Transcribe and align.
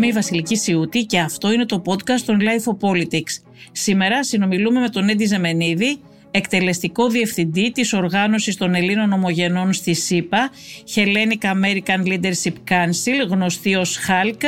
Είμαι 0.00 0.08
η 0.08 0.12
Βασιλική 0.12 0.56
Σιούτη 0.56 1.04
και 1.04 1.18
αυτό 1.18 1.52
είναι 1.52 1.66
το 1.66 1.82
podcast 1.86 2.20
των 2.26 2.38
Life 2.40 2.72
of 2.72 2.88
Politics. 2.88 3.42
Σήμερα 3.72 4.24
συνομιλούμε 4.24 4.80
με 4.80 4.88
τον 4.88 5.08
Έντι 5.08 5.24
Ζεμενίδη, 5.24 6.00
εκτελεστικό 6.30 7.08
διευθυντή 7.08 7.70
της 7.72 7.92
Οργάνωσης 7.92 8.56
των 8.56 8.74
Ελλήνων 8.74 9.12
Ομογενών 9.12 9.72
στη 9.72 9.94
ΣΥΠΑ, 9.94 10.50
Hellenic 10.94 11.46
American 11.46 12.06
Leadership 12.06 12.54
Council, 12.68 13.28
γνωστή 13.28 13.74
ως 13.74 13.98
HALC. 14.08 14.42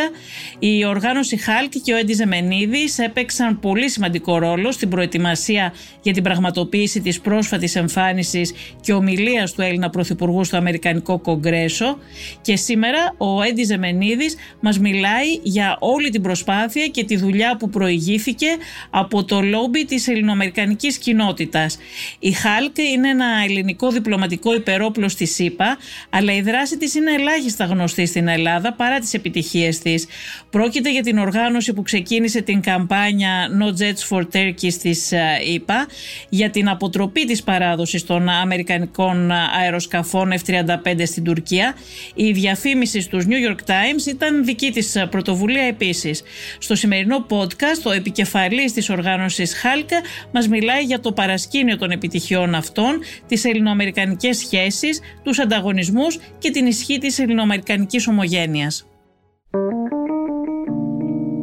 Η 0.58 0.84
οργάνωση 0.84 1.38
HALC 1.46 1.76
και 1.84 1.92
ο 1.92 1.96
Έντι 1.96 2.12
Ζεμενίδης 2.12 2.98
έπαιξαν 2.98 3.60
πολύ 3.60 3.90
σημαντικό 3.90 4.38
ρόλο 4.38 4.72
στην 4.72 4.88
προετοιμασία 4.88 5.72
για 6.02 6.12
την 6.12 6.22
πραγματοποίηση 6.22 7.00
της 7.00 7.20
πρόσφατης 7.20 7.76
εμφάνισης 7.76 8.52
και 8.80 8.92
ομιλίας 8.92 9.52
του 9.52 9.62
Έλληνα 9.62 9.90
Πρωθυπουργού 9.90 10.44
στο 10.44 10.56
Αμερικανικό 10.56 11.18
Κογκρέσο 11.18 11.98
και 12.40 12.56
σήμερα 12.56 13.14
ο 13.16 13.42
Έντι 13.42 13.64
Ζεμενίδης 13.64 14.36
μας 14.60 14.78
μιλάει 14.78 15.28
για 15.42 15.76
όλη 15.80 16.10
την 16.10 16.22
προσπάθεια 16.22 16.86
και 16.86 17.04
τη 17.04 17.16
δουλειά 17.16 17.56
που 17.56 17.68
προηγήθηκε 17.68 18.46
από 18.90 19.24
το 19.24 19.40
λόμπι 19.40 19.84
της 19.84 20.08
ελληνοαμερικανικής 20.08 20.98
κοινότητας 20.98 21.71
η 22.18 22.32
ΧΑΛΚ 22.32 22.78
είναι 22.78 23.08
ένα 23.08 23.26
ελληνικό 23.44 23.90
διπλωματικό 23.90 24.54
υπερόπλο 24.54 25.08
στη 25.08 25.26
ΣΥΠΑ, 25.26 25.78
αλλά 26.10 26.34
η 26.34 26.40
δράση 26.40 26.76
της 26.76 26.94
είναι 26.94 27.12
ελάχιστα 27.12 27.64
γνωστή 27.64 28.06
στην 28.06 28.28
Ελλάδα 28.28 28.72
παρά 28.72 28.98
τις 28.98 29.14
επιτυχίες 29.14 29.78
της. 29.78 30.06
Πρόκειται 30.50 30.92
για 30.92 31.02
την 31.02 31.18
οργάνωση 31.18 31.72
που 31.72 31.82
ξεκίνησε 31.82 32.40
την 32.40 32.60
καμπάνια 32.60 33.48
No 33.60 33.82
Jets 33.82 34.08
for 34.08 34.22
Turkey 34.32 34.72
της 34.82 35.12
ΗΠΑ 35.54 35.86
για 36.28 36.50
την 36.50 36.68
αποτροπή 36.68 37.24
της 37.24 37.42
παράδοσης 37.42 38.04
των 38.04 38.28
αμερικανικών 38.28 39.30
αεροσκαφών 39.30 40.32
F-35 40.32 41.02
στην 41.04 41.24
Τουρκία. 41.24 41.74
Η 42.14 42.32
διαφήμιση 42.32 43.00
στους 43.00 43.24
New 43.28 43.50
York 43.50 43.70
Times 43.70 44.06
ήταν 44.08 44.44
δική 44.44 44.70
της 44.70 44.96
πρωτοβουλία 45.10 45.62
επίσης. 45.62 46.22
Στο 46.58 46.74
σημερινό 46.74 47.26
podcast, 47.28 47.82
ο 47.84 47.90
επικεφαλής 47.92 48.72
της 48.72 48.90
οργάνωσης 48.90 49.54
HALC 49.54 49.88
μας 50.32 50.48
μιλάει 50.48 50.82
για 50.82 51.00
το 51.00 51.12
παρασκήνιο 51.12 51.61
των 51.76 51.90
επιτυχιών 51.90 52.54
αυτών, 52.54 53.00
τις 53.26 53.44
ελληνοαμερικανικές 53.44 54.36
σχέσεις, 54.36 55.00
τους 55.22 55.38
ανταγωνισμούς 55.38 56.18
και 56.38 56.50
την 56.50 56.66
ισχύ 56.66 56.98
της 56.98 57.18
ελληνοαμερικανικής 57.18 58.06
ομογένειας. 58.06 58.86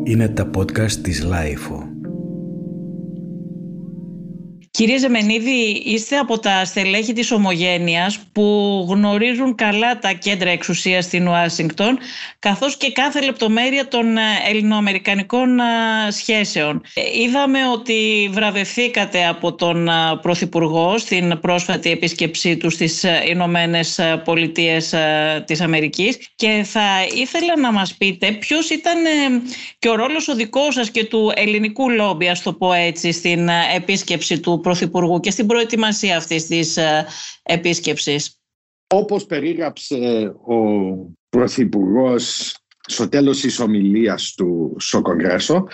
Είναι 0.04 0.28
τα 0.28 0.50
podcast 0.58 0.92
της 0.92 1.24
LiFO. 1.24 1.89
Κύριε 4.72 4.98
Ζεμενίδη, 4.98 5.82
είστε 5.86 6.18
από 6.18 6.40
τα 6.40 6.66
στελέχη 6.66 7.14
της 7.14 7.32
Ομογένειας 7.32 8.20
που 8.32 8.86
γνωρίζουν 8.90 9.56
καλά 9.56 10.00
τα 10.00 10.12
κέντρα 10.14 10.50
εξουσίας 10.50 11.06
στην 11.06 11.28
Ουάσιγκτον 11.28 11.98
καθώς 12.40 12.78
και 12.78 12.92
κάθε 12.92 13.22
λεπτομέρεια 13.22 13.88
των 13.88 14.18
ε, 14.18 14.22
ελληνοαμερικανικών 14.50 15.60
ε, 15.60 15.64
σχέσεων. 16.12 16.82
Ε, 16.94 17.22
είδαμε 17.22 17.60
ότι 17.74 18.30
βραβευθήκατε 18.32 19.28
από 19.28 19.54
τον 19.54 19.90
Πρωθυπουργό 20.22 20.98
στην 20.98 21.40
πρόσφατη 21.40 21.92
επίσκεψή 21.92 22.58
του 22.58 22.70
στις 22.70 23.06
Ηνωμένες 23.30 24.00
Πολιτείες 24.24 24.94
της 25.46 25.62
Αμερικής 25.62 26.18
και 26.36 26.62
θα 26.66 27.06
ήθελα 27.16 27.60
να 27.60 27.72
μας 27.72 27.94
πείτε 27.94 28.32
ποιος 28.32 28.70
ήταν 28.70 28.98
και 29.80 29.90
ο 29.90 29.96
ρόλος 29.96 30.28
ο 30.28 30.36
δικός 30.36 30.74
σας 30.74 30.92
και 30.92 31.06
του 31.06 31.32
ελληνικού 31.36 31.90
λόμπι, 31.90 32.28
ας 32.28 32.42
το 32.42 32.54
πω 32.54 32.74
έτσι, 32.74 33.12
στην 33.12 33.50
επίσκεψη 33.76 34.40
του 34.40 34.59
Πρωθυπουργού 34.60 35.20
και 35.20 35.32
στην 35.32 35.48
προετοιμασία 35.48 36.18
αυτής 36.18 36.48
της 36.48 36.78
ε, 36.78 37.06
επίσκεψης. 37.44 38.40
Όπως 38.94 39.26
περίγραψε 39.26 40.34
ο 40.46 40.56
Πρωθυπουργός 41.30 42.56
στο 42.88 43.10
τέλος 43.10 43.40
της 43.40 43.60
ομιλίας 43.60 44.34
του 44.34 44.76
στο 44.80 45.02
Κογκρέσο, 45.02 45.68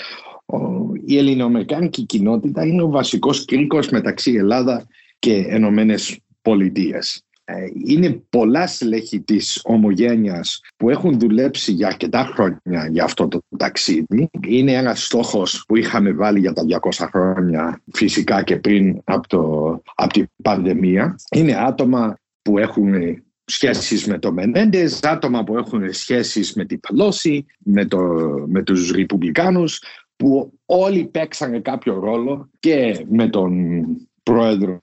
η 1.06 1.18
ελληνοαμερικάνικη 1.18 2.04
κοινότητα 2.04 2.66
είναι 2.66 2.82
ο 2.82 2.90
βασικός 2.90 3.46
κρίκος 3.46 3.90
μεταξύ 3.90 4.32
Ελλάδα 4.32 4.88
και 5.20 5.46
Ενωμένες 5.48 6.20
Πολιτείες. 6.42 7.24
Ε, 7.48 7.66
είναι 7.86 8.24
πολλά 8.30 8.68
στελέχη 8.68 9.22
της 9.22 9.62
ομογένειας 9.64 10.62
που 10.78 10.90
έχουν 10.90 11.20
δουλέψει 11.20 11.72
για 11.72 11.88
αρκετά 11.88 12.32
χρόνια 12.34 12.88
για 12.92 13.04
αυτό 13.04 13.28
το 13.28 13.40
ταξίδι. 13.58 14.30
Είναι 14.48 14.72
ένας 14.72 15.06
στόχος 15.06 15.64
που 15.68 15.76
είχαμε 15.76 16.12
βάλει 16.12 16.40
για 16.40 16.54
τα 16.54 16.64
200 16.64 17.08
χρόνια 17.12 17.82
φυσικά 17.94 18.44
και 18.44 18.56
πριν 18.56 19.02
από, 19.04 19.28
το, 19.28 19.82
από 19.96 20.14
την 20.14 20.28
πανδημία. 20.44 21.16
Είναι 21.36 21.56
άτομα 21.56 22.18
που 22.42 22.58
έχουν 22.58 22.94
σχέσεις 23.46 24.06
με 24.08 24.20
το 24.20 24.32
Μενέντες, 24.32 25.04
άτομα 25.04 25.44
που 25.44 25.58
έχουν 25.58 25.94
σχέσεις 25.94 26.54
με 26.54 26.66
την 26.66 26.80
Πελώση, 26.80 27.46
με, 27.58 27.86
το, 27.86 28.00
με 28.48 28.64
τους 28.64 28.92
Ρεπουμπλικάνους, 28.92 29.82
που 30.16 30.60
όλοι 30.66 31.06
παίξανε 31.06 31.60
κάποιο 31.60 32.00
ρόλο 32.00 32.50
και 32.60 33.06
με 33.10 33.28
τον 33.28 33.86
πρόεδρο 34.24 34.80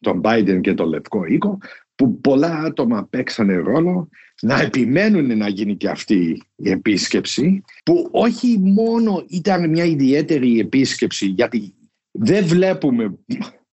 τον 0.00 0.20
Biden 0.24 0.60
και 0.60 0.74
τον 0.74 0.88
Λευκό 0.88 1.24
Οίκο 1.24 1.58
που 1.96 2.20
πολλά 2.20 2.58
άτομα 2.58 3.06
παίξανε 3.10 3.54
ρόλο 3.54 4.08
να 4.40 4.60
επιμένουν 4.60 5.36
να 5.36 5.48
γίνει 5.48 5.76
και 5.76 5.88
αυτή 5.88 6.42
η 6.56 6.70
επίσκεψη 6.70 7.64
που 7.84 8.08
όχι 8.10 8.58
μόνο 8.58 9.24
ήταν 9.28 9.70
μια 9.70 9.84
ιδιαίτερη 9.84 10.58
επίσκεψη 10.58 11.26
γιατί 11.26 11.74
δεν 12.10 12.44
βλέπουμε 12.44 13.18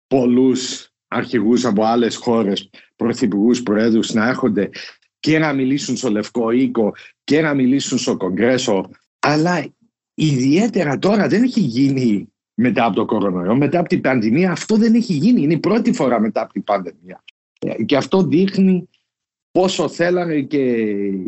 πολλούς 0.07 0.91
αρχηγούς 1.09 1.65
από 1.65 1.85
άλλες 1.85 2.17
χώρες, 2.17 2.71
πρωθυπουργούς, 2.97 3.63
προέδρους 3.63 4.13
να 4.13 4.29
έρχονται 4.29 4.71
και 5.21 5.39
να 5.39 5.53
μιλήσουν 5.53 5.97
στο 5.97 6.11
Λευκό 6.11 6.51
Οίκο 6.51 6.93
και 7.25 7.41
να 7.41 7.55
μιλήσουν 7.55 7.99
στο 7.99 8.17
Κογκρέσο. 8.17 8.91
Αλλά 9.19 9.67
ιδιαίτερα 10.15 10.99
τώρα 10.99 11.29
δεν 11.29 11.43
έχει 11.43 11.61
γίνει 11.61 12.33
μετά 12.55 12.85
από 12.85 12.97
το 12.97 13.05
κορονοϊό, 13.05 13.57
μετά 13.57 13.79
από 13.79 13.89
την 13.89 14.01
πανδημία. 14.01 14.51
Αυτό 14.51 14.77
δεν 14.77 14.95
έχει 14.95 15.13
γίνει, 15.13 15.43
είναι 15.43 15.55
η 15.55 15.59
πρώτη 15.59 15.93
φορά 15.93 16.21
μετά 16.21 16.41
από 16.41 16.53
την 16.53 16.65
πανδημία 16.65 17.23
και 17.87 17.97
αυτό 17.97 18.23
δείχνει 18.23 18.89
πόσο 19.51 19.89
θέλανε 19.89 20.41
και 20.41 20.63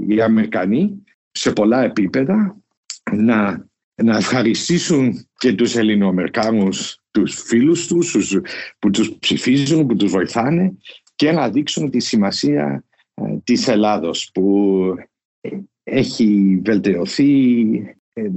οι 0.09 0.21
Αμερικανοί 0.21 1.05
σε 1.31 1.53
πολλά 1.53 1.83
επίπεδα 1.83 2.57
να, 3.13 3.67
να 4.03 4.17
ευχαριστήσουν 4.17 5.29
και 5.39 5.53
τους 5.53 5.77
Ελληνοαμερικάνους 5.77 7.01
τους 7.11 7.43
φίλους 7.43 7.87
τους 7.87 8.39
που 8.79 8.91
τους 8.91 9.17
ψηφίζουν, 9.19 9.87
που 9.87 9.97
τους 9.97 10.11
βοηθάνε 10.11 10.77
και 11.15 11.33
να 11.33 11.51
δείξουν 11.51 11.91
τη 11.91 12.01
σημασία 12.01 12.85
ε, 13.15 13.37
της 13.45 13.69
Ελλάδος 13.69 14.31
που 14.35 14.85
έχει 15.83 16.61
βελτιωθεί 16.65 17.63
ε, 18.13 18.31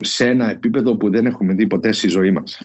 σε 0.00 0.28
ένα 0.28 0.50
επίπεδο 0.50 0.96
που 0.96 1.10
δεν 1.10 1.26
έχουμε 1.26 1.54
δει 1.54 1.66
ποτέ 1.66 1.92
στη 1.92 2.08
ζωή 2.08 2.30
μας. 2.30 2.60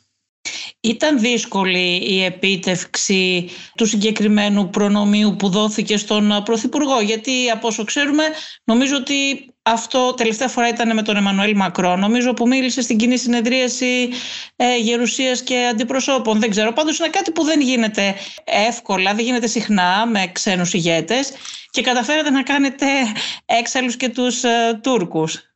Ήταν 0.85 1.19
δύσκολη 1.19 2.01
η 2.07 2.23
επίτευξη 2.23 3.50
του 3.78 3.85
συγκεκριμένου 3.85 4.69
προνομίου 4.69 5.35
που 5.35 5.50
δόθηκε 5.50 5.97
στον 5.97 6.41
Πρωθυπουργό 6.46 7.01
γιατί 7.01 7.50
από 7.50 7.68
όσο 7.68 7.84
ξέρουμε 7.84 8.23
νομίζω 8.63 8.95
ότι 8.95 9.50
αυτό 9.62 10.13
τελευταία 10.13 10.47
φορά 10.47 10.68
ήταν 10.68 10.94
με 10.94 11.01
τον 11.01 11.16
Εμμανουέλ 11.16 11.56
Μακρό 11.56 11.95
νομίζω 11.95 12.34
που 12.34 12.47
μίλησε 12.47 12.81
στην 12.81 12.97
κοινή 12.97 13.18
συνεδρίαση 13.18 14.09
ε, 14.56 14.78
γερουσίας 14.78 15.41
και 15.41 15.68
αντιπροσώπων. 15.72 16.40
Δεν 16.40 16.50
ξέρω 16.50 16.74
πάντως 16.74 17.00
είναι 17.00 17.09
κάτι 17.09 17.31
που 17.31 17.44
δεν 17.44 17.62
γίνεται 17.62 18.16
εύκολα 18.44 19.13
δεν 19.13 19.25
γίνεται 19.25 19.47
συχνά 19.47 20.06
με 20.06 20.29
ξένους 20.31 20.74
ηγέτες 20.74 21.31
και 21.69 21.81
καταφέρατε 21.81 22.29
να 22.29 22.44
κάνετε 22.44 22.85
έξαλλους 23.45 23.95
και 23.97 24.09
τους 24.09 24.44
ε, 24.44 24.79
Τούρκους. 24.84 25.35
ε, 25.35 25.54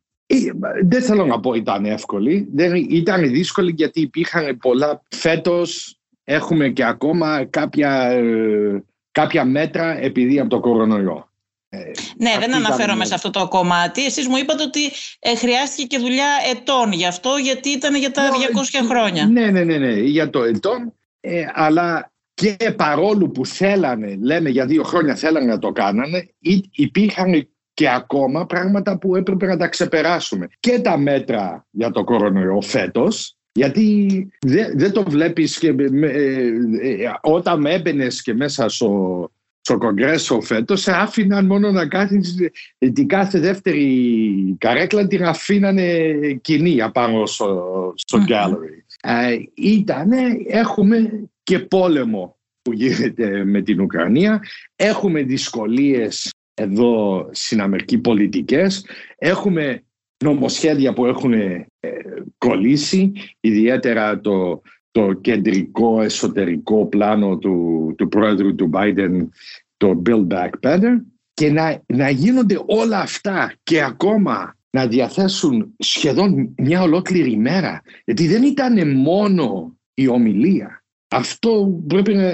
δεν 0.84 1.02
θέλω 1.02 1.26
να 1.26 1.40
πω 1.40 1.54
ήταν 1.54 1.86
εύκολη. 1.86 2.48
Δεν, 2.54 2.76
ήταν 2.76 3.32
δύσκολη 3.32 3.74
γιατί 3.76 4.02
υπήρχαν 4.02 4.58
πολλά. 4.58 5.02
Φέτος 5.10 6.00
έχουμε 6.24 6.70
και 6.70 6.86
ακόμα 6.86 7.46
κάποια, 7.46 8.10
ε, 8.12 8.84
κάποια 9.12 9.46
μέτρα 9.46 10.04
επειδή 10.04 10.40
από 10.40 10.50
το 10.50 10.60
κορονοϊό. 10.60 11.30
Ε, 11.70 11.78
ναι, 12.18 12.36
δεν 12.40 12.54
αναφέρομαι 12.54 13.06
σε 13.06 13.14
αυτό 13.14 13.30
το 13.30 13.48
κομμάτι. 13.48 14.06
Εσείς 14.06 14.28
μου 14.28 14.38
είπατε 14.38 14.64
ότι 14.64 14.80
χρειάστηκε 15.38 15.88
και 15.88 15.98
δουλειά 15.98 16.30
ετών 16.52 16.92
γι' 16.92 17.06
αυτό, 17.06 17.30
γιατί 17.44 17.70
ήταν 17.70 17.96
για 17.96 18.12
τα 18.12 18.24
200 18.82 18.86
χρόνια. 18.88 19.26
Ναι, 19.26 19.52
ναι, 19.52 19.64
ναι, 19.64 19.78
ναι 19.78 19.94
για 19.94 20.30
το 20.30 20.44
ετών. 20.44 20.94
αλλά 21.54 22.12
και 22.34 22.74
παρόλο 22.78 23.30
που 23.30 23.46
θέλανε, 23.46 24.18
λέμε 24.22 24.50
για 24.50 24.66
δύο 24.66 24.84
χρόνια 24.84 25.16
θέλανε 25.16 25.46
να 25.46 25.60
το 25.60 25.72
κάνανε, 25.72 26.30
υπήρχαν 26.72 27.50
και 27.80 27.90
ακόμα 27.90 28.46
πράγματα 28.46 28.98
που 28.98 29.16
έπρεπε 29.16 29.46
να 29.46 29.58
τα 29.58 29.68
ξεπεράσουμε. 29.68 30.48
Και 30.60 30.80
τα 30.80 30.98
μέτρα 30.98 31.66
για 31.72 31.92
το 31.92 32.04
κορονοϊό 32.04 32.62
φέτος, 32.62 33.36
γιατί 33.52 34.28
δεν 34.76 34.92
το 34.92 35.04
βλέπεις 35.04 35.58
και, 35.58 35.76
ε, 36.02 36.48
ε, 36.82 37.12
όταν 37.22 37.66
έμπαινες 37.66 38.22
και 38.22 38.34
μέσα 38.34 38.70
στο, 38.70 39.32
στο 39.62 39.78
Κογκρέσο 39.78 40.42
φέτος 40.42 40.82
σε 40.82 40.92
άφηναν 40.92 41.46
μόνο 41.46 41.72
να 41.72 41.88
κάνεις 41.88 42.36
την 42.78 43.08
κάθε 43.08 43.40
δεύτερη 43.40 44.56
καρέκλα 44.58 45.08
την 45.08 45.26
αφήνανε 45.26 46.10
κοινή 46.42 46.82
απάνω 46.82 47.26
στο, 47.26 47.94
στο 47.96 48.26
gallery. 48.28 48.84
Ε, 49.02 49.38
ήτανε, 49.54 50.18
έχουμε 50.48 51.28
και 51.44 51.60
πόλεμο 51.60 52.38
που 52.62 52.74
γίνεται 52.74 53.44
με 53.46 53.62
την 53.62 53.82
Ουκρανία. 53.82 54.44
Έχουμε 54.76 55.22
δυσκολίες 55.24 56.34
εδώ 56.60 57.28
συναμερικοί 57.32 57.98
πολιτικές. 57.98 58.86
Έχουμε 59.18 59.84
νομοσχέδια 60.24 60.94
που 60.94 61.06
έχουν 61.06 61.34
ε, 61.34 61.66
κολλήσει, 62.38 63.12
ιδιαίτερα 63.40 64.20
το, 64.20 64.62
το 64.92 65.14
κεντρικό 65.14 66.02
εσωτερικό 66.02 66.86
πλάνο 66.86 67.38
του, 67.38 67.94
του 67.98 68.08
πρόεδρου 68.08 68.56
του 68.56 68.70
Biden, 68.74 69.28
το 69.78 70.02
Build 70.06 70.28
Back 70.28 70.50
Better 70.62 70.96
και 71.34 71.52
να, 71.52 71.82
να 71.86 72.10
γίνονται 72.10 72.62
όλα 72.66 73.00
αυτά 73.00 73.54
και 73.64 73.84
ακόμα 73.84 74.58
να 74.70 74.88
διαθέσουν 74.88 75.76
σχεδόν 75.78 76.54
μια 76.58 76.82
ολόκληρη 76.82 77.38
μέρα. 77.38 77.82
Γιατί 78.06 78.28
δεν 78.28 78.44
ήταν 78.44 78.98
μόνο 78.98 79.78
η 79.94 80.08
ομιλία. 80.08 80.84
Αυτό 81.12 81.82
πρέπει 81.88 82.14
να, 82.14 82.32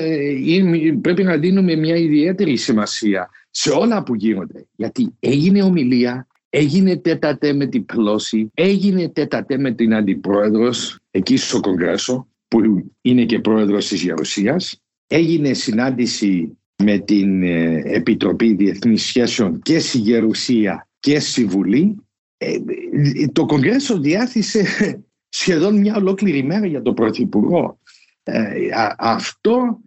πρέπει 1.01 1.23
να 1.23 1.37
δίνουμε 1.37 1.75
μια 1.75 1.95
ιδιαίτερη 1.95 2.55
σημασία 2.55 3.29
σε 3.57 3.69
όλα 3.69 4.03
που 4.03 4.15
γίνονται. 4.15 4.65
Γιατί 4.75 5.15
έγινε 5.19 5.63
ομιλία, 5.63 6.27
έγινε 6.49 6.97
τέτατε 6.97 7.53
με 7.53 7.65
την 7.65 7.85
Πλώση, 7.85 8.51
έγινε 8.53 9.09
τέτατε 9.09 9.57
με 9.57 9.71
την 9.71 9.93
Αντιπρόεδρος 9.93 10.99
εκεί 11.11 11.37
στο 11.37 11.59
Κογκρέσο, 11.59 12.27
που 12.47 12.59
είναι 13.01 13.25
και 13.25 13.39
πρόεδρος 13.39 13.87
της 13.87 14.01
Γερουσίας. 14.01 14.81
Έγινε 15.07 15.53
συνάντηση 15.53 16.57
με 16.83 16.97
την 16.97 17.43
ε, 17.43 17.81
Επιτροπή 17.85 18.53
Διεθνής 18.53 19.03
Σχέσεων 19.03 19.59
και 19.59 19.79
στη 19.79 19.97
Γερουσία 19.97 20.87
και 20.99 21.19
στη 21.19 21.45
Βουλή. 21.45 21.95
Ε, 22.37 22.57
το 23.31 23.45
Κογκρέσο 23.45 23.99
διάθεσε 23.99 24.65
σχεδόν 25.29 25.79
μια 25.79 25.95
ολόκληρη 25.95 26.43
μέρα 26.43 26.65
για 26.65 26.81
τον 26.81 26.93
Πρωθυπουργό. 26.93 27.79
Ε, 28.23 28.51
αυτό 28.97 29.79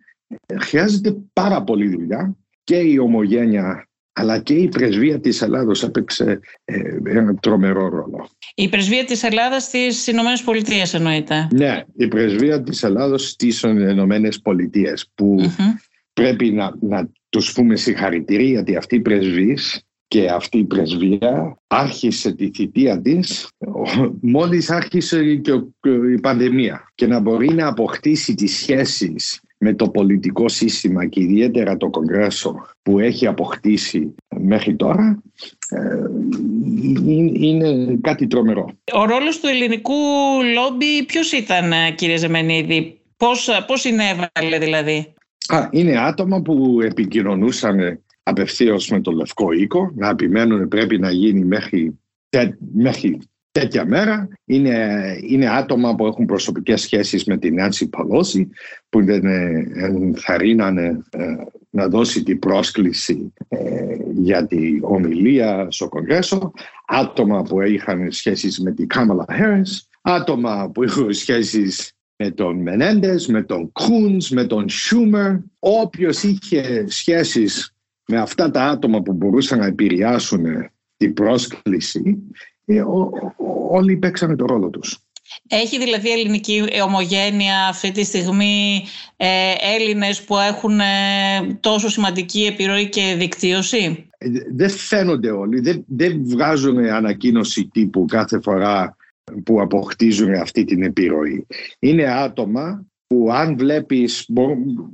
χρειάζεται 0.61 1.17
πάρα 1.33 1.63
πολύ 1.63 1.89
δουλειά 1.89 2.37
και 2.69 2.77
η 2.77 2.99
ομογένεια 2.99 3.89
αλλά 4.13 4.39
και 4.39 4.55
η 4.55 4.69
πρεσβεία 4.69 5.21
της 5.21 5.43
Ελλάδος 5.43 5.83
έπαιξε 5.83 6.41
ένα 7.05 7.35
τρομερό 7.35 7.89
ρόλο. 7.89 8.29
Η 8.55 8.69
πρεσβεία 8.69 9.05
της 9.05 9.23
Ελλάδας 9.23 9.63
στις 9.63 10.07
Ηνωμένες 10.07 10.43
Πολιτείες 10.43 10.95
εννοείται. 10.95 11.49
Ναι, 11.53 11.83
η 11.97 12.09
πρεσβεία 12.09 12.63
της 12.63 12.83
Ελλάδος 12.83 13.29
στις 13.29 13.63
Ηνωμένες 13.63 14.41
Πολιτείες 14.41 15.11
που 15.15 15.53
πρέπει 16.13 16.51
να, 16.51 16.73
να 16.81 17.11
τους 17.29 17.53
πούμε 17.53 17.77
συγχαρητήρια 17.77 18.51
γιατί 18.51 18.77
αυτή 18.77 18.97
η 18.97 19.01
πρεσβής 19.01 19.83
και 20.09 20.31
αυτή 20.31 20.59
η 20.59 20.65
πρεσβεία 20.65 21.61
άρχισε 21.67 22.35
τη 22.35 22.51
θητεία 22.55 23.01
της 23.01 23.49
μόλις 24.21 24.71
άρχισε 24.71 25.35
και 25.35 25.53
η 26.15 26.21
πανδημία 26.21 26.93
και 26.95 27.07
να 27.07 27.21
μπορεί 27.21 27.49
να 27.49 27.67
αποκτήσει 27.67 28.35
τις 28.35 28.57
σχέσεις 28.57 29.41
με 29.59 29.75
το 29.75 29.89
πολιτικό 29.89 30.49
σύστημα 30.49 31.07
και 31.07 31.21
ιδιαίτερα 31.21 31.77
το 31.77 31.89
Κογκρέσο 31.91 32.67
που 32.83 32.99
έχει 32.99 33.27
αποκτήσει 33.27 34.15
μέχρι 34.41 34.77
τώρα 34.77 35.23
ε, 35.69 35.79
είναι 37.33 37.99
κάτι 38.01 38.27
τρομερό. 38.27 38.71
Ο 38.93 39.05
ρόλος 39.05 39.41
του 39.41 39.47
ελληνικού 39.47 39.95
λόμπι 40.55 41.05
ποιος 41.07 41.33
ήταν 41.33 41.73
κύριε 41.95 42.17
Ζεμενίδη, 42.17 43.01
πώς, 43.17 43.49
πώς 43.67 43.81
συνέβαλε 43.81 44.59
δηλαδή; 44.59 45.13
Α, 45.49 45.69
είναι 45.71 45.99
άτομα 45.99 46.43
που 46.43 46.79
επικοινωνούσαν 46.83 48.03
απευθείως 48.23 48.89
με 48.89 49.01
το 49.01 49.11
Λευκό 49.11 49.53
Οίκο, 49.53 49.93
να 49.95 50.09
επιμένουν 50.09 50.69
πρέπει 50.69 50.99
να 50.99 51.11
γίνει 51.11 51.45
μέχρι, 51.45 51.99
μέχρι 52.75 53.19
τέτοια 53.59 53.87
μέρα. 53.87 54.29
Είναι, 54.45 54.99
είναι 55.23 55.49
άτομα 55.51 55.95
που 55.95 56.07
έχουν 56.07 56.27
προσωπικές 56.27 56.81
σχέσεις 56.81 57.25
με 57.25 57.37
την 57.39 57.55
Νάνση 57.55 57.89
Παλώση, 57.89 58.49
που 58.89 59.05
δεν 59.05 59.27
ενθαρρύνανε 59.75 61.05
ε, 61.11 61.25
να 61.71 61.89
δώσει 61.89 62.23
την 62.23 62.39
πρόσκληση 62.39 63.33
ε, 63.49 63.97
για 64.15 64.47
την 64.47 64.79
ομιλία 64.83 65.67
στο 65.71 65.89
Κογκρέσο, 65.89 66.53
άτομα 66.87 67.43
που 67.43 67.63
είχαν 67.63 68.13
σχέσεις 68.13 68.61
με 68.61 68.73
την 68.73 68.87
Κάμαλα 68.87 69.25
Χέρες, 69.33 69.89
άτομα 70.03 70.71
που 70.75 70.85
είχαν 70.85 71.13
σχέσεις 71.13 71.93
με 72.17 72.31
τον 72.31 72.63
Μενέντες, 72.63 73.27
με 73.27 73.43
τον 73.43 73.73
Κούνς, 73.73 74.31
με 74.31 74.45
τον 74.45 74.69
Σούμερ. 74.69 75.33
Όποιος 75.59 76.23
είχε 76.23 76.85
σχέσεις 76.89 77.75
με 78.07 78.19
αυτά 78.19 78.51
τα 78.51 78.65
άτομα 78.65 79.03
που 79.03 79.13
μπορούσαν 79.13 79.59
να 79.59 79.67
επηρεάσουν 79.67 80.45
την 80.97 81.15
πρόσκληση, 81.15 82.19
ε, 82.69 82.85
όλοι 83.71 83.97
παίξανε 83.97 84.37
το 84.37 84.47
ρόλο 84.47 84.71
τους. 84.71 84.99
Έχει 85.49 85.79
δηλαδή 85.79 86.13
ελληνική 86.13 86.65
ομογένεια 86.85 87.67
αυτή 87.69 87.91
τη 87.91 88.05
στιγμή 88.05 88.85
ε, 89.17 89.53
Έλληνες 89.77 90.25
που 90.25 90.37
έχουν 90.37 90.81
ε, 90.81 90.85
τόσο 91.61 91.89
σημαντική 91.89 92.45
επιρροή 92.45 92.89
και 92.89 93.15
δικτύωση; 93.19 94.09
Ε, 94.19 94.29
δεν 94.55 94.71
φαίνονται 94.71 95.31
όλοι, 95.31 95.61
δεν, 95.61 95.85
δεν 95.87 96.21
βγάζουν 96.25 96.79
ανακοίνωση 96.79 97.69
τύπου 97.73 98.05
κάθε 98.05 98.41
φορά 98.41 98.97
που 99.45 99.61
αποκτήσουν 99.61 100.35
αυτή 100.35 100.65
την 100.65 100.83
επιρροή. 100.83 101.47
Είναι 101.79 102.05
άτομα 102.05 102.87
που 103.07 103.29
αν 103.33 103.57
βλέπεις 103.57 104.29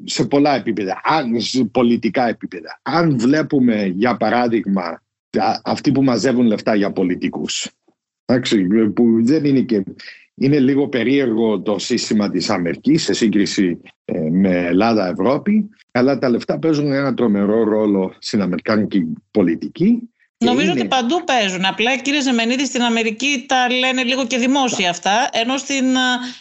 σε 0.04 0.24
πολλά 0.24 0.54
επίπεδα, 0.54 1.00
αν, 1.04 1.40
σε 1.40 1.64
πολιτικά 1.64 2.28
επίπεδα, 2.28 2.80
αν 2.82 3.18
βλέπουμε 3.18 3.92
για 3.96 4.16
παράδειγμα 4.16 5.02
αυτοί 5.64 5.92
που 5.92 6.02
μαζεύουν 6.02 6.46
λεφτά 6.46 6.74
για 6.74 6.92
πολιτικούς, 6.92 7.70
που 8.94 9.24
δεν 9.24 9.44
είναι 9.44 9.60
και 9.60 9.84
είναι 10.34 10.58
λίγο 10.58 10.88
περίεργο 10.88 11.60
το 11.60 11.78
σύστημα 11.78 12.30
της 12.30 12.50
Αμερικής 12.50 13.02
σε 13.02 13.12
σύγκριση 13.12 13.80
ε, 14.04 14.18
με 14.30 14.66
Ελλάδα-Ευρώπη, 14.66 15.68
αλλά 15.90 16.18
τα 16.18 16.28
λεφτά 16.28 16.58
παίζουν 16.58 16.92
ένα 16.92 17.14
τρομερό 17.14 17.64
ρόλο 17.64 18.14
στην 18.18 18.42
Αμερικάνικη 18.42 19.12
πολιτική 19.30 20.08
Νομίζω 20.44 20.72
ότι 20.72 20.84
παντού 20.84 21.24
παίζουν. 21.24 21.64
Απλά 21.64 21.96
κύριε 21.96 22.20
Ζεμενίδη 22.20 22.66
στην 22.66 22.82
Αμερική 22.82 23.44
τα 23.48 23.70
λένε 23.70 24.02
λίγο 24.02 24.26
και 24.26 24.38
δημόσια 24.38 24.90
αυτά, 24.90 25.28
ενώ 25.32 25.56
στην 25.56 25.86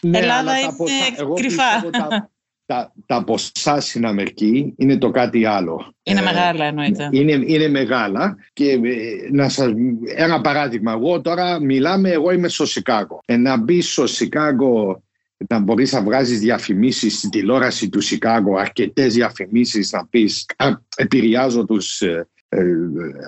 ναι, 0.01 0.17
Ελλάδα 0.17 0.59
είναι 0.59 0.73
ποσά, 0.77 0.93
κρυφά. 1.35 1.89
Τα, 1.89 2.29
τα, 2.65 2.93
τα 3.05 3.23
ποσά 3.23 3.79
στην 3.79 4.05
Αμερική 4.05 4.73
είναι 4.77 4.97
το 4.97 5.09
κάτι 5.09 5.45
άλλο. 5.45 5.93
Είναι 6.03 6.19
ε, 6.19 6.23
μεγάλα 6.23 6.65
εννοείται. 6.65 7.09
Είναι, 7.11 7.31
είναι 7.31 7.67
μεγάλα 7.67 8.37
και 8.53 8.71
ε, 8.71 8.79
να 9.31 9.49
σας, 9.49 9.71
ένα 10.15 10.41
παράδειγμα. 10.41 10.91
Εγώ 10.91 11.21
τώρα 11.21 11.59
μιλάμε, 11.59 12.09
εγώ 12.09 12.31
είμαι 12.31 12.47
στο 12.47 12.65
Σικάγο. 12.65 13.21
Ε, 13.25 13.37
να 13.37 13.57
μπει 13.57 13.81
στο 13.81 14.07
Σικάγο 14.07 15.03
να 15.49 15.59
μπορείς 15.59 15.91
να 15.91 16.01
βγάζεις 16.01 16.39
διαφημίσεις 16.39 17.17
στην 17.17 17.29
τηλεόραση 17.29 17.89
του 17.89 18.01
Σικάγο, 18.01 18.57
αρκετές 18.57 19.13
διαφημίσεις 19.13 19.91
να 19.91 20.07
πεις 20.07 20.45
επηρεάζω 20.95 21.65
τους 21.65 22.01
ε, 22.01 22.27
ε, 22.49 22.63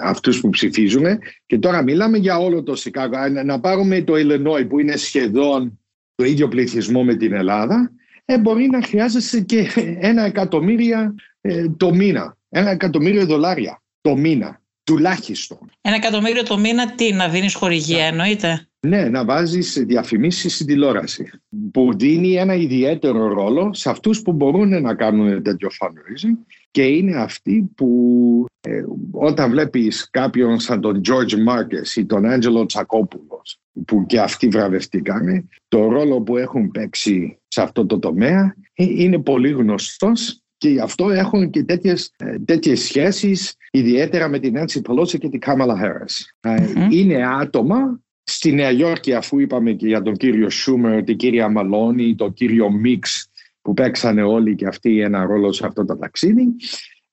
αυτούς 0.03 0.39
που 0.39 0.49
ψηφίζουν 0.49 1.05
και 1.45 1.57
τώρα 1.57 1.83
μιλάμε 1.83 2.17
για 2.17 2.37
όλο 2.37 2.63
το 2.63 2.75
Σικάγο. 2.75 3.17
Να 3.45 3.59
πάρουμε 3.59 4.01
το 4.01 4.17
Ιλενόι 4.17 4.65
που 4.65 4.79
είναι 4.79 4.95
σχεδόν 4.95 5.79
το 6.15 6.25
ίδιο 6.25 6.47
πληθυσμό 6.47 7.03
με 7.03 7.15
την 7.15 7.33
Ελλάδα 7.33 7.91
ε, 8.25 8.37
μπορεί 8.37 8.69
να 8.69 8.81
χρειάζεσαι 8.81 9.41
και 9.41 9.71
ένα 9.99 10.23
εκατομμύρια 10.23 11.15
ε, 11.41 11.69
το 11.69 11.93
μήνα. 11.93 12.37
Ένα 12.49 12.69
εκατομμύριο 12.69 13.25
δολάρια 13.25 13.81
το 14.01 14.15
μήνα. 14.15 14.63
Τουλάχιστον. 14.83 15.71
Ένα 15.81 15.95
εκατομμύριο 15.95 16.43
το 16.43 16.57
μήνα 16.57 16.95
τι, 16.95 17.13
να 17.13 17.29
δίνεις 17.29 17.53
χορηγία, 17.53 18.05
εννοείται; 18.05 18.69
Ναι, 18.85 19.09
να 19.09 19.25
βάζεις 19.25 19.83
διαφημίσεις 19.87 20.53
στην 20.53 20.65
τηλεόραση 20.65 21.29
που 21.71 21.91
δίνει 21.95 22.33
ένα 22.33 22.53
ιδιαίτερο 22.53 23.27
ρόλο 23.27 23.73
σε 23.73 23.89
αυτούς 23.89 24.21
που 24.21 24.33
μπορούν 24.33 24.81
να 24.81 24.95
κάνουν 24.95 25.43
τέτοιο 25.43 25.69
fundraising 25.79 26.45
και 26.71 26.83
είναι 26.83 27.15
αυτοί 27.15 27.71
που 27.75 28.45
ε, 28.61 28.83
όταν 29.11 29.51
βλέπεις 29.51 30.09
κάποιον 30.09 30.59
σαν 30.59 30.81
τον 30.81 31.01
George 31.07 31.33
Marcus 31.49 31.95
ή 31.95 32.05
τον 32.05 32.25
Άντζελο 32.25 32.65
Τσακόπουλος 32.65 33.59
που 33.85 34.05
και 34.05 34.19
αυτοί 34.19 34.47
βραβευτήκαν, 34.47 35.49
το 35.67 35.87
ρόλο 35.87 36.21
που 36.21 36.37
έχουν 36.37 36.71
παίξει 36.71 37.39
σε 37.47 37.61
αυτό 37.61 37.85
το 37.85 37.99
τομέα 37.99 38.55
ε, 38.73 38.83
είναι 38.83 39.19
πολύ 39.19 39.49
γνωστός 39.49 40.39
και 40.57 40.69
γι' 40.69 40.79
αυτό 40.79 41.09
έχουν 41.09 41.49
και 41.49 41.63
τέτοιες, 41.63 42.11
ε, 42.17 42.39
τέτοιες 42.45 42.79
σχέσεις 42.79 43.55
ιδιαίτερα 43.71 44.27
με 44.27 44.39
την 44.39 44.53
Nancy 44.57 44.81
Pelosi 44.81 45.17
και 45.17 45.29
την 45.29 45.39
Kamala 45.45 45.75
Harris. 45.81 46.47
Mm-hmm. 46.47 46.91
Είναι 46.91 47.27
άτομα 47.27 47.99
στη 48.25 48.51
Νέα 48.51 48.71
Υόρκη 48.71 49.13
αφού 49.13 49.39
είπαμε 49.39 49.71
και 49.71 49.87
για 49.87 50.01
τον 50.01 50.15
κύριο 50.15 50.49
Σούμερ, 50.49 51.03
την 51.03 51.17
κυρία 51.17 51.49
Μαλόνι, 51.49 52.15
τον 52.15 52.33
κύριο 52.33 52.71
Μίξ 52.71 53.29
που 53.61 53.73
παίξανε 53.73 54.23
όλοι 54.23 54.55
και 54.55 54.67
αυτοί 54.67 54.99
ένα 54.99 55.25
ρόλο 55.25 55.51
σε 55.51 55.65
αυτό 55.65 55.85
το 55.85 55.97
ταξίδι 55.97 56.55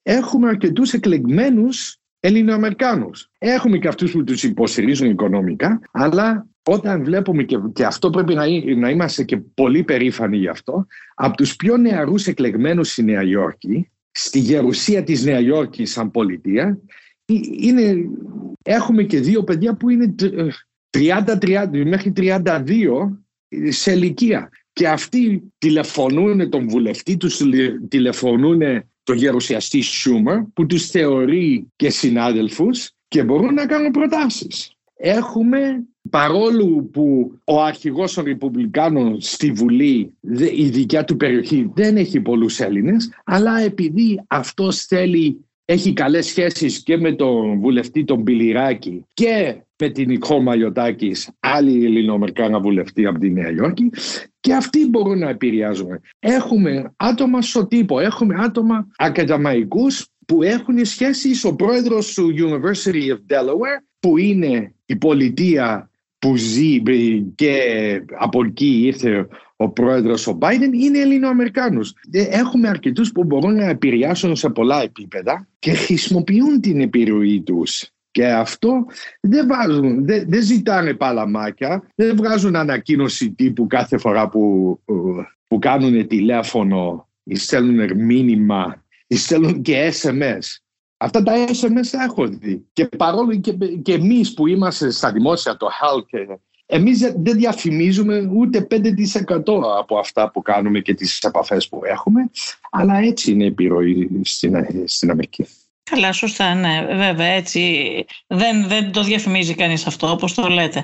έχουμε 0.03 0.49
αρκετούς 0.49 0.93
εκλεγμένους 0.93 1.97
Ελληνοαμερικάνους. 2.25 3.31
Έχουμε 3.39 3.79
και 3.79 3.89
αυτούς 3.89 4.13
που 4.13 4.25
τους 4.25 4.43
υποστηρίζουν 4.43 5.11
οικονομικά, 5.11 5.81
αλλά 5.93 6.47
όταν 6.69 7.05
βλέπουμε 7.05 7.43
και, 7.43 7.59
και 7.73 7.85
αυτό 7.85 8.11
πρέπει 8.11 8.35
να, 8.35 8.45
να 8.77 8.91
είμαστε 8.91 9.25
και 9.25 9.37
πολύ 9.37 9.83
περήφανοι 9.83 10.37
γι' 10.37 10.49
αυτό, 10.49 10.87
από 11.15 11.37
τους 11.37 11.57
πιο 11.57 11.77
νεαρούς 11.77 12.27
εκλεγμένους 12.27 12.91
στη 12.91 13.03
Νέα 13.03 13.23
Υόρκη, 13.23 13.91
στη 14.11 14.39
γερουσία 14.39 15.03
της 15.03 15.25
Νέα 15.25 15.41
Υόρκης 15.41 15.93
σαν 15.93 16.11
πολιτεία, 16.11 16.79
ε, 17.25 17.35
είναι, 17.61 17.95
έχουμε 18.63 19.03
και 19.03 19.21
δύο 19.21 19.45
παιδιά 19.45 19.75
που 19.75 19.89
είναι 19.89 20.15
30-30 20.99 21.85
μέχρι 21.85 22.13
32 22.17 22.39
σε 23.69 23.93
ηλικία. 23.93 24.51
Και 24.73 24.89
αυτοί 24.89 25.53
τηλεφωνούν 25.59 26.51
τον 26.51 26.69
βουλευτή, 26.69 27.17
τους 27.17 27.41
τηλεφωνούν 27.89 28.61
τον 29.03 29.17
γερουσιαστή 29.17 29.81
Σούμερ 29.81 30.41
που 30.41 30.67
τους 30.67 30.87
θεωρεί 30.91 31.67
και 31.77 31.91
συνάδελφους 31.91 32.91
και 33.09 33.23
μπορούν 33.23 33.55
να 33.55 33.67
κάνουν 33.67 33.91
προτάσεις. 33.91 34.77
Έχουμε 34.97 35.85
παρόλο 36.11 36.89
που 36.93 37.33
ο 37.45 37.63
αρχηγός 37.63 38.15
των 38.15 38.25
Ρεπουμπλικάνων 38.25 39.21
στη 39.21 39.53
Βουλή, 39.53 40.15
η 40.57 40.69
δικιά 40.69 41.05
του 41.05 41.17
περιοχή 41.17 41.71
δεν 41.75 41.97
έχει 41.97 42.21
πολλούς 42.21 42.61
Έλληνες, 42.61 43.11
αλλά 43.25 43.61
επειδή 43.61 44.23
αυτός 44.27 44.85
θέλει 44.85 45.45
έχει 45.73 45.93
καλές 45.93 46.27
σχέσεις 46.27 46.83
και 46.83 46.97
με 46.97 47.13
τον 47.13 47.61
βουλευτή 47.61 48.05
τον 48.05 48.25
Πιλιράκη 48.25 49.07
και 49.15 49.57
με 49.79 49.89
την 49.89 50.09
Νικό 50.09 50.41
Μαγιωτάκης, 50.41 51.31
άλλη 51.41 51.85
Ελληνοαμερικάνα 51.85 52.61
βουλευτή 52.61 53.07
από 53.07 53.19
τη 53.19 53.31
Νέα 53.31 53.51
Υόρκη 53.51 53.91
και 54.41 54.55
αυτοί 54.55 54.89
μπορούν 54.89 55.19
να 55.19 55.29
επηρεάζουν. 55.29 56.01
Έχουμε 56.19 56.93
άτομα 56.97 57.43
στο 57.43 57.67
τύπο, 57.67 58.01
έχουμε 58.01 58.35
άτομα 58.39 58.87
ακαδημαϊκούς 58.97 60.07
που 60.27 60.43
έχουν 60.43 60.85
σχέσεις. 60.85 61.45
Ο 61.45 61.55
πρόεδρος 61.55 62.15
του 62.15 62.35
University 62.37 63.09
of 63.09 63.35
Delaware 63.35 63.83
που 64.01 64.17
είναι 64.17 64.75
η 64.87 64.97
πολιτεία 64.97 65.91
που 66.19 66.37
ζει 66.37 66.83
και 67.35 67.57
από 68.19 68.45
εκεί 68.45 68.81
ήρθε 68.85 69.29
ο 69.63 69.69
πρόεδρος 69.69 70.27
ο 70.27 70.39
Biden 70.41 70.73
είναι 70.73 70.99
Ελληνοαμερικάνους. 70.99 71.95
Ε, 72.11 72.23
έχουμε 72.23 72.69
αρκετούς 72.69 73.13
που 73.13 73.25
μπορούν 73.25 73.55
να 73.55 73.65
επηρεάσουν 73.65 74.37
σε 74.37 74.49
πολλά 74.49 74.83
επίπεδα 74.83 75.49
και 75.59 75.73
χρησιμοποιούν 75.73 76.61
την 76.61 76.81
επιρροή 76.81 77.41
τους. 77.41 77.91
Και 78.11 78.27
αυτό 78.27 78.85
δεν, 79.21 79.47
βάζουν, 79.47 80.05
δεν, 80.07 80.25
δεν 80.29 80.43
ζητάνε 80.43 80.95
παλαμάκια, 80.95 81.83
δεν 81.95 82.17
βγάζουν 82.17 82.57
ανακοίνωση 82.57 83.33
τύπου 83.33 83.67
κάθε 83.67 83.99
φορά 83.99 84.29
που, 84.29 84.79
που 85.49 85.59
κάνουν 85.59 86.07
τηλέφωνο 86.07 87.09
ή 87.23 87.35
στέλνουν 87.35 88.05
μήνυμα 88.05 88.85
ή 89.07 89.17
στέλνουν 89.17 89.63
και 89.63 89.93
SMS. 90.03 90.61
Αυτά 90.97 91.23
τα 91.23 91.33
SMS 91.47 91.87
τα 91.91 92.03
έχω 92.03 92.27
δει. 92.27 92.67
Και 92.73 92.87
παρόλο 92.87 93.35
και, 93.37 93.53
και 93.83 93.93
εμείς 93.93 94.35
που 94.35 94.47
είμαστε 94.47 94.91
στα 94.91 95.13
δημόσια, 95.13 95.57
το 95.57 95.67
health, 95.67 96.37
εμείς 96.75 96.99
δεν 96.99 97.37
διαφημίζουμε 97.37 98.31
ούτε 98.35 98.67
5% 98.71 98.79
από 99.79 99.99
αυτά 99.99 100.31
που 100.31 100.43
κάνουμε 100.43 100.81
και 100.81 100.95
τις 100.95 101.19
επαφές 101.19 101.69
που 101.69 101.81
έχουμε, 101.85 102.31
αλλά 102.71 102.97
έτσι 102.97 103.31
είναι 103.31 103.45
η 103.45 103.47
επιρροή 103.47 104.21
στην, 104.23 104.67
στην 104.85 105.11
Αμερική. 105.11 105.47
Καλά, 105.95 106.13
σωστά, 106.13 106.55
ναι, 106.55 106.87
βέβαια, 106.91 107.27
έτσι 107.27 108.05
δεν, 108.27 108.69
δεν 108.69 108.93
το 108.93 109.03
διαφημίζει 109.03 109.55
κανείς 109.55 109.87
αυτό, 109.87 110.11
όπως 110.11 110.35
το 110.35 110.49
λέτε. 110.49 110.83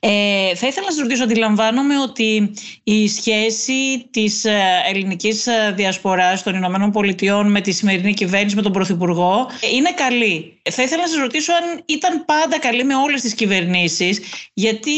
Ε, 0.00 0.54
θα 0.54 0.66
ήθελα 0.66 0.86
να 0.86 0.92
σας 0.92 1.00
ρωτήσω, 1.00 1.22
αντιλαμβάνομαι 1.22 2.00
ότι 2.00 2.52
η 2.84 3.08
σχέση 3.08 4.08
της 4.10 4.44
ε, 4.44 4.60
ελληνικής 4.88 5.46
ε, 5.46 5.72
διασποράς 5.76 6.42
των 6.42 6.54
Ηνωμένων 6.54 6.90
Πολιτειών 6.90 7.50
με 7.50 7.60
τη 7.60 7.72
σημερινή 7.72 8.14
κυβέρνηση, 8.14 8.56
με 8.56 8.62
τον 8.62 8.72
Πρωθυπουργό, 8.72 9.46
είναι 9.74 9.92
καλή. 9.92 10.60
Θα 10.70 10.82
ήθελα 10.82 11.02
να 11.02 11.08
σας 11.08 11.18
ρωτήσω 11.18 11.52
αν 11.52 11.82
ήταν 11.86 12.24
πάντα 12.24 12.58
καλή 12.58 12.84
με 12.84 12.94
όλες 12.94 13.20
τις 13.20 13.34
κυβερνήσεις, 13.34 14.20
γιατί 14.54 14.92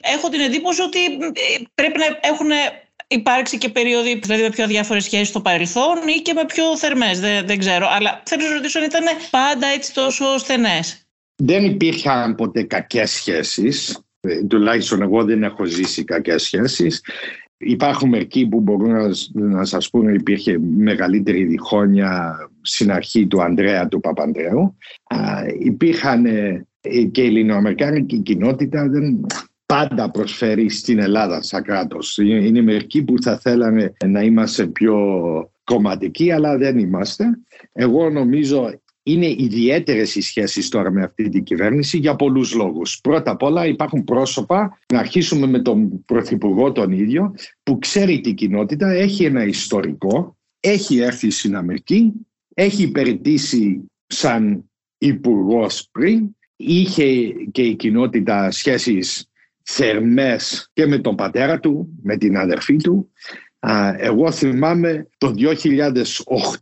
έχω 0.00 0.28
την 0.28 0.40
εντύπωση 0.40 0.82
ότι 0.82 0.98
ε, 1.04 1.62
πρέπει 1.74 1.98
να 1.98 2.04
έχουν 2.20 2.50
υπάρξει 3.12 3.58
και 3.58 3.68
περίοδοι 3.68 4.18
δηλαδή 4.22 4.42
με 4.42 4.50
πιο 4.50 4.66
διάφορες 4.66 5.04
σχέσεις 5.04 5.28
στο 5.28 5.40
παρελθόν 5.40 5.96
ή 6.16 6.20
και 6.20 6.32
με 6.32 6.44
πιο 6.44 6.76
θερμές. 6.76 7.20
Δεν, 7.20 7.46
δεν 7.46 7.58
ξέρω. 7.58 7.86
Αλλά 7.90 8.22
θέλω 8.24 8.48
να 8.48 8.54
ρωτήσω 8.54 8.78
αν 8.78 8.84
ήταν 8.84 9.04
πάντα 9.30 9.66
έτσι 9.66 9.94
τόσο 9.94 10.38
στενές. 10.38 11.06
Δεν 11.42 11.64
υπήρχαν 11.64 12.34
ποτέ 12.34 12.62
κακές 12.62 13.10
σχέσεις. 13.10 14.02
Ε, 14.20 14.44
τουλάχιστον 14.44 15.02
εγώ 15.02 15.24
δεν 15.24 15.42
έχω 15.42 15.64
ζήσει 15.64 16.04
κακές 16.04 16.42
σχέσεις. 16.42 17.04
Υπάρχουν 17.56 18.08
μερικοί 18.08 18.46
που 18.46 18.60
μπορούν 18.60 18.90
να, 18.90 19.08
να 19.32 19.64
σας 19.64 19.90
πούνε 19.90 20.12
υπήρχε 20.12 20.58
μεγαλύτερη 20.58 21.44
διχόνοια 21.44 22.36
στην 22.62 22.92
αρχή 22.92 23.26
του 23.26 23.42
Ανδρέα 23.42 23.88
του 23.88 24.00
Παπανδρέου. 24.00 24.76
υπήρχαν 25.58 26.26
ε, 26.26 26.66
και 27.12 27.22
η 27.22 27.26
ελληνοαμερικάνικη 27.26 28.18
κοινότητα 28.18 28.88
δεν, 28.88 29.26
πάντα 29.72 30.10
προσφέρει 30.10 30.68
στην 30.68 30.98
Ελλάδα 30.98 31.42
σαν 31.42 31.62
κράτος. 31.62 32.18
Είναι 32.18 32.62
μερικοί 32.62 33.02
που 33.02 33.22
θα 33.22 33.38
θέλανε 33.38 33.92
να 34.06 34.22
είμαστε 34.22 34.66
πιο 34.66 34.96
κομματικοί, 35.64 36.32
αλλά 36.32 36.56
δεν 36.56 36.78
είμαστε. 36.78 37.24
Εγώ 37.72 38.10
νομίζω 38.10 38.70
είναι 39.02 39.26
ιδιαίτερες 39.26 40.14
οι 40.14 40.20
σχέσεις 40.20 40.68
τώρα 40.68 40.90
με 40.90 41.02
αυτή 41.02 41.28
την 41.28 41.42
κυβέρνηση 41.42 41.98
για 41.98 42.16
πολλούς 42.16 42.54
λόγους. 42.54 43.00
Πρώτα 43.00 43.30
απ' 43.30 43.42
όλα 43.42 43.66
υπάρχουν 43.66 44.04
πρόσωπα, 44.04 44.78
να 44.92 44.98
αρχίσουμε 44.98 45.46
με 45.46 45.58
τον 45.58 46.04
Πρωθυπουργό 46.04 46.72
τον 46.72 46.90
ίδιο, 46.92 47.34
που 47.62 47.78
ξέρει 47.78 48.20
την 48.20 48.34
κοινότητα, 48.34 48.90
έχει 48.90 49.24
ένα 49.24 49.44
ιστορικό, 49.44 50.36
έχει 50.60 50.98
έρθει 50.98 51.30
στην 51.30 51.56
Αμερική, 51.56 52.12
έχει 52.54 52.82
υπηρετήσει 52.82 53.90
σαν 54.06 54.70
υπουργός 54.98 55.88
πριν, 55.92 56.36
είχε 56.56 57.32
και 57.52 57.62
η 57.62 57.74
κοινότητα 57.74 58.50
σχέσεις 58.50 59.26
θερμές 59.64 60.70
και 60.72 60.86
με 60.86 60.98
τον 60.98 61.14
πατέρα 61.14 61.60
του, 61.60 61.88
με 62.02 62.16
την 62.16 62.36
αδερφή 62.36 62.76
του. 62.76 63.10
Εγώ 63.96 64.30
θυμάμαι 64.30 65.08
το 65.18 65.34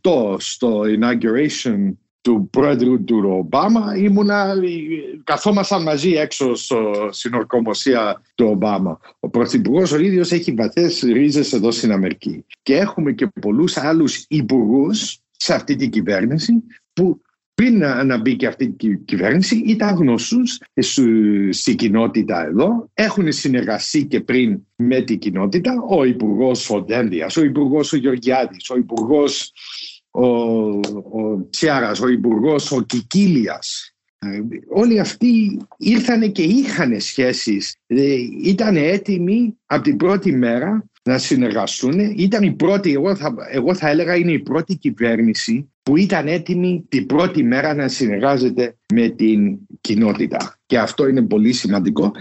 2008 0.03 0.35
στο 0.37 0.81
inauguration 0.81 1.93
του 2.21 2.47
πρόεδρου 2.51 3.03
του 3.03 3.23
Ομπάμα 3.25 3.95
ήμουνα, 3.97 4.53
καθόμασταν 5.23 5.81
μαζί 5.81 6.11
έξω 6.11 6.55
στο, 6.55 7.09
στην 7.11 7.33
ορκομοσία 7.33 8.21
του 8.35 8.45
Ομπάμα. 8.45 8.99
Ο 9.19 9.29
Πρωθυπουργός 9.29 9.91
ο 9.91 9.99
ίδιος 9.99 10.31
έχει 10.31 10.51
βαθές 10.51 10.99
ρίζες 10.99 11.53
εδώ 11.53 11.71
στην 11.71 11.91
Αμερική. 11.91 12.45
Και 12.61 12.75
έχουμε 12.75 13.11
και 13.11 13.27
πολλούς 13.41 13.77
άλλους 13.77 14.25
υπουργούς 14.27 15.19
σε 15.31 15.53
αυτή 15.53 15.75
την 15.75 15.89
κυβέρνηση 15.89 16.53
που 16.93 17.21
πριν 17.61 17.77
να 18.05 18.17
μπει 18.17 18.35
και 18.35 18.47
αυτή 18.47 18.75
η 18.79 18.97
κυβέρνηση 19.05 19.55
ήταν 19.55 19.95
γνωστούς 19.95 20.59
στην 21.49 21.75
κοινότητα 21.75 22.45
εδώ. 22.45 22.89
Έχουν 22.93 23.31
συνεργαστεί 23.31 24.05
και 24.05 24.19
πριν 24.19 24.59
με 24.75 25.01
την 25.01 25.19
κοινότητα 25.19 25.73
ο 25.89 26.03
Υπουργός 26.03 26.69
ο 26.69 26.85
ο 27.35 27.43
Υπουργός 27.43 27.93
ο 27.93 27.97
Γεωργιάδης, 27.97 28.69
ο 28.69 28.77
Υπουργός 28.77 29.53
ο, 30.11 30.25
ο 30.25 31.47
Τσιάρας, 31.49 32.01
ο 32.01 32.07
Υπουργός 32.07 32.71
ο 32.71 32.81
Κικίλιας. 32.81 33.90
Ε, 34.25 34.41
όλοι 34.67 34.99
αυτοί 34.99 35.59
ήρθαν 35.77 36.31
και 36.31 36.41
είχαν 36.41 36.99
σχέσεις. 36.99 37.75
Ε, 37.87 38.15
ήταν 38.43 38.75
έτοιμοι 38.75 39.57
από 39.65 39.83
την 39.83 39.97
πρώτη 39.97 40.31
μέρα 40.31 40.85
να 41.03 41.17
συνεργαστούν. 41.17 41.99
Ήταν 41.99 42.43
η 42.43 42.51
πρώτη, 42.51 42.93
εγώ 42.93 43.15
θα, 43.15 43.35
εγώ 43.51 43.75
θα 43.75 43.89
έλεγα 43.89 44.15
είναι 44.15 44.31
η 44.31 44.39
πρώτη 44.39 44.77
κυβέρνηση 44.77 45.71
που 45.83 45.97
ήταν 45.97 46.27
έτοιμη 46.27 46.85
την 46.89 47.05
πρώτη 47.05 47.43
μέρα 47.43 47.73
να 47.73 47.87
συνεργάζεται 47.87 48.75
με 48.93 49.09
την 49.09 49.57
κοινότητα. 49.81 50.55
Και 50.65 50.79
αυτό 50.79 51.07
είναι 51.07 51.21
πολύ 51.21 51.51
σημαντικό 51.51 52.11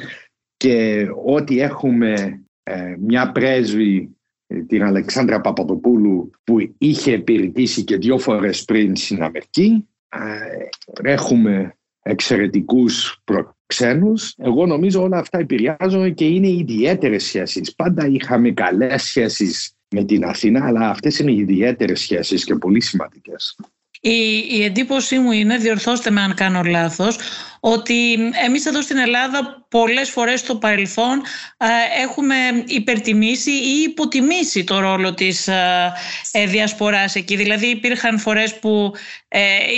και 0.56 1.06
ότι 1.24 1.60
έχουμε 1.60 2.42
ε, 2.62 2.94
μια 2.98 3.32
πρέσβη 3.32 4.16
ε, 4.46 4.62
την 4.62 4.84
Αλεξάνδρα 4.84 5.40
Παπαδοπούλου 5.40 6.30
που 6.44 6.74
είχε 6.78 7.12
υπηρετήσει 7.12 7.84
και 7.84 7.96
δύο 7.96 8.18
φορές 8.18 8.64
πριν 8.64 8.96
στην 8.96 9.22
Αμερική. 9.22 9.88
Ε, 10.08 11.10
έχουμε 11.10 11.74
εξαιρετικούς 12.10 13.20
προξένους. 13.24 14.34
Εγώ 14.36 14.66
νομίζω 14.66 15.02
όλα 15.02 15.18
αυτά 15.18 15.38
επηρεάζουν 15.38 16.14
και 16.14 16.24
είναι 16.24 16.48
ιδιαίτερες 16.48 17.24
σχέσεις. 17.24 17.74
Πάντα 17.74 18.06
είχαμε 18.06 18.50
καλές 18.50 19.02
σχέσεις 19.02 19.72
με 19.88 20.04
την 20.04 20.24
Αθήνα, 20.24 20.66
αλλά 20.66 20.90
αυτές 20.90 21.18
είναι 21.18 21.32
ιδιαίτερες 21.32 22.00
σχέσεις 22.00 22.44
και 22.44 22.54
πολύ 22.54 22.80
σημαντικές. 22.80 23.56
Η, 24.00 24.44
η 24.50 24.64
εντύπωσή 24.64 25.18
μου 25.18 25.32
είναι, 25.32 25.56
διορθώστε 25.56 26.10
με 26.10 26.20
αν 26.20 26.34
κάνω 26.34 26.62
λάθος, 26.62 27.18
ότι 27.60 28.12
εμείς 28.44 28.66
εδώ 28.66 28.82
στην 28.82 28.96
Ελλάδα 28.96 29.60
πολλές 29.70 30.10
φορές 30.10 30.40
στο 30.40 30.54
παρελθόν 30.56 31.22
ε, 31.56 32.02
έχουμε 32.02 32.34
υπερτιμήσει 32.66 33.50
ή 33.50 33.82
υποτιμήσει 33.82 34.64
το 34.64 34.78
ρόλο 34.78 35.14
της 35.14 35.48
ε, 35.48 35.92
ε, 36.32 36.46
διασποράς 36.46 37.14
εκεί. 37.14 37.36
Δηλαδή 37.36 37.66
υπήρχαν 37.66 38.18
φορές 38.18 38.58
που 38.58 38.92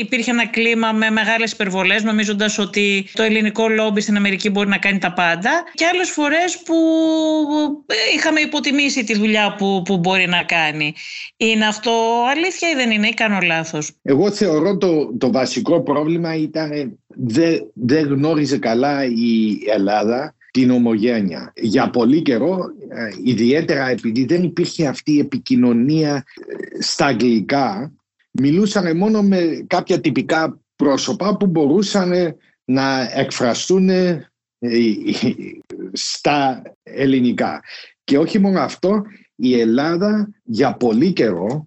υπήρχε 0.01 0.31
ένα 0.31 0.47
κλίμα 0.47 0.93
με 0.93 1.11
μεγάλες 1.11 1.53
υπερβολές 1.53 2.03
νομίζοντας 2.03 2.59
ότι 2.59 3.07
το 3.13 3.23
ελληνικό 3.23 3.69
λόμπι 3.69 4.01
στην 4.01 4.17
Αμερική 4.17 4.51
μπορεί 4.51 4.69
να 4.69 4.79
κάνει 4.79 4.99
τα 4.99 5.13
πάντα 5.13 5.51
και 5.75 5.87
άλλες 5.93 6.11
φορές 6.11 6.59
που 6.63 6.75
είχαμε 8.17 8.41
υποτιμήσει 8.41 9.05
τη 9.05 9.15
δουλειά 9.19 9.55
που, 9.59 9.83
που 9.85 9.99
μπορεί 9.99 10.29
να 10.29 10.43
κάνει. 10.43 10.95
Είναι 11.37 11.67
αυτό 11.67 11.93
αλήθεια 12.31 12.71
ή 12.71 12.75
δεν 12.75 12.91
είναι 12.91 13.09
ή 13.09 13.15
κάνω 13.15 13.39
λάθος; 13.41 13.91
Εγώ 14.03 14.31
θεωρώ 14.31 14.77
το, 14.77 15.17
το 15.19 15.31
βασικό 15.33 15.83
πρόβλημα 15.83 16.37
ήταν 16.37 16.99
δεν, 17.15 17.71
δεν 17.75 18.07
γνώριζε 18.07 18.59
καλά 18.59 19.05
η 19.05 19.59
Ελλάδα 19.75 20.35
την 20.51 20.71
ομογένεια. 20.71 21.53
Για 21.57 21.91
πολύ 21.91 22.23
καιρό, 22.23 22.59
ε, 22.89 23.11
ιδιαίτερα 23.25 23.89
επειδή 23.89 24.25
δεν 24.25 24.43
υπήρχε 24.43 24.87
αυτή 24.87 25.13
η 25.13 25.19
επικοινωνία 25.19 26.15
ε, 26.15 26.83
στα 26.83 27.07
αγγλικά, 27.07 27.93
μιλούσαν 28.31 28.97
μόνο 28.97 29.23
με 29.23 29.65
κάποια 29.67 30.01
τυπικά 30.01 30.61
πρόσωπα 30.77 31.37
που 31.37 31.47
μπορούσαν 31.47 32.37
να 32.65 33.11
εκφραστούν 33.15 33.89
ε, 33.89 34.29
στα 35.93 36.63
ελληνικά. 36.83 37.61
Και 38.05 38.19
όχι 38.19 38.39
μόνο 38.39 38.61
αυτό, 38.61 39.03
η 39.35 39.61
Ελλάδα 39.61 40.29
για 40.43 40.77
πολύ 40.77 41.13
καιρό, 41.13 41.67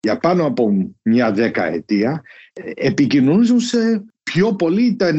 για 0.00 0.18
πάνω 0.18 0.46
από 0.46 0.92
μια 1.02 1.32
δεκαετία, 1.32 2.22
επικοινωνούσε 2.74 4.04
πιο 4.32 4.54
πολύ 4.54 4.96
το 4.96 5.06
90% 5.06 5.12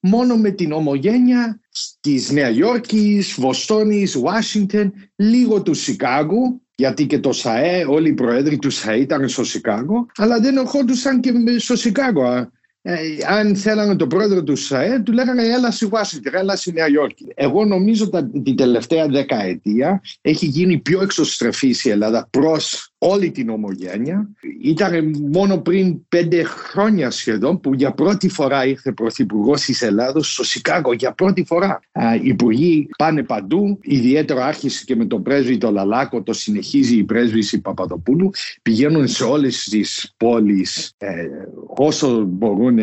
μόνο 0.00 0.36
με 0.36 0.50
την 0.50 0.72
ομογένεια 0.72 1.60
της 2.00 2.30
Νέα 2.30 2.50
Υόρκης, 2.50 3.34
Βοστόνης, 3.38 4.16
Ουάσιγκτον, 4.16 4.92
λίγο 5.16 5.62
του 5.62 5.74
Σικάγου, 5.74 6.62
γιατί 6.74 7.06
και 7.06 7.18
το 7.18 7.32
ΣΑΕ, 7.32 7.84
όλοι 7.84 8.08
οι 8.08 8.12
προέδροι 8.12 8.58
του 8.58 8.70
ΣΑΕ 8.70 8.98
ήταν 8.98 9.28
στο 9.28 9.44
Σικάγο, 9.44 10.06
αλλά 10.16 10.40
δεν 10.40 10.56
ερχόντουσαν 10.56 11.20
και 11.20 11.32
στο 11.58 11.76
Σικάγο. 11.76 12.50
Ε, 12.82 12.98
αν 13.26 13.56
θέλανε 13.56 13.96
τον 13.96 14.08
πρόεδρο 14.08 14.42
του 14.42 14.56
ΣΑΕ, 14.56 15.00
του 15.00 15.12
λέγανε 15.12 15.42
έλα 15.42 15.70
στη 15.70 15.88
Ουάσιγκτον, 15.92 16.34
έλα 16.34 16.56
στη 16.56 16.72
Νέα 16.72 16.88
Υόρκη. 16.88 17.26
Εγώ 17.34 17.64
νομίζω 17.64 18.10
ότι 18.12 18.40
την 18.42 18.56
τελευταία 18.56 19.06
δεκαετία 19.06 20.02
έχει 20.20 20.46
γίνει 20.46 20.78
πιο 20.78 21.02
εξωστρεφής 21.02 21.84
η 21.84 21.90
Ελλάδα 21.90 22.28
προς 22.30 22.89
όλη 23.02 23.30
την 23.30 23.48
ομογένεια. 23.48 24.30
Ήταν 24.62 25.14
μόνο 25.32 25.58
πριν 25.58 26.08
πέντε 26.08 26.42
χρόνια 26.42 27.10
σχεδόν 27.10 27.60
που 27.60 27.74
για 27.74 27.92
πρώτη 27.92 28.28
φορά 28.28 28.66
ήρθε 28.66 28.92
πρωθυπουργός 28.92 29.60
της 29.64 29.82
Ελλάδος 29.82 30.32
στο 30.32 30.44
Σικάγο. 30.44 30.92
Για 30.92 31.12
πρώτη 31.12 31.44
φορά. 31.44 31.80
Οι 32.22 32.28
υπουργοί 32.28 32.88
πάνε 32.98 33.22
παντού. 33.22 33.78
Ιδιαίτερα 33.82 34.46
άρχισε 34.46 34.84
και 34.84 34.96
με 34.96 35.04
τον 35.04 35.22
πρέσβη 35.22 35.58
το 35.58 35.70
Λαλάκο, 35.70 36.22
το 36.22 36.32
συνεχίζει 36.32 36.96
η 36.96 37.04
πρέσβηση 37.04 37.60
Παπαδοπούλου. 37.60 38.30
Πηγαίνουν 38.62 39.08
σε 39.08 39.24
όλες 39.24 39.64
τις 39.64 40.14
πόλεις 40.16 40.92
ε, 40.98 41.28
όσο 41.76 42.24
μπορούν 42.24 42.78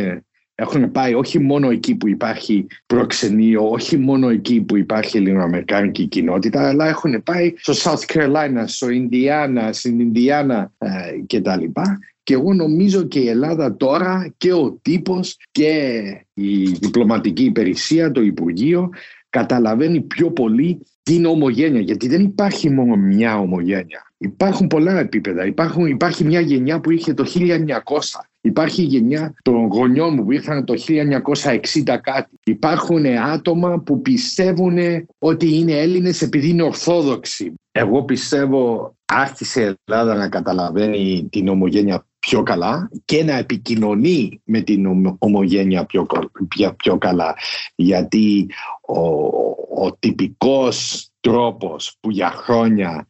έχουν 0.59 0.91
πάει 0.91 1.13
όχι 1.13 1.39
μόνο 1.39 1.69
εκεί 1.69 1.95
που 1.95 2.07
υπάρχει 2.07 2.67
προξενείο, 2.85 3.69
όχι 3.69 3.97
μόνο 3.97 4.29
εκεί 4.29 4.61
που 4.61 4.77
υπάρχει 4.77 5.17
ελληνοαμερικάνικη 5.17 6.05
κοινότητα, 6.05 6.67
αλλά 6.67 6.87
έχουν 6.87 7.23
πάει 7.23 7.53
στο 7.57 7.73
South 7.73 8.13
Carolina, 8.13 8.63
στο 8.65 8.89
Ινδιάνα, 8.89 9.73
στην 9.73 9.99
Ινδιάνα 9.99 10.71
ε, 10.77 10.89
κτλ. 11.27 11.63
Και 12.23 12.33
εγώ 12.33 12.53
νομίζω 12.53 13.03
και 13.03 13.19
η 13.19 13.27
Ελλάδα 13.27 13.75
τώρα 13.75 14.33
και 14.37 14.53
ο 14.53 14.79
τύπος 14.81 15.37
και 15.51 16.01
η 16.33 16.63
διπλωματική 16.63 17.43
υπηρεσία, 17.43 18.11
το 18.11 18.21
Υπουργείο 18.21 18.89
καταλαβαίνει 19.29 20.01
πιο 20.01 20.31
πολύ 20.31 20.79
την 21.03 21.25
ομογένεια, 21.25 21.81
γιατί 21.81 22.07
δεν 22.07 22.21
υπάρχει 22.21 22.69
μόνο 22.69 22.95
μια 22.95 23.39
ομογένεια. 23.39 24.11
Υπάρχουν 24.17 24.67
πολλά 24.67 24.99
επίπεδα. 24.99 25.45
Υπάρχουν, 25.45 25.85
υπάρχει 25.85 26.23
μια 26.23 26.39
γενιά 26.39 26.79
που 26.79 26.91
είχε 26.91 27.13
το 27.13 27.25
1900 27.35 27.57
Υπάρχει 28.47 28.81
η 28.81 28.85
γενιά 28.85 29.33
των 29.41 29.67
γονιών 29.67 30.13
μου 30.13 30.23
που 30.23 30.31
ήρθαν 30.31 30.65
το 30.65 30.73
1960 31.83 31.97
κάτι. 32.01 32.29
Υπάρχουν 32.43 33.05
άτομα 33.05 33.79
που 33.79 34.01
πιστεύουν 34.01 34.77
ότι 35.19 35.55
είναι 35.55 35.73
Έλληνες 35.73 36.21
επειδή 36.21 36.49
είναι 36.49 36.63
Ορθόδοξοι. 36.63 37.53
Εγώ 37.71 38.03
πιστεύω 38.03 38.95
άρχισε 39.05 39.61
η 39.61 39.75
Ελλάδα 39.85 40.15
να 40.15 40.29
καταλαβαίνει 40.29 41.27
την 41.31 41.47
ομογένεια 41.47 42.05
πιο 42.19 42.43
καλά 42.43 42.89
και 43.05 43.23
να 43.23 43.37
επικοινωνεί 43.37 44.41
με 44.43 44.61
την 44.61 45.15
ομογένεια 45.19 45.85
πιο, 45.85 46.05
πιο, 46.47 46.73
πιο 46.73 46.97
καλά. 46.97 47.35
Γιατί 47.75 48.49
ο, 48.81 48.99
ο 49.85 49.93
τυπικός 49.99 51.09
τρόπος 51.19 51.97
που 51.99 52.09
για 52.09 52.29
χρόνια 52.29 53.07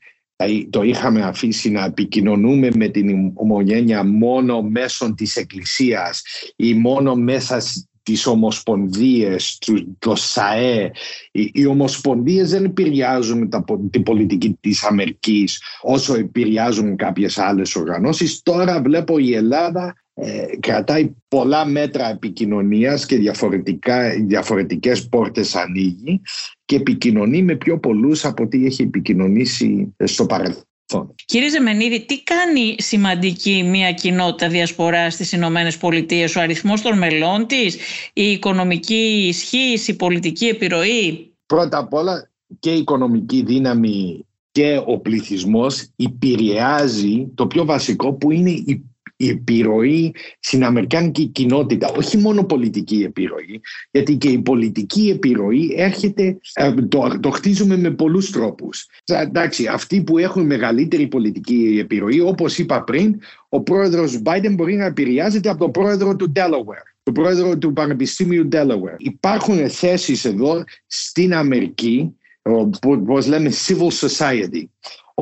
το 0.69 0.81
είχαμε 0.81 1.21
αφήσει 1.21 1.69
να 1.69 1.85
επικοινωνούμε 1.85 2.69
με 2.75 2.87
την 2.87 3.31
ομογένεια 3.33 4.03
μόνο 4.03 4.61
μέσω 4.61 5.13
της 5.13 5.35
Εκκλησίας 5.35 6.21
ή 6.55 6.73
μόνο 6.73 7.15
μέσα 7.15 7.61
τις 8.03 8.25
ομοσπονδίες, 8.25 9.59
το 9.99 10.15
ΣΑΕ. 10.15 10.91
Οι, 11.31 11.51
οι 11.53 11.65
ομοσπονδίες 11.65 12.49
δεν 12.49 12.65
επηρεάζουν 12.65 13.49
τα, 13.49 13.63
την 13.91 14.03
πολιτική 14.03 14.57
της 14.59 14.83
Αμερικής 14.83 15.61
όσο 15.81 16.15
επηρεάζουν 16.15 16.95
κάποιες 16.95 17.37
άλλες 17.37 17.75
οργανώσεις. 17.75 18.41
Τώρα 18.41 18.81
βλέπω 18.81 19.17
η 19.17 19.35
Ελλάδα 19.35 19.95
ε, 20.19 20.45
κρατάει 20.59 21.15
πολλά 21.27 21.65
μέτρα 21.65 22.09
επικοινωνίας 22.09 23.05
και 23.05 23.17
διαφορετικά, 23.17 24.09
διαφορετικές 24.09 25.07
πόρτες 25.09 25.55
ανοίγει 25.55 26.21
και 26.65 26.75
επικοινωνεί 26.75 27.41
με 27.41 27.55
πιο 27.55 27.79
πολλούς 27.79 28.25
από 28.25 28.43
ό,τι 28.43 28.65
έχει 28.65 28.81
επικοινωνήσει 28.81 29.95
στο 30.03 30.25
παρελθόν. 30.25 30.65
Κύριε 31.25 31.49
Ζεμενίδη, 31.49 32.05
τι 32.05 32.23
κάνει 32.23 32.75
σημαντική 32.77 33.63
μια 33.63 33.91
κοινότητα 33.91 34.49
διασπορά 34.49 35.09
στις 35.09 35.31
Ηνωμένες 35.31 35.77
Πολιτείες, 35.77 36.35
ο 36.35 36.39
αριθμός 36.41 36.81
των 36.81 36.97
μελών 36.97 37.47
της, 37.47 37.77
η 38.13 38.31
οικονομική 38.31 39.25
ισχύ, 39.27 39.79
η 39.87 39.93
πολιτική 39.93 40.45
επιρροή; 40.45 41.31
Πρώτα 41.45 41.77
απ' 41.77 41.93
όλα 41.93 42.29
και 42.59 42.73
η 42.73 42.77
οικονομική 42.77 43.43
δύναμη 43.43 44.25
και 44.51 44.81
ο 44.85 44.99
πληθυσμός 44.99 45.89
επηρεάζει 45.95 47.27
το 47.35 47.47
πιο 47.47 47.65
βασικό 47.65 48.13
που 48.13 48.31
είναι 48.31 48.49
η 48.49 48.85
η 49.17 49.29
επιρροή 49.29 50.15
στην 50.39 50.63
Αμερικάνικη 50.63 51.25
κοινότητα, 51.25 51.91
όχι 51.97 52.17
μόνο 52.17 52.43
πολιτική 52.43 53.03
επιρροή, 53.03 53.61
γιατί 53.91 54.15
και 54.15 54.29
η 54.29 54.39
πολιτική 54.39 55.09
επιρροή 55.09 55.73
έρχεται, 55.77 56.37
ε, 56.53 56.73
το, 56.73 57.19
το 57.19 57.29
χτίζουμε 57.29 57.77
με 57.77 57.91
πολλούς 57.91 58.31
τρόπους. 58.31 58.85
Εντάξει, 59.05 59.67
αυτοί 59.67 60.03
που 60.03 60.17
έχουν 60.17 60.45
μεγαλύτερη 60.45 61.07
πολιτική 61.07 61.77
επιρροή, 61.79 62.19
όπως 62.19 62.57
είπα 62.57 62.83
πριν, 62.83 63.19
ο 63.49 63.61
πρόεδρος 63.61 64.21
Biden 64.25 64.51
μπορεί 64.51 64.75
να 64.75 64.85
επηρεάζεται 64.85 65.49
από 65.49 65.59
τον 65.59 65.71
πρόεδρο 65.71 66.15
του 66.15 66.31
Delaware 66.35 66.95
του 67.07 67.13
πρόεδρο 67.13 67.57
του 67.57 67.73
Πανεπιστήμιου 67.73 68.47
Delaware. 68.51 68.95
Υπάρχουν 68.97 69.69
θέσεις 69.69 70.25
εδώ 70.25 70.63
στην 70.87 71.33
Αμερική, 71.33 72.15
όπως 72.85 73.27
λέμε 73.27 73.51
civil 73.67 74.07
society, 74.07 74.63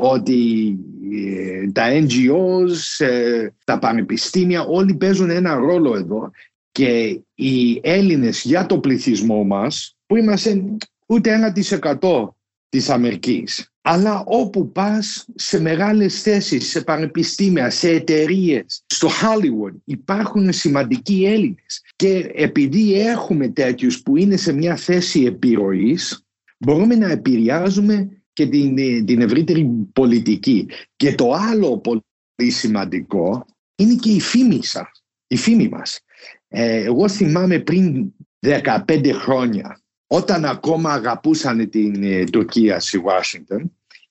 ότι 0.00 0.76
ε, 1.12 1.70
τα 1.72 1.84
NGOs, 1.90 3.04
ε, 3.06 3.48
τα 3.64 3.78
πανεπιστήμια, 3.78 4.62
όλοι 4.62 4.94
παίζουν 4.94 5.30
ένα 5.30 5.54
ρόλο 5.54 5.96
εδώ 5.96 6.30
και 6.72 7.20
οι 7.34 7.80
Έλληνες 7.82 8.42
για 8.44 8.66
το 8.66 8.78
πληθυσμό 8.78 9.44
μας, 9.44 9.96
που 10.06 10.16
είμαστε 10.16 10.64
ούτε 11.06 11.32
ένα 11.32 11.52
της 11.52 11.72
εκατό 11.72 12.36
της 12.68 12.90
Αμερικής, 12.90 13.72
αλλά 13.80 14.22
όπου 14.26 14.72
πας 14.72 15.26
σε 15.34 15.60
μεγάλες 15.60 16.22
θέσεις, 16.22 16.68
σε 16.68 16.80
πανεπιστήμια, 16.80 17.70
σε 17.70 17.88
εταιρείες, 17.88 18.82
στο 18.86 19.08
Hollywood 19.08 19.74
υπάρχουν 19.84 20.52
σημαντικοί 20.52 21.24
Έλληνες. 21.26 21.82
Και 21.96 22.30
επειδή 22.34 23.00
έχουμε 23.00 23.48
τέτοιους 23.48 24.02
που 24.02 24.16
είναι 24.16 24.36
σε 24.36 24.52
μια 24.52 24.76
θέση 24.76 25.24
επιρροής, 25.24 26.24
μπορούμε 26.58 26.94
να 26.94 27.10
επηρεάζουμε 27.10 28.10
και 28.36 28.46
την, 28.46 28.76
την 29.06 29.20
ευρύτερη 29.20 29.64
πολιτική. 29.92 30.68
Και 30.96 31.14
το 31.14 31.32
άλλο 31.32 31.78
πολύ 31.78 32.50
σημαντικό 32.50 33.46
είναι 33.76 33.94
και 33.94 34.10
η 34.10 34.20
φήμη 34.20 34.64
σας, 34.64 35.04
η 35.26 35.36
φήμη 35.36 35.68
μας. 35.68 36.00
Ε, 36.48 36.82
εγώ 36.84 37.08
θυμάμαι 37.08 37.58
πριν 37.58 38.12
15 38.46 39.10
χρόνια, 39.12 39.80
όταν 40.06 40.44
ακόμα 40.44 40.92
αγαπούσαν 40.92 41.70
την 41.70 42.02
ε, 42.02 42.24
Τουρκία 42.24 42.80
στη 42.80 43.02
Washington, 43.04 43.62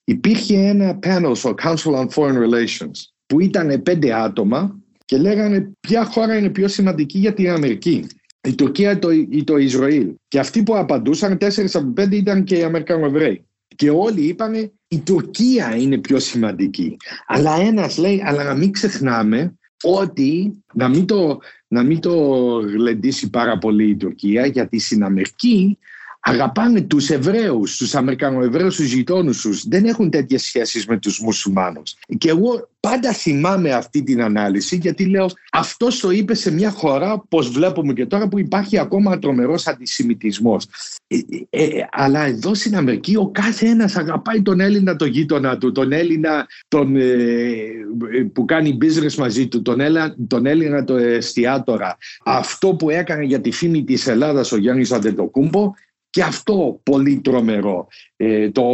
υπήρχε 0.04 0.56
ένα 0.56 0.98
panel 1.02 1.32
στο 1.34 1.54
Council 1.62 1.94
on 1.94 2.08
Foreign 2.08 2.36
Relations 2.36 2.98
που 3.26 3.40
ήταν 3.40 3.82
πέντε 3.82 4.14
άτομα 4.14 4.80
και 5.04 5.18
λέγανε 5.18 5.72
ποια 5.80 6.04
χώρα 6.04 6.36
είναι 6.36 6.50
πιο 6.50 6.68
σημαντική 6.68 7.18
για 7.18 7.34
την 7.34 7.50
Αμερική. 7.50 8.06
Η 8.48 8.54
Τουρκία 8.54 8.98
ή 9.30 9.44
το, 9.44 9.56
Ισραήλ. 9.56 10.14
Και 10.28 10.38
αυτοί 10.38 10.62
που 10.62 10.76
απαντούσαν, 10.76 11.38
τέσσερις 11.38 11.74
από 11.74 11.92
πέντε 11.92 12.16
ήταν 12.16 12.44
και 12.44 12.56
οι 12.56 12.62
Αμερικανοί 12.62 13.44
και 13.76 13.90
όλοι 13.90 14.20
είπαν 14.20 14.72
η 14.88 15.00
Τουρκία 15.00 15.76
είναι 15.76 15.98
πιο 15.98 16.18
σημαντική. 16.18 16.96
Αλλά 17.26 17.60
ένας 17.60 17.98
λέει, 17.98 18.22
αλλά 18.24 18.44
να 18.44 18.54
μην 18.54 18.72
ξεχνάμε 18.72 19.58
ότι 19.82 20.62
να 20.74 20.88
μην 20.88 21.06
το, 21.06 21.38
να 21.68 21.82
μην 21.82 22.00
το 22.00 22.14
γλεντήσει 22.58 23.30
πάρα 23.30 23.58
πολύ 23.58 23.88
η 23.88 23.96
Τουρκία 23.96 24.46
γιατί 24.46 24.78
στην 24.78 25.04
Αμερική 25.04 25.78
αγαπάνε 26.28 26.80
τους 26.80 27.10
Εβραίους, 27.10 27.76
τους 27.76 27.94
Αμερικανοεβραίους, 27.94 28.76
τους 28.76 28.92
γειτόνους 28.92 29.40
τους. 29.40 29.68
Δεν 29.68 29.84
έχουν 29.84 30.10
τέτοιες 30.10 30.42
σχέσεις 30.42 30.86
με 30.86 30.98
τους 30.98 31.20
μουσουλμάνους. 31.20 31.96
Και 32.18 32.28
εγώ 32.28 32.68
πάντα 32.80 33.12
θυμάμαι 33.12 33.72
αυτή 33.72 34.02
την 34.02 34.22
ανάλυση 34.22 34.76
γιατί 34.76 35.04
λέω 35.04 35.26
αυτός 35.52 36.00
το 36.00 36.10
είπε 36.10 36.34
σε 36.34 36.52
μια 36.52 36.70
χώρα 36.70 37.22
πως 37.28 37.50
βλέπουμε 37.50 37.92
και 37.92 38.06
τώρα 38.06 38.28
που 38.28 38.38
υπάρχει 38.38 38.78
ακόμα 38.78 39.18
τρομερός 39.18 39.66
αντισημιτισμός. 39.66 40.66
Ε, 41.06 41.16
ε, 41.50 41.64
ε, 41.64 41.86
αλλά 41.90 42.26
εδώ 42.26 42.54
στην 42.54 42.76
Αμερική 42.76 43.16
ο 43.16 43.30
κάθε 43.30 43.66
ένας 43.66 43.96
αγαπάει 43.96 44.42
τον 44.42 44.60
Έλληνα 44.60 44.96
τον 44.96 45.08
γείτονα 45.08 45.58
του, 45.58 45.72
τον 45.72 45.92
Έλληνα 45.92 46.46
τον, 46.68 46.96
που 48.32 48.44
κάνει 48.44 48.78
business 48.80 49.14
μαζί 49.14 49.48
του, 49.48 49.62
τον, 49.62 49.80
Έλληνα, 49.80 50.14
τον 50.28 50.46
Έλληνα 50.46 50.84
το 50.84 50.96
εστιατόρα. 50.96 51.96
Αυτό 52.24 52.74
που 52.74 52.90
έκανε 52.90 53.24
για 53.24 53.40
τη 53.40 53.50
φήμη 53.50 53.84
της 53.84 54.06
Ελλάδας 54.06 54.52
ο 54.52 54.56
Γιάννης 54.56 54.92
Αντετοκούμπο 54.92 55.74
και 56.16 56.22
αυτό 56.22 56.80
πολύ 56.82 57.20
τρομερό. 57.20 57.86
Ε, 58.16 58.50
το, 58.50 58.64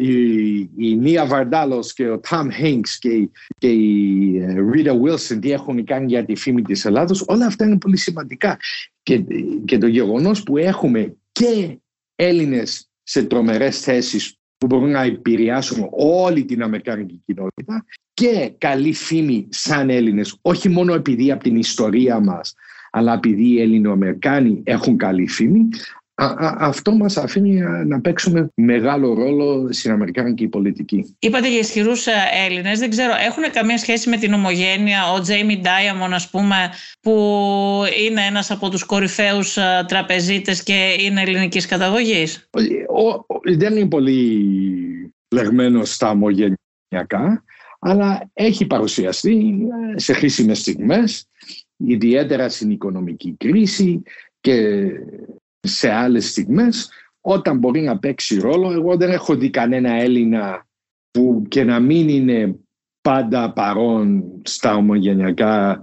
η, 0.00 0.58
η 0.76 0.96
Νία 0.96 1.26
Βαρντάλος 1.26 1.92
και 1.92 2.08
ο 2.08 2.18
Τάμ 2.18 2.50
Χέινξ 2.50 2.98
και, 2.98 3.28
και 3.58 3.68
η 3.68 4.38
Ρίτα 4.72 4.96
Βίλσον 4.96 5.40
τι 5.40 5.52
έχουν 5.52 5.84
κάνει 5.84 6.06
για 6.06 6.24
τη 6.24 6.34
φήμη 6.34 6.62
της 6.62 6.84
Ελλάδος, 6.84 7.24
όλα 7.26 7.46
αυτά 7.46 7.64
είναι 7.64 7.78
πολύ 7.78 7.96
σημαντικά. 7.96 8.58
Και, 9.02 9.24
και 9.64 9.78
το 9.78 9.86
γεγονός 9.86 10.42
που 10.42 10.56
έχουμε 10.56 11.16
και 11.32 11.78
Έλληνες 12.16 12.90
σε 13.02 13.22
τρομερές 13.22 13.80
θέσεις 13.80 14.36
που 14.56 14.66
μπορούν 14.66 14.90
να 14.90 15.02
επηρεάσουν 15.02 15.88
όλη 15.90 16.44
την 16.44 16.62
Αμερικανική 16.62 17.22
κοινότητα 17.26 17.84
και 18.14 18.52
καλή 18.58 18.92
φήμη 18.92 19.46
σαν 19.50 19.90
Έλληνες, 19.90 20.38
όχι 20.42 20.68
μόνο 20.68 20.94
επειδή 20.94 21.30
από 21.30 21.42
την 21.42 21.56
ιστορία 21.56 22.20
μας, 22.20 22.54
αλλά 22.90 23.12
επειδή 23.12 23.44
οι 23.44 23.60
Έλληνο-Αμερικάνοι 23.60 24.60
έχουν 24.64 24.96
καλή 24.96 25.28
φήμη, 25.28 25.68
αυτό 26.58 26.92
μας 26.92 27.16
αφήνει 27.16 27.60
να 27.86 28.00
παίξουμε 28.00 28.50
μεγάλο 28.54 29.14
ρόλο 29.14 29.68
στην 29.72 29.90
Αμερικάνικη 29.90 30.48
πολιτική. 30.48 31.16
Είπατε 31.18 31.48
για 31.48 31.58
ισχυρούς 31.58 32.06
ε, 32.06 32.12
Έλληνες, 32.46 32.78
δεν 32.78 32.90
ξέρω, 32.90 33.12
έχουν 33.26 33.52
καμία 33.52 33.78
σχέση 33.78 34.08
με 34.08 34.16
την 34.16 34.32
ομογένεια, 34.32 35.12
ο 35.12 35.20
Τζέιμι 35.20 35.60
Ντάιαμον 35.60 36.12
ας 36.12 36.30
πούμε, 36.30 36.56
που 37.00 37.12
είναι 38.06 38.26
ένας 38.26 38.50
από 38.50 38.68
τους 38.68 38.84
κορυφαίους 38.84 39.56
ε, 39.56 39.84
τραπεζίτες 39.88 40.62
και 40.62 40.96
είναι 40.98 41.20
ελληνικής 41.20 41.66
καταγωγής; 41.66 42.48
δεν 43.56 43.76
είναι 43.76 43.88
πολύ 43.88 45.12
λεγμένο 45.34 45.84
στα 45.84 46.10
ομογενειακά, 46.10 47.44
αλλά 47.78 48.30
έχει 48.32 48.66
παρουσιαστεί 48.66 49.66
ε, 49.94 49.98
σε 49.98 50.12
χρήσιμες 50.12 50.58
στιγμές, 50.58 51.26
ιδιαίτερα 51.76 52.48
στην 52.48 52.70
οικονομική 52.70 53.34
κρίση 53.38 54.02
και 54.40 54.86
σε 55.60 55.90
άλλες 55.90 56.28
στιγμές 56.28 56.90
όταν 57.20 57.58
μπορεί 57.58 57.80
να 57.80 57.98
παίξει 57.98 58.38
ρόλο. 58.38 58.72
Εγώ 58.72 58.96
δεν 58.96 59.10
έχω 59.10 59.34
δει 59.34 59.50
κανένα 59.50 59.92
Έλληνα 59.92 60.66
που 61.10 61.44
και 61.48 61.64
να 61.64 61.80
μην 61.80 62.08
είναι 62.08 62.56
πάντα 63.00 63.52
παρόν 63.52 64.24
στα 64.42 64.74
ομογενειακά 64.74 65.80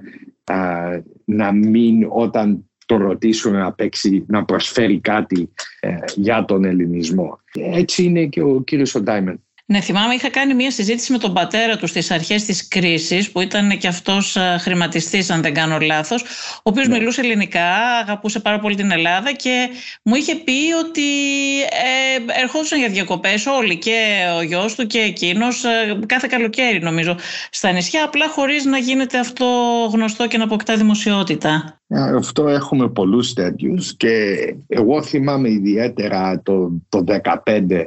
να 1.25 1.51
μην 1.51 2.07
όταν 2.09 2.69
το 2.85 2.97
ρωτήσουν 2.97 3.53
να 3.53 3.73
παίξει, 3.73 4.25
να 4.27 4.45
προσφέρει 4.45 4.99
κάτι 4.99 5.49
ε, 5.79 5.95
για 6.15 6.45
τον 6.45 6.63
ελληνισμό. 6.63 7.39
Έτσι 7.53 8.03
είναι 8.03 8.25
και 8.25 8.41
ο 8.41 8.61
κύριος 8.61 8.95
Οντάιμεν. 8.95 9.43
Ναι, 9.67 9.81
θυμάμαι, 9.81 10.13
είχα 10.13 10.29
κάνει 10.29 10.53
μια 10.53 10.71
συζήτηση 10.71 11.11
με 11.11 11.17
τον 11.17 11.33
πατέρα 11.33 11.77
του 11.77 11.87
στις 11.87 12.11
αρχές 12.11 12.45
της 12.45 12.67
κρίσης, 12.67 13.31
που 13.31 13.41
ήταν 13.41 13.77
και 13.77 13.87
αυτός 13.87 14.35
ε, 14.35 14.57
χρηματιστής, 14.59 15.29
αν 15.29 15.41
δεν 15.41 15.53
κάνω 15.53 15.77
λάθος, 15.79 16.21
ο 16.57 16.61
οποίος 16.63 16.87
ναι. 16.87 16.97
μιλούσε 16.97 17.21
ελληνικά, 17.21 17.71
αγαπούσε 18.01 18.39
πάρα 18.39 18.59
πολύ 18.59 18.75
την 18.75 18.91
Ελλάδα 18.91 19.31
και 19.31 19.69
μου 20.03 20.15
είχε 20.15 20.35
πει 20.35 20.73
ότι 20.85 21.01
ε, 21.61 22.41
ερχόντουσαν 22.41 22.79
για 22.79 22.89
διακοπές 22.89 23.45
όλοι, 23.45 23.77
και 23.77 24.25
ο 24.37 24.41
γιος 24.41 24.75
του 24.75 24.87
και 24.87 24.99
εκείνος, 24.99 25.63
ε, 25.63 25.99
κάθε 26.05 26.27
καλοκαίρι 26.29 26.79
νομίζω, 26.81 27.15
στα 27.49 27.71
νησιά, 27.71 28.03
απλά 28.05 28.29
χωρίς 28.29 28.65
να 28.65 28.77
γίνεται 28.77 29.19
αυτό 29.19 29.45
γνωστό 29.91 30.27
και 30.27 30.37
να 30.37 30.43
αποκτά 30.43 30.75
δημοσιότητα. 30.75 31.79
Ε, 31.87 32.15
αυτό 32.15 32.47
έχουμε 32.47 32.89
πολλούς 32.89 33.33
τέτοιους 33.33 33.95
και 33.97 34.35
εγώ 34.67 35.03
θυμάμαι 35.03 35.49
ιδιαίτερα 35.49 36.41
το, 36.43 36.71
το 36.89 37.03
2015 37.07 37.69
ε, 37.69 37.85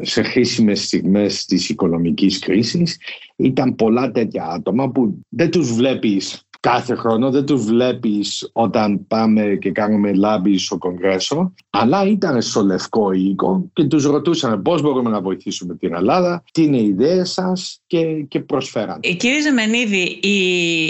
σε 0.00 0.22
χρήσιμες 0.22 0.84
στιγμές 0.84 1.44
της 1.44 1.68
οικονομικής 1.68 2.38
κρίσης 2.38 2.98
ήταν 3.36 3.74
πολλά 3.74 4.10
τέτοια 4.10 4.44
άτομα 4.44 4.90
που 4.90 5.18
δεν 5.28 5.50
τους 5.50 5.72
βλέπεις 5.72 6.44
κάθε 6.64 6.94
χρόνο, 6.94 7.30
δεν 7.30 7.44
τους 7.44 7.64
βλέπεις 7.64 8.50
όταν 8.52 9.06
πάμε 9.06 9.56
και 9.60 9.70
κάνουμε 9.70 10.12
λάμπη 10.12 10.58
στο 10.58 10.78
Κογκρέσο 10.78 11.54
αλλά 11.70 12.06
ήταν 12.06 12.42
στο 12.42 12.62
Λευκό 12.62 13.12
Οίκο 13.12 13.70
και 13.72 13.84
τους 13.84 14.04
ρωτούσαν 14.04 14.62
πώς 14.62 14.82
μπορούμε 14.82 15.10
να 15.10 15.20
βοηθήσουμε 15.20 15.74
την 15.76 15.94
Ελλάδα, 15.94 16.44
τι 16.52 16.62
είναι 16.62 16.76
οι 16.76 16.86
ιδέες 16.86 17.32
σας 17.32 17.80
και, 17.86 18.04
και 18.28 18.40
προσφέραν. 18.40 19.00
Ε, 19.02 19.12
κύριε 19.12 19.40
Ζεμενίδη, 19.40 20.18
η, 20.22 20.38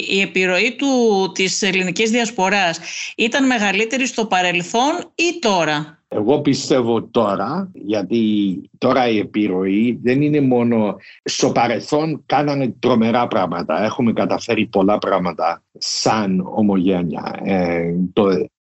η 0.08 0.20
επιρροή 0.20 0.74
του 0.78 0.86
της 1.34 1.62
ελληνικής 1.62 2.10
διασποράς 2.10 2.80
ήταν 3.16 3.46
μεγαλύτερη 3.46 4.06
στο 4.06 4.26
παρελθόν 4.26 4.92
ή 5.14 5.38
τώρα; 5.40 6.03
Εγώ 6.16 6.40
πιστεύω 6.40 7.02
τώρα, 7.02 7.70
γιατί 7.74 8.60
τώρα 8.78 9.08
η 9.08 9.18
επιρροή 9.18 9.98
δεν 10.02 10.22
είναι 10.22 10.40
μόνο 10.40 10.96
στο 11.24 11.52
παρελθόν 11.52 12.22
κάνανε 12.26 12.74
τρομερά 12.78 13.26
πράγματα. 13.26 13.84
Έχουμε 13.84 14.12
καταφέρει 14.12 14.66
πολλά 14.66 14.98
πράγματα 14.98 15.62
σαν 15.78 16.40
ομογένεια. 16.54 17.40
Ε, 17.42 17.94
το 18.12 18.26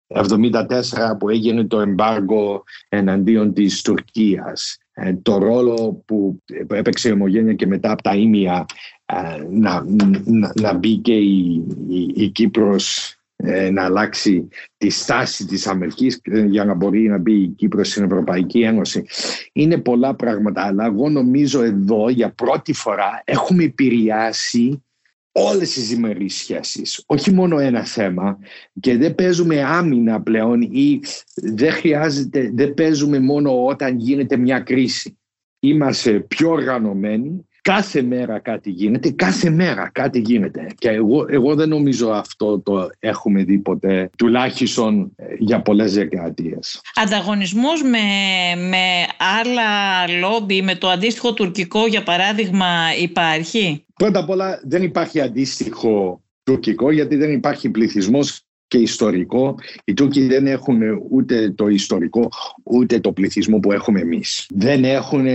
1974 0.07 0.67
που 1.19 1.29
έγινε 1.29 1.63
το 1.63 1.79
εμπάργο 1.79 2.63
εναντίον 2.89 3.53
της 3.53 3.81
Τουρκίας. 3.81 4.77
Ε, 4.93 5.13
το 5.13 5.37
ρόλο 5.37 6.03
που 6.05 6.43
έπαιξε 6.67 7.09
η 7.09 7.11
ομογένεια 7.11 7.53
και 7.53 7.67
μετά 7.67 7.91
από 7.91 8.01
τα 8.01 8.15
ίμια 8.15 8.65
ε, 9.05 9.43
να, 9.49 9.83
να, 10.25 10.51
να 10.61 10.73
μπει 10.73 10.97
και 10.97 11.15
η, 11.15 11.63
η, 11.89 12.11
η 12.15 12.27
Κύπρος 12.27 13.09
ε, 13.09 13.22
να 13.71 13.83
αλλάξει 13.83 14.47
τη 14.77 14.89
στάση 14.89 15.45
της 15.45 15.67
Αμερικής 15.67 16.19
ε, 16.23 16.45
για 16.45 16.65
να 16.65 16.73
μπορεί 16.73 17.01
να 17.01 17.17
μπει 17.17 17.33
η 17.33 17.47
Κύπρος 17.47 17.89
στην 17.89 18.03
Ευρωπαϊκή 18.03 18.61
Ένωση. 18.61 19.05
Είναι 19.53 19.77
πολλά 19.77 20.15
πράγματα, 20.15 20.61
αλλά 20.61 20.85
εγώ 20.85 21.09
νομίζω 21.09 21.61
εδώ 21.63 22.09
για 22.09 22.29
πρώτη 22.29 22.73
φορά 22.73 23.21
έχουμε 23.25 23.63
επηρεάσει 23.63 24.83
όλες 25.31 25.73
τις 25.73 25.87
διμερείς 25.87 26.35
σχέσεις. 26.35 27.03
Όχι 27.05 27.31
μόνο 27.31 27.59
ένα 27.59 27.85
θέμα 27.85 28.37
και 28.79 28.97
δεν 28.97 29.15
παίζουμε 29.15 29.63
άμυνα 29.63 30.21
πλέον 30.21 30.61
ή 30.61 30.99
δεν 31.35 31.71
χρειάζεται, 31.71 32.51
δεν 32.53 32.73
παίζουμε 32.73 33.19
μόνο 33.19 33.65
όταν 33.65 33.97
γίνεται 33.97 34.37
μια 34.37 34.59
κρίση. 34.59 35.17
Είμαστε 35.59 36.19
πιο 36.19 36.49
οργανωμένοι 36.49 37.47
Κάθε 37.63 38.01
μέρα 38.01 38.39
κάτι 38.39 38.69
γίνεται, 38.69 39.11
κάθε 39.11 39.49
μέρα 39.49 39.89
κάτι 39.93 40.19
γίνεται. 40.19 40.67
Και 40.77 40.89
εγώ, 40.89 41.25
εγώ 41.29 41.55
δεν 41.55 41.69
νομίζω 41.69 42.09
αυτό 42.09 42.59
το 42.59 42.89
έχουμε 42.99 43.43
δει 43.43 43.57
ποτέ, 43.57 44.09
τουλάχιστον 44.17 45.11
ε, 45.15 45.25
για 45.37 45.61
πολλές 45.61 45.93
δεκαετίες. 45.93 46.81
Ανταγωνισμός 46.95 47.81
με, 47.83 47.97
με 48.69 49.05
άλλα 49.17 50.07
λόμπι, 50.19 50.61
με 50.61 50.75
το 50.75 50.89
αντίστοιχο 50.89 51.33
τουρκικό 51.33 51.87
για 51.87 52.03
παράδειγμα 52.03 52.67
υπάρχει; 53.01 53.85
Πρώτα 53.93 54.19
απ' 54.19 54.29
όλα 54.29 54.59
δεν 54.63 54.83
υπάρχει 54.83 55.21
αντίστοιχο 55.21 56.21
τουρκικό 56.43 56.91
γιατί 56.91 57.15
δεν 57.15 57.31
υπάρχει 57.31 57.69
πληθυσμός 57.69 58.45
και 58.73 58.79
ιστορικό. 58.79 59.55
Οι 59.83 59.93
Τούρκοι 59.93 60.27
δεν 60.27 60.47
έχουν 60.47 60.81
ούτε 61.09 61.51
το 61.51 61.67
ιστορικό 61.67 62.29
ούτε 62.63 62.99
το 62.99 63.11
πληθυσμό 63.11 63.59
που 63.59 63.71
έχουμε 63.71 63.99
εμείς. 63.99 64.45
Δεν 64.53 64.83
έχουν 64.83 65.25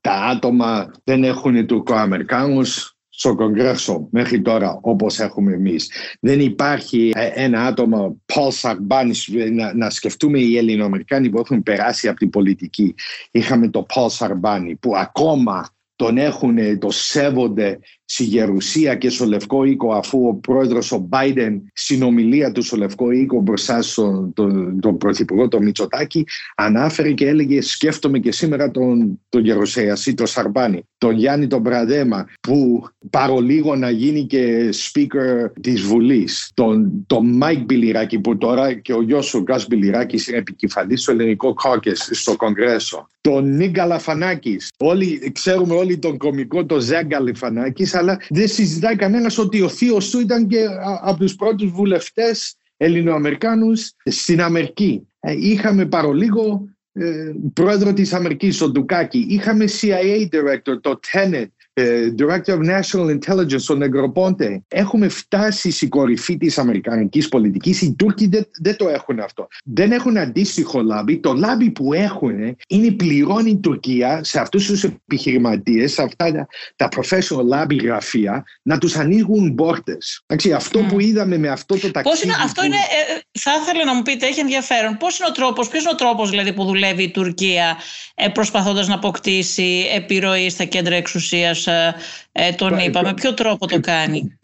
τα 0.00 0.12
άτομα, 0.12 0.90
δεν 1.04 1.24
έχουν 1.24 1.66
Τουρκοαμερικάνους 1.66 2.96
στο 3.08 3.34
Κογκρέσο 3.34 4.08
μέχρι 4.10 4.42
τώρα 4.42 4.78
όπως 4.82 5.18
έχουμε 5.18 5.52
εμείς. 5.52 5.90
Δεν 6.20 6.40
υπάρχει 6.40 7.10
ε, 7.14 7.30
ένα 7.34 7.64
άτομο, 7.64 8.20
Paul 8.34 8.50
Sarbanes, 8.60 9.50
να, 9.52 9.74
να 9.74 9.90
σκεφτούμε 9.90 10.38
οι 10.38 10.56
Ελληνοαμερικάνοι 10.56 11.30
που 11.30 11.38
έχουν 11.38 11.62
περάσει 11.62 12.08
από 12.08 12.18
την 12.18 12.30
πολιτική. 12.30 12.94
Είχαμε 13.30 13.68
το 13.68 13.86
Paul 13.94 14.08
Sarbani 14.18 14.72
που 14.80 14.96
ακόμα 14.96 15.68
τον 15.96 16.18
έχουν, 16.18 16.78
το 16.78 16.90
σέβονται 16.90 17.78
στη 18.04 18.24
Γερουσία 18.24 18.94
και 18.94 19.10
στο 19.10 19.24
Λευκό 19.24 19.64
Οίκο 19.64 19.92
αφού 19.92 20.26
ο 20.28 20.34
πρόεδρος 20.34 20.92
ο 20.92 21.08
Biden 21.12 21.60
συνομιλία 21.72 22.52
του 22.52 22.62
στο 22.62 22.76
Λευκό 22.76 23.10
Οίκο 23.10 23.40
μπροστά 23.40 23.82
στον 23.82 24.32
τον, 24.32 24.80
τον 24.80 24.96
πρωθυπουργό 24.96 25.48
τον 25.48 25.62
Μητσοτάκη 25.62 26.24
ανάφερε 26.54 27.12
και 27.12 27.28
έλεγε 27.28 27.62
σκέφτομαι 27.62 28.18
και 28.18 28.32
σήμερα 28.32 28.70
τον, 28.70 29.20
τον 29.28 29.44
Γερουσιαστή 29.44 30.14
τον 30.14 30.26
Σαρμπάνη 30.26 30.82
τον 30.98 31.16
Γιάννη 31.16 31.46
τον 31.46 31.60
Μπραδέμα 31.60 32.26
που 32.40 32.86
παρολίγο 33.10 33.76
να 33.76 33.90
γίνει 33.90 34.26
και 34.26 34.70
speaker 34.72 35.50
της 35.60 35.82
Βουλής 35.82 36.50
τον, 36.54 37.04
τον 37.06 37.36
Μάικ 37.36 37.64
Μπιλιράκη 37.64 38.18
που 38.18 38.38
τώρα 38.38 38.72
και 38.72 38.92
ο 38.92 39.02
γιος 39.02 39.34
ο 39.34 39.40
Γκάς 39.40 39.66
Μπιλιράκης 39.66 40.28
είναι 40.28 40.38
επικεφαλής 40.38 41.02
στο 41.02 41.12
ελληνικό 41.12 41.54
caucus 41.54 42.08
στο 42.12 42.36
Κογκρέσο 42.36 43.08
τον 43.20 43.56
Νικ 43.56 43.86
Γαλιφιανάκης 43.86 44.70
όλοι, 44.78 45.30
ξέρουμε 45.34 45.74
όλοι 45.74 45.98
τον 45.98 46.16
κωμικό 46.16 46.66
τον 46.66 46.80
Ζακ 46.80 47.20
Γαλιφιανάκης 47.20 47.93
αλλά 47.94 48.20
δεν 48.28 48.48
συζητάει 48.48 48.96
κανένας 48.96 49.38
ότι 49.38 49.60
ο 49.60 49.68
θείος 49.68 50.10
του 50.10 50.20
ήταν 50.20 50.46
και 50.46 50.66
από 51.02 51.18
τους 51.18 51.34
πρώτους 51.34 51.70
βουλευτές 51.70 52.56
Ελληνοαμερικάνους 52.76 53.92
στην 54.04 54.42
Αμερική. 54.42 55.08
Ε, 55.20 55.32
είχαμε 55.38 55.86
παρολίγο 55.86 56.68
ε, 56.92 57.32
πρόεδρο 57.52 57.92
της 57.92 58.12
Αμερικής, 58.12 58.60
ο 58.60 58.70
Ντουκάκη. 58.70 59.26
Είχαμε 59.28 59.64
CIA 59.80 60.28
director, 60.32 60.80
το 60.80 61.00
Tenet. 61.12 61.46
Ε, 61.76 62.14
Director 62.18 62.52
of 62.52 62.58
National 62.58 63.18
Intelligence, 63.18 63.66
ο 63.70 63.74
Νεγκροπόντε. 63.74 64.62
Έχουμε 64.68 65.08
φτάσει 65.08 65.70
στην 65.70 65.88
κορυφή 65.88 66.36
της 66.36 66.58
Αμερικανικής 66.58 67.28
πολιτικής. 67.28 67.82
Οι 67.82 67.94
Τούρκοι 67.94 68.26
δεν, 68.26 68.46
δεν 68.60 68.76
το 68.76 68.88
έχουν 68.88 69.20
αυτό. 69.20 69.48
Δεν 69.64 69.92
έχουν 69.92 70.18
αντίστοιχο 70.18 70.82
λάμπι. 70.82 71.18
Το 71.18 71.32
λάμπι 71.32 71.70
που 71.70 71.92
έχουν 71.92 72.56
είναι 72.68 72.90
πληρώνει 72.90 73.50
η 73.50 73.56
Τουρκία 73.56 74.24
σε 74.24 74.40
αυτούς 74.40 74.66
τους 74.66 74.84
επιχειρηματίες, 74.84 75.92
σε 75.92 76.02
αυτά 76.02 76.46
τα, 76.76 76.88
professional 76.96 77.44
λάμπι 77.44 77.76
γραφεία, 77.76 78.44
να 78.62 78.78
τους 78.78 78.96
ανοίγουν 78.96 79.54
πόρτες. 79.54 80.24
Αυτό 80.54 80.80
mm. 80.80 80.88
που 80.88 81.00
είδαμε 81.00 81.38
με 81.38 81.48
αυτό 81.48 81.78
το 81.78 81.90
ταξίδι. 81.90 82.24
είναι, 82.24 82.36
αυτό 82.44 82.64
είναι, 82.64 82.76
ε, 82.76 83.38
θα 83.38 83.50
ήθελα 83.62 83.84
να 83.84 83.94
μου 83.94 84.02
πείτε, 84.02 84.26
έχει 84.26 84.40
ενδιαφέρον. 84.40 84.96
Πώς 84.96 85.18
είναι 85.18 85.28
ο 85.28 85.32
τρόπος, 85.32 85.68
ποιος 85.68 85.82
είναι 85.82 85.92
ο 85.92 85.96
τρόπος 85.96 86.30
δηλαδή, 86.30 86.52
που 86.52 86.64
δουλεύει 86.64 87.02
η 87.02 87.10
Τουρκία 87.10 87.76
ε, 88.14 88.28
προσπαθώντας 88.28 88.88
να 88.88 88.94
αποκτήσει 88.94 89.86
επιρροή 89.94 90.50
στα 90.50 90.64
κέντρα 90.64 90.94
εξουσίας 90.94 91.63
ε, 91.66 91.94
ε, 92.32 92.52
τον 92.52 92.78
είπα. 92.78 93.02
Με 93.02 93.14
ποιο 93.14 93.34
τρόπο 93.34 93.66
το 93.66 93.80
κάνει; 93.80 94.38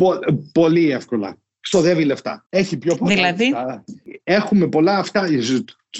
πολύ 0.52 0.90
εύκολα. 0.90 1.36
Ξοδεύει 1.60 2.04
λεφτά. 2.04 2.46
Έχει 2.48 2.76
πιο 2.76 2.96
πολλά 2.96 3.14
δηλαδή; 3.14 3.44
λεφτά. 3.44 3.84
έχουμε 4.24 4.68
πολλά 4.68 4.98
αυτά 4.98 5.26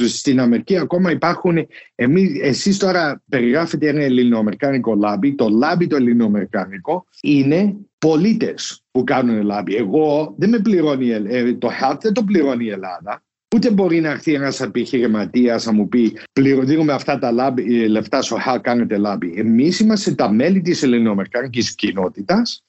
στην 0.06 0.40
Αμερική 0.40 0.76
ακόμα 0.76 1.11
υπάρχουν 1.11 1.66
εμείς, 1.94 2.40
εσείς 2.40 2.78
τώρα 2.78 3.22
περιγράφετε 3.28 3.88
ένα 3.88 4.02
ελληνοαμερικάνικο 4.02 4.94
λάμπι 4.94 5.35
το 5.35 5.48
λάμπι 5.48 5.87
το 5.87 5.96
ελληνοαμερικάνικο 5.96 7.06
είναι 7.22 7.76
πολίτες 7.98 8.85
που 8.90 9.04
κάνουν 9.04 9.42
λάμπι 9.42 9.76
εγώ 9.76 10.35
δεν 10.38 10.48
με 10.48 10.59
πληρώνει 10.59 11.11
ε, 11.11 11.54
το 11.54 11.68
HELP 11.68 11.98
δεν 12.00 12.12
το 12.12 12.22
πληρώνει 12.22 12.64
η 12.64 12.70
Ελλάδα 12.70 13.22
Ούτε 13.54 13.70
μπορεί 13.70 14.00
να 14.00 14.10
έρθει 14.10 14.34
ένας 14.34 14.60
επιχειρηματίας 14.60 15.66
να 15.66 15.72
μου 15.72 15.88
πει: 15.88 16.16
Πληρώνουμε 16.32 16.92
αυτά 16.92 17.18
τα 17.18 17.32
λάμπι, 17.32 17.82
ε, 17.82 17.88
λεφτά 17.88 18.22
στο 18.22 18.36
ΧΑ, 18.36 18.58
κάνετε 18.58 18.96
λάμπι. 18.96 19.32
Εμείς 19.36 19.80
είμαστε 19.80 20.14
τα 20.14 20.32
μέλη 20.32 20.60
της 20.60 20.82
ελληνοαμερικάνικη 20.82 21.74
κοινότητας. 21.74 22.64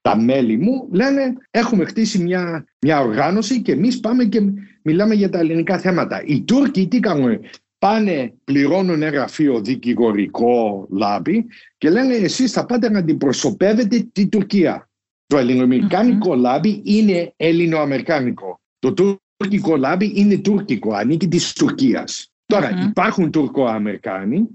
Τα 0.00 0.16
μέλη 0.16 0.56
μου 0.56 0.88
λένε: 0.92 1.34
Έχουμε 1.50 1.84
χτίσει 1.84 2.18
μια, 2.18 2.64
μια 2.80 3.00
οργάνωση 3.00 3.62
και 3.62 3.72
εμείς 3.72 4.00
πάμε 4.00 4.24
και 4.24 4.40
μιλάμε 4.82 5.14
για 5.14 5.30
τα 5.30 5.38
ελληνικά 5.38 5.78
θέματα. 5.78 6.22
Οι 6.24 6.42
Τούρκοι 6.42 6.88
τι 6.88 7.00
κάνουν, 7.00 7.40
πάνε, 7.78 8.32
πληρώνουν 8.44 9.02
ένα 9.02 9.16
γραφείο 9.16 9.60
δικηγορικό 9.60 10.86
λάμπι 10.90 11.46
και 11.78 11.90
λένε: 11.90 12.14
Εσείς 12.14 12.52
θα 12.52 12.66
πάτε 12.66 12.90
να 12.90 12.98
αντιπροσωπεύετε 12.98 14.08
την 14.12 14.28
Τουρκία. 14.28 14.88
Το 15.26 15.38
ελληνοαμερικάνικο 15.38 16.34
λάμπι 16.34 16.82
είναι 16.84 17.32
ελληνοαμερικάνικο. 17.36 18.60
Το 18.78 18.92
τουρκικό 19.36 19.76
λάμπι 19.76 20.12
είναι 20.14 20.38
τουρκικό, 20.38 20.94
ανήκει 20.94 21.28
της 21.28 21.52
Τουρκίας. 21.52 22.32
Τώρα 22.46 22.70
υπάρχουν 22.88 23.30
Τουρκοαμερικάνοι, 23.30 24.48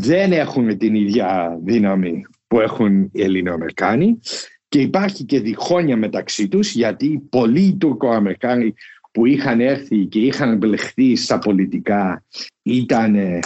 δεν 0.00 0.32
έχουν 0.32 0.78
την 0.78 0.94
ίδια 0.94 1.58
δύναμη 1.64 2.24
που 2.46 2.60
έχουν 2.60 3.10
οι 3.12 3.22
Ελληνοαμερικάνοι 3.22 4.18
και 4.68 4.80
υπάρχει 4.80 5.24
και 5.24 5.40
διχόνια 5.40 5.96
μεταξύ 5.96 6.48
τους 6.48 6.72
γιατί 6.72 7.22
πολλοί 7.30 7.76
Τουρκοαμερικάνοι 7.80 8.74
που 9.10 9.26
είχαν 9.26 9.60
έρθει 9.60 10.06
και 10.06 10.18
είχαν 10.18 10.56
μπλεχθεί 10.56 11.16
στα 11.16 11.38
πολιτικά 11.38 12.24
ήταν 12.62 13.40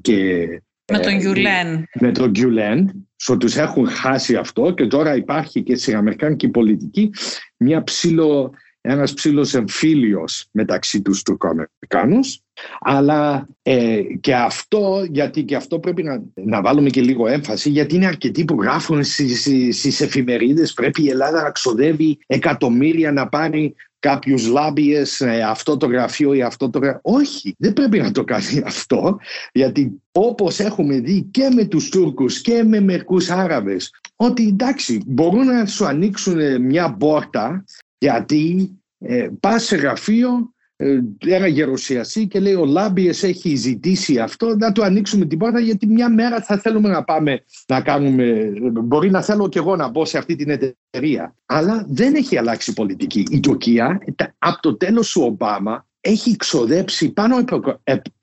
και... 0.00 0.46
Με 0.92 0.98
τον 0.98 1.16
Γκιουλέν. 1.16 1.88
Με 2.00 2.12
τον 2.12 2.30
Γκιουλέν. 2.30 3.06
So, 3.28 3.38
τους 3.38 3.56
έχουν 3.56 3.88
χάσει 3.88 4.36
αυτό 4.36 4.70
και 4.70 4.86
τώρα 4.86 5.16
υπάρχει 5.16 5.62
και 5.62 5.76
στην 5.76 5.96
Αμερικάνικη 5.96 6.48
πολιτική 6.48 7.10
μια 7.56 7.82
ψηλό 7.82 8.52
ένας 8.82 9.14
ψήλος 9.14 9.54
εμφύλιος 9.54 10.46
μεταξύ 10.50 11.02
τους 11.02 11.22
Τουρκοαμερικάνους 11.22 12.42
αλλά 12.80 13.48
ε, 13.62 14.00
και 14.20 14.34
αυτό, 14.34 15.06
γιατί 15.10 15.44
και 15.44 15.56
αυτό 15.56 15.78
πρέπει 15.78 16.02
να, 16.02 16.22
να 16.34 16.60
βάλουμε 16.60 16.90
και 16.90 17.00
λίγο 17.00 17.26
έμφαση, 17.26 17.70
γιατί 17.70 17.94
είναι 17.94 18.06
αρκετοί 18.06 18.44
που 18.44 18.62
γράφουν 18.62 19.04
στις, 19.04 19.40
στις 19.70 20.00
εφημερίδες 20.00 20.72
πρέπει 20.72 21.02
η 21.02 21.08
Ελλάδα 21.08 21.42
να 21.42 21.50
ξοδεύει 21.50 22.18
εκατομμύρια 22.26 23.12
να 23.12 23.28
πάρει 23.28 23.74
κάποιους 23.98 24.46
λάμπιες, 24.46 25.20
ε, 25.20 25.42
αυτό 25.42 25.76
το 25.76 25.86
γραφείο 25.86 26.32
ή 26.32 26.42
αυτό 26.42 26.70
το 26.70 26.78
γραφείο. 26.78 27.00
Όχι, 27.02 27.54
δεν 27.58 27.72
πρέπει 27.72 27.98
να 27.98 28.10
το 28.10 28.24
κάνει 28.24 28.62
αυτό, 28.64 29.18
γιατί 29.52 30.02
όπως 30.12 30.58
έχουμε 30.58 31.00
δει 31.00 31.28
και 31.30 31.48
με 31.54 31.64
τους 31.64 31.88
Τούρκους 31.88 32.40
και 32.40 32.62
με 32.62 32.80
μερικούς 32.80 33.30
Άραβες, 33.30 33.90
ότι 34.16 34.46
εντάξει, 34.46 35.02
μπορούν 35.06 35.46
να 35.46 35.66
σου 35.66 35.86
ανοίξουν 35.86 36.62
μια 36.62 36.92
πόρτα 36.92 37.64
γιατί 38.02 38.70
ε, 38.98 39.28
πά 39.40 39.58
σε 39.58 39.76
γραφείο 39.76 40.54
ε, 40.76 40.98
ένα 41.26 41.46
γερουσιαστή 41.46 42.26
και 42.26 42.40
λέει 42.40 42.54
ο 42.54 42.64
Λάμπιες 42.64 43.22
έχει 43.22 43.54
ζητήσει 43.54 44.18
αυτό 44.18 44.56
να 44.56 44.72
του 44.72 44.84
ανοίξουμε 44.84 45.24
την 45.26 45.38
πόρτα 45.38 45.60
γιατί 45.60 45.86
μια 45.86 46.08
μέρα 46.08 46.42
θα 46.42 46.58
θέλουμε 46.58 46.88
να 46.88 47.04
πάμε 47.04 47.44
να 47.66 47.80
κάνουμε 47.80 48.52
μπορεί 48.72 49.10
να 49.10 49.22
θέλω 49.22 49.48
και 49.48 49.58
εγώ 49.58 49.76
να 49.76 49.88
μπω 49.88 50.04
σε 50.04 50.18
αυτή 50.18 50.36
την 50.36 50.50
εταιρεία 50.50 51.34
αλλά 51.46 51.86
δεν 51.88 52.14
έχει 52.14 52.38
αλλάξει 52.38 52.72
πολιτική. 52.72 53.26
Η 53.30 53.40
Τουρκία 53.40 54.00
από 54.38 54.60
το 54.60 54.76
τέλος 54.76 55.12
του 55.12 55.22
Ομπάμα 55.24 55.86
έχει 56.00 56.36
ξοδέψει 56.36 57.12
πάνω 57.12 57.44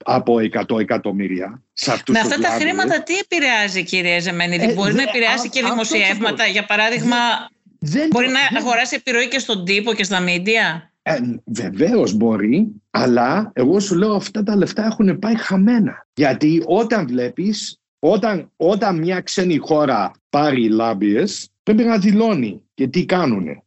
από 0.04 0.34
100 0.68 0.80
εκατομμύρια 0.80 1.62
σε 1.72 1.92
αυτούς 1.92 2.14
Με 2.14 2.20
αυτά 2.20 2.38
τα 2.38 2.48
χρήματα 2.48 3.02
τι 3.02 3.14
επηρεάζει 3.18 3.84
κυρία 3.84 4.18
Ζεμένιδη, 4.18 4.64
ε, 4.64 4.72
μπορεί 4.72 4.94
να 4.94 5.02
επηρεάσει 5.02 5.48
και 5.48 5.62
δημοσιεύματα, 5.62 6.44
για 6.46 6.64
παράδειγμα 6.64 7.16
δεν 7.80 8.08
μπορεί 8.10 8.28
να 8.28 8.58
αγοράσει 8.58 8.94
επιρροή 8.98 9.28
και 9.28 9.38
στον 9.38 9.64
τύπο 9.64 9.92
και 9.94 10.04
στα 10.04 10.20
μίντια. 10.20 10.92
Ε, 11.02 11.18
Βεβαίως 11.44 12.12
μπορεί, 12.12 12.68
αλλά 12.90 13.50
εγώ 13.54 13.80
σου 13.80 13.94
λέω 13.96 14.14
αυτά 14.14 14.42
τα 14.42 14.56
λεφτά 14.56 14.86
έχουν 14.86 15.18
πάει 15.18 15.36
χαμένα. 15.36 16.06
Γιατί 16.14 16.62
όταν 16.66 17.06
βλέπεις, 17.06 17.80
όταν, 17.98 18.50
όταν 18.56 18.98
μια 18.98 19.20
ξένη 19.20 19.56
χώρα 19.56 20.10
πάρει 20.30 20.68
λάμπιες, 20.68 21.48
πρέπει 21.62 21.82
να 21.82 21.98
δηλώνει 21.98 22.62
και 22.74 22.86
τι 22.86 23.04
κάνουν. 23.04 23.62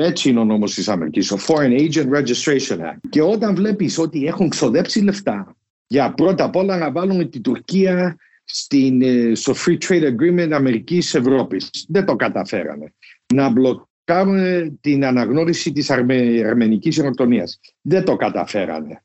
Έτσι 0.00 0.28
είναι 0.28 0.40
ο 0.40 0.44
νόμος 0.44 0.74
της 0.74 0.88
Αμερικής, 0.88 1.30
ο 1.30 1.38
Foreign 1.46 1.80
Agent 1.80 2.08
Registration 2.16 2.78
Act. 2.78 3.00
Και 3.08 3.22
όταν 3.22 3.54
βλέπεις 3.54 3.98
ότι 3.98 4.26
έχουν 4.26 4.48
ξοδέψει 4.48 5.00
λεφτά 5.00 5.56
για 5.86 6.12
πρώτα 6.12 6.44
απ' 6.44 6.56
όλα 6.56 6.76
να 6.76 6.92
βάλουν 6.92 7.30
την 7.30 7.42
Τουρκία 7.42 8.16
στην, 8.44 9.02
ε, 9.02 9.34
στο 9.34 9.54
Free 9.66 9.78
Trade 9.88 10.02
Agreement 10.02 10.50
Αμερικής 10.52 11.14
Ευρώπης. 11.14 11.70
Δεν 11.88 12.04
το 12.04 12.16
καταφέρανε 12.16 12.92
να 13.32 13.48
μπλοκάρουν 13.48 14.80
την 14.80 15.04
αναγνώριση 15.04 15.72
της 15.72 15.90
αρμε, 15.90 16.42
αρμενικής 16.46 16.96
γενοκτονίας. 16.96 17.60
Δεν 17.80 18.04
το 18.04 18.16
καταφέρανε. 18.16 19.02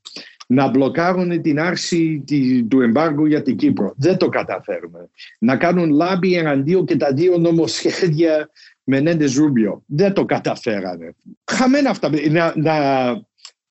Να 0.48 0.68
μπλοκάρουν 0.68 1.42
την 1.42 1.60
άρση 1.60 2.24
του 2.70 2.82
εμπάργου 2.82 3.26
για 3.26 3.42
την 3.42 3.56
Κύπρο. 3.56 3.94
Δεν 3.98 4.18
το 4.18 4.30
καταφέρουμε. 4.30 5.10
Να 5.40 5.58
κάνουν 5.58 5.90
λάμπη 5.90 6.34
εναντίον 6.34 6.86
και 6.86 6.98
τα 6.98 7.13
δύο 7.13 7.38
νομοσχέδια 7.38 8.50
Μενέντες 8.84 9.36
Ρούμπιο. 9.36 9.84
Δεν 9.86 10.13
το 10.13 10.26
καταφέρανε. 10.26 11.16
Χαμένα 11.52 11.90
αυτά. 11.90 12.10
Να, 12.30 12.54
να, 12.56 12.76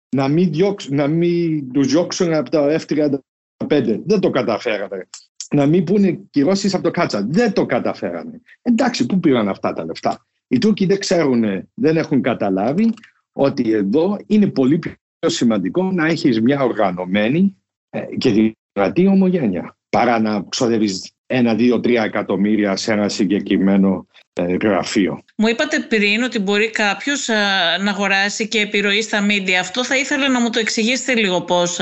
να 0.08 0.28
μην, 0.28 0.52
διώξ, 0.52 0.88
να 0.88 1.06
μην 1.06 1.72
τους 1.72 1.86
διώξουν 1.86 2.34
από 2.34 2.50
τα 2.50 2.80
F-35. 2.80 4.00
Δεν 4.06 4.20
το 4.20 4.30
καταφέρανε. 4.30 5.08
Να 5.54 5.66
μην 5.66 5.84
πούνε 5.84 6.20
κυρώσεις 6.30 6.74
από 6.74 6.82
το 6.82 6.90
Κάτσα. 6.90 7.26
Δεν 7.28 7.52
το 7.52 7.66
καταφέρανε. 7.66 8.40
Εντάξει, 8.62 9.06
πού 9.06 9.20
πήραν 9.20 9.48
αυτά 9.48 9.72
τα 9.72 9.84
λεφτά. 9.84 10.26
Οι 10.48 10.58
Τούρκοι 10.58 10.86
δεν 10.86 10.98
ξέρουν, 10.98 11.68
δεν 11.74 11.96
έχουν 11.96 12.22
καταλάβει 12.22 12.94
ότι 13.32 13.72
εδώ 13.72 14.18
είναι 14.26 14.46
πολύ 14.46 14.78
πιο 14.78 14.94
σημαντικό 15.26 15.82
να 15.82 16.06
έχεις 16.06 16.40
μια 16.40 16.62
οργανωμένη 16.62 17.56
ε, 17.90 18.00
και 18.18 18.54
δυνατή 18.74 19.06
ομογένεια 19.06 19.76
παρά 19.88 20.20
να 20.20 20.44
ξοδεύεις 20.48 21.10
ένα, 21.26 21.54
δύο, 21.54 21.80
τρία 21.80 22.02
εκατομμύρια 22.02 22.76
σε 22.76 22.92
ένα 22.92 23.08
συγκεκριμένο 23.08 24.06
ε, 24.32 24.56
γραφείο. 24.62 25.22
Μου 25.36 25.46
είπατε 25.46 25.80
πριν 25.80 26.22
ότι 26.22 26.38
μπορεί 26.38 26.70
κάποιος 26.70 27.28
ε, 27.28 27.34
να 27.82 27.90
αγοράσει 27.90 28.48
και 28.48 28.60
επιρροή 28.60 29.02
στα 29.02 29.20
μίντια. 29.20 29.60
Αυτό 29.60 29.84
θα 29.84 29.96
ήθελα 29.96 30.28
να 30.28 30.40
μου 30.40 30.50
το 30.50 30.58
εξηγήσετε 30.58 31.20
λίγο 31.20 31.42
πώς, 31.42 31.80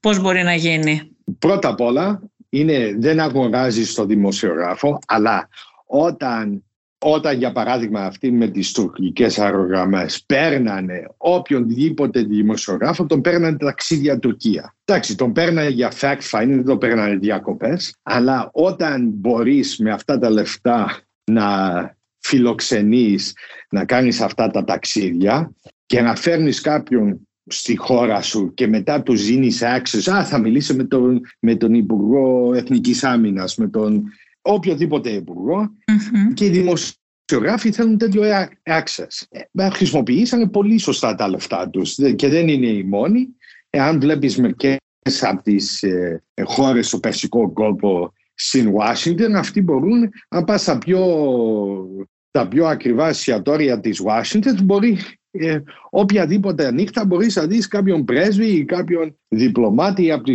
πώς 0.00 0.20
μπορεί 0.20 0.42
να 0.42 0.54
γίνει. 0.54 1.16
Πρώτα 1.38 1.68
απ' 1.68 1.80
όλα 1.80 2.22
είναι, 2.48 2.94
δεν 2.98 3.20
αγοράζεις 3.20 3.94
το 3.94 4.04
δημοσιογράφο, 4.04 4.98
αλλά 5.06 5.48
όταν 5.86 6.64
όταν 7.02 7.38
για 7.38 7.52
παράδειγμα 7.52 8.00
αυτοί 8.00 8.32
με 8.32 8.48
τις 8.48 8.72
τουρκικές 8.72 9.38
αερογραμμές 9.38 10.24
παίρνανε 10.26 11.06
οποιονδήποτε 11.16 12.22
δημοσιογράφο, 12.22 13.06
τον 13.06 13.20
παίρνανε 13.20 13.56
ταξίδια 13.56 14.18
Τουρκία. 14.18 14.74
Εντάξει, 14.84 15.16
τον 15.16 15.32
παίρνανε 15.32 15.68
για 15.68 15.92
fact-finding, 16.00 16.46
δεν 16.46 16.64
τον 16.64 16.78
παίρνανε 16.78 17.16
διακοπές, 17.16 17.94
αλλά 18.02 18.50
όταν 18.52 19.08
μπορείς 19.14 19.78
με 19.78 19.90
αυτά 19.90 20.18
τα 20.18 20.30
λεφτά 20.30 21.00
να 21.30 21.46
φιλοξενείς, 22.18 23.32
να 23.70 23.84
κάνεις 23.84 24.20
αυτά 24.20 24.50
τα 24.50 24.64
ταξίδια 24.64 25.52
και 25.86 26.00
να 26.00 26.14
φέρνεις 26.14 26.60
κάποιον 26.60 27.28
στη 27.46 27.76
χώρα 27.76 28.22
σου 28.22 28.54
και 28.54 28.66
μετά 28.66 29.02
του 29.02 29.16
δίνεις 29.16 29.62
access, 29.62 30.12
α, 30.12 30.24
θα 30.24 30.38
μιλήσει 30.38 30.74
με 30.74 30.84
τον, 30.84 31.20
με 31.38 31.54
τον 31.54 31.74
Υπουργό 31.74 32.54
Εθνικής 32.54 33.04
Άμυνας, 33.04 33.56
με 33.56 33.68
τον 33.68 34.04
οποιοδήποτε 34.42 35.10
υπουργό 35.10 35.60
mm-hmm. 35.62 36.34
και 36.34 36.44
οι 36.44 36.48
δημοσιογράφοι 36.48 37.72
θέλουν 37.72 37.98
τέτοιο 37.98 38.22
access. 38.64 39.26
Ε, 39.52 39.70
χρησιμοποιήσανε 39.70 40.48
πολύ 40.48 40.78
σωστά 40.78 41.14
τα 41.14 41.28
λεφτά 41.28 41.68
τους 41.68 41.96
και 42.16 42.28
δεν 42.28 42.48
είναι 42.48 42.66
οι 42.66 42.82
μόνοι. 42.82 43.28
Εάν 43.70 44.00
βλέπεις 44.00 44.36
μερικές 44.36 44.78
από 45.20 45.42
τις 45.42 45.82
ε, 45.82 46.22
χώρες 46.44 46.86
στο 46.86 46.98
Περσικό 46.98 47.52
κόλπο 47.52 48.12
στην 48.34 48.66
Ουάσιγκτον, 48.66 49.36
αυτοί 49.36 49.62
μπορούν, 49.62 50.10
αν 50.28 50.44
πας 50.44 50.60
στα 50.62 50.78
πιο, 50.78 51.06
τα 52.30 52.48
πιο 52.48 52.66
ακριβά 52.66 53.08
εστιατόρια 53.08 53.80
της 53.80 54.00
Ουάσιγκτον, 54.00 54.58
μπορεί 54.62 54.98
ε, 55.34 55.58
οποιαδήποτε 55.90 56.72
νύχτα 56.72 57.04
μπορείς 57.04 57.36
να 57.36 57.46
δεις 57.46 57.68
κάποιον 57.68 58.04
πρέσβη 58.04 58.46
ή 58.46 58.64
κάποιον 58.64 59.18
διπλωμάτη 59.28 60.12
από, 60.12 60.32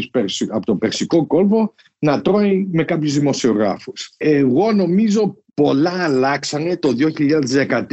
από 0.50 0.66
το 0.66 0.76
Περσικό 0.76 1.26
κόλπο 1.26 1.74
να 2.00 2.22
τρώει 2.22 2.70
με 2.72 2.84
κάποιους 2.84 3.14
δημοσιογράφους. 3.14 4.14
Εγώ 4.18 4.72
νομίζω 4.72 5.44
πολλά 5.54 6.04
αλλάξανε 6.04 6.78
το 6.78 6.96
2013 7.58 7.88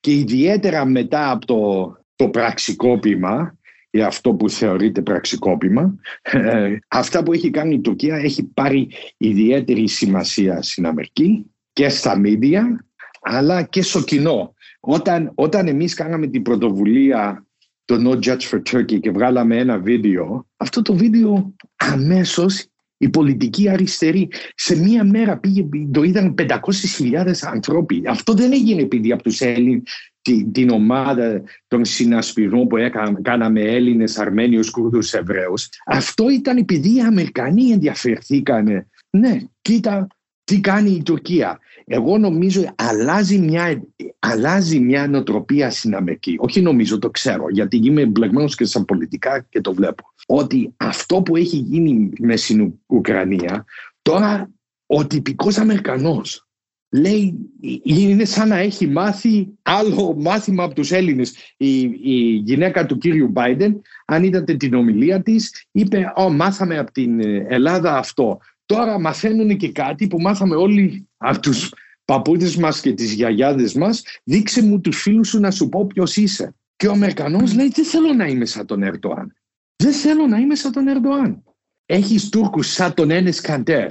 και 0.00 0.12
ιδιαίτερα 0.12 0.84
μετά 0.84 1.30
από 1.30 1.46
το, 1.46 1.92
το 2.16 2.28
πραξικόπημα 2.28 3.58
ή 3.90 4.02
αυτό 4.02 4.34
που 4.34 4.50
θεωρείται 4.50 5.02
πραξικόπημα, 5.02 5.94
ε, 6.22 6.76
αυτά 6.88 7.22
που 7.22 7.32
έχει 7.32 7.50
κάνει 7.50 7.74
η 7.74 7.80
Τουρκία 7.80 8.16
έχει 8.16 8.44
πάρει 8.44 8.88
ιδιαίτερη 9.16 9.88
σημασία 9.88 10.62
στην 10.62 10.86
Αμερική 10.86 11.46
και 11.72 11.88
στα 11.88 12.18
μίδια 12.18 12.84
αλλά 13.20 13.62
και 13.62 13.82
στο 13.82 14.02
κοινό. 14.02 14.54
Όταν, 14.80 15.32
όταν 15.34 15.68
εμείς 15.68 15.94
κάναμε 15.94 16.26
την 16.26 16.42
πρωτοβουλία 16.42 17.46
το 17.84 17.96
No 17.98 18.26
Judge 18.26 18.40
for 18.50 18.62
Turkey 18.72 19.00
και 19.00 19.10
βγάλαμε 19.10 19.56
ένα 19.56 19.78
βίντεο, 19.78 20.46
αυτό 20.56 20.82
το 20.82 20.94
βίντεο 20.94 21.54
αμέσως 21.76 22.66
η 22.96 23.08
πολιτική 23.08 23.68
αριστερή 23.68 24.28
σε 24.54 24.76
μία 24.76 25.04
μέρα 25.04 25.38
πήγε, 25.38 25.68
το 25.92 26.02
είδαν 26.02 26.34
500.000 26.38 27.32
ανθρώποι. 27.40 28.02
Αυτό 28.06 28.34
δεν 28.34 28.52
έγινε 28.52 28.82
επειδή 28.82 29.12
από 29.12 29.22
τους 29.22 29.40
Έλληνες 29.40 29.82
την, 30.22 30.52
την 30.52 30.70
ομάδα 30.70 31.42
των 31.66 31.84
συνασπισμών 31.84 32.66
που 32.66 32.76
έκαναμε, 32.76 33.20
κάναμε 33.22 33.60
Έλληνες, 33.60 34.18
Αρμένιους, 34.18 34.70
Κούρδους, 34.70 35.12
Εβραίους. 35.12 35.68
Αυτό 35.86 36.30
ήταν 36.30 36.56
επειδή 36.56 36.96
οι 36.96 37.00
Αμερικανοί 37.00 37.70
ενδιαφερθήκαν. 37.70 38.86
Ναι, 39.10 39.38
κοίτα 39.62 40.06
τι 40.50 40.60
κάνει 40.60 40.90
η 40.90 41.02
Τουρκία; 41.02 41.58
Εγώ 41.84 42.18
νομίζω 42.18 42.64
αλλάζει 42.74 43.38
μια, 43.38 43.82
αλλάζει 44.18 44.80
μια 44.80 45.06
νοοτροπία 45.06 45.70
στην 45.70 45.94
Αμερική. 45.94 46.36
Όχι 46.38 46.60
νομίζω, 46.60 46.98
το 46.98 47.10
ξέρω, 47.10 47.48
γιατί 47.50 47.76
είμαι 47.76 48.00
εμπλεγμένος 48.00 48.54
και 48.54 48.64
στα 48.64 48.84
πολιτικά 48.84 49.46
και 49.48 49.60
το 49.60 49.74
βλέπω. 49.74 50.04
Ότι 50.26 50.74
αυτό 50.76 51.22
που 51.22 51.36
έχει 51.36 51.56
γίνει 51.56 52.10
με 52.20 52.36
στην 52.36 52.72
Ουκρανία, 52.86 53.64
τώρα 54.02 54.50
ο 54.86 55.06
τυπικός 55.06 55.58
Αμερικανός 55.58 56.48
λέει 56.92 57.34
είναι 57.82 58.24
σαν 58.24 58.48
να 58.48 58.58
έχει 58.58 58.86
μάθει 58.86 59.48
άλλο 59.62 60.14
μάθημα 60.18 60.64
από 60.64 60.74
τους 60.74 60.92
Έλληνες. 60.92 61.34
Η, 61.56 61.80
η 62.02 62.42
γυναίκα 62.44 62.86
του 62.86 62.98
κύριου 62.98 63.28
Μπάιντεν, 63.28 63.80
αν 64.06 64.24
είδατε 64.24 64.54
την 64.54 64.74
ομιλία 64.74 65.22
της, 65.22 65.66
είπε 65.70 66.12
«Ω, 66.16 66.30
μάθαμε 66.30 66.78
από 66.78 66.92
την 66.92 67.20
Ελλάδα 67.48 67.96
αυτό». 67.96 68.38
Τώρα 68.70 68.98
μαθαίνουν 68.98 69.56
και 69.56 69.72
κάτι 69.72 70.06
που 70.06 70.20
μάθαμε 70.20 70.54
όλοι 70.54 71.08
από 71.16 71.40
τους 71.40 71.74
παππούδες 72.04 72.56
μας 72.56 72.80
και 72.80 72.92
τις 72.92 73.12
γιαγιάδες 73.12 73.74
μας. 73.74 74.02
Δείξε 74.24 74.62
μου 74.62 74.80
τους 74.80 75.00
φίλους 75.02 75.28
σου 75.28 75.40
να 75.40 75.50
σου 75.50 75.68
πω 75.68 75.86
ποιος 75.86 76.16
είσαι. 76.16 76.54
Και 76.76 76.86
ο 76.86 76.92
Αμερικανός 76.92 77.54
λέει 77.54 77.68
δεν 77.68 77.84
θέλω 77.84 78.12
να 78.12 78.26
είμαι 78.26 78.44
σαν 78.44 78.66
τον 78.66 78.82
Ερντοάν. 78.82 79.34
Δεν 79.76 79.92
θέλω 79.92 80.26
να 80.26 80.38
είμαι 80.38 80.54
σαν 80.54 80.72
τον 80.72 80.88
Ερντοάν. 80.88 81.42
Έχεις 81.86 82.28
Τούρκους 82.28 82.72
σαν 82.72 82.94
τον 82.94 83.10
Ένες 83.10 83.40
Καντέρ. 83.40 83.90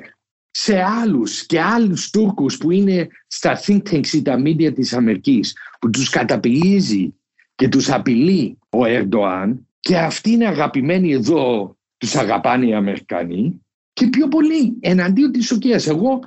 Σε 0.52 0.82
άλλους 0.82 1.46
και 1.46 1.62
άλλους 1.62 2.10
Τούρκους 2.10 2.58
που 2.58 2.72
είναι 2.72 3.08
στα 3.28 3.60
think 3.66 3.82
tanks 3.90 4.08
ή 4.08 4.22
τα 4.22 4.42
media 4.46 4.74
της 4.74 4.94
Αμερικής 4.94 5.56
που 5.80 5.90
τους 5.90 6.10
καταπιείζει 6.10 7.14
και 7.56 7.70
τους 7.70 7.90
απειλεί 7.90 8.58
ο 8.70 8.86
Ερντοάν 8.86 9.68
και 9.80 9.98
αυτοί 9.98 10.30
είναι 10.30 10.48
αγαπημένοι 10.48 11.12
εδώ, 11.12 11.76
τους 11.98 12.16
αγαπάνε 12.16 12.66
οι 12.66 12.74
Αμερικανοί 12.74 13.62
και 14.00 14.08
πιο 14.08 14.28
πολύ 14.28 14.78
εναντίον 14.80 15.32
της 15.32 15.48
Τουρκίας. 15.48 15.88
Εγώ 15.88 16.20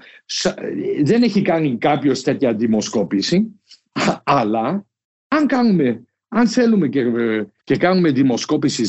δεν 1.02 1.22
έχει 1.22 1.42
κάνει 1.42 1.78
κάποιος 1.78 2.22
τέτοια 2.22 2.54
δημοσκόπηση, 2.54 3.60
αλλά 4.24 4.86
αν 5.28 5.46
κάνουμε, 5.46 6.04
αν 6.28 6.46
θέλουμε 6.46 6.88
και, 6.88 7.04
και 7.64 7.76
κάνουμε 7.76 8.10
δημοσκόπηση 8.10 8.84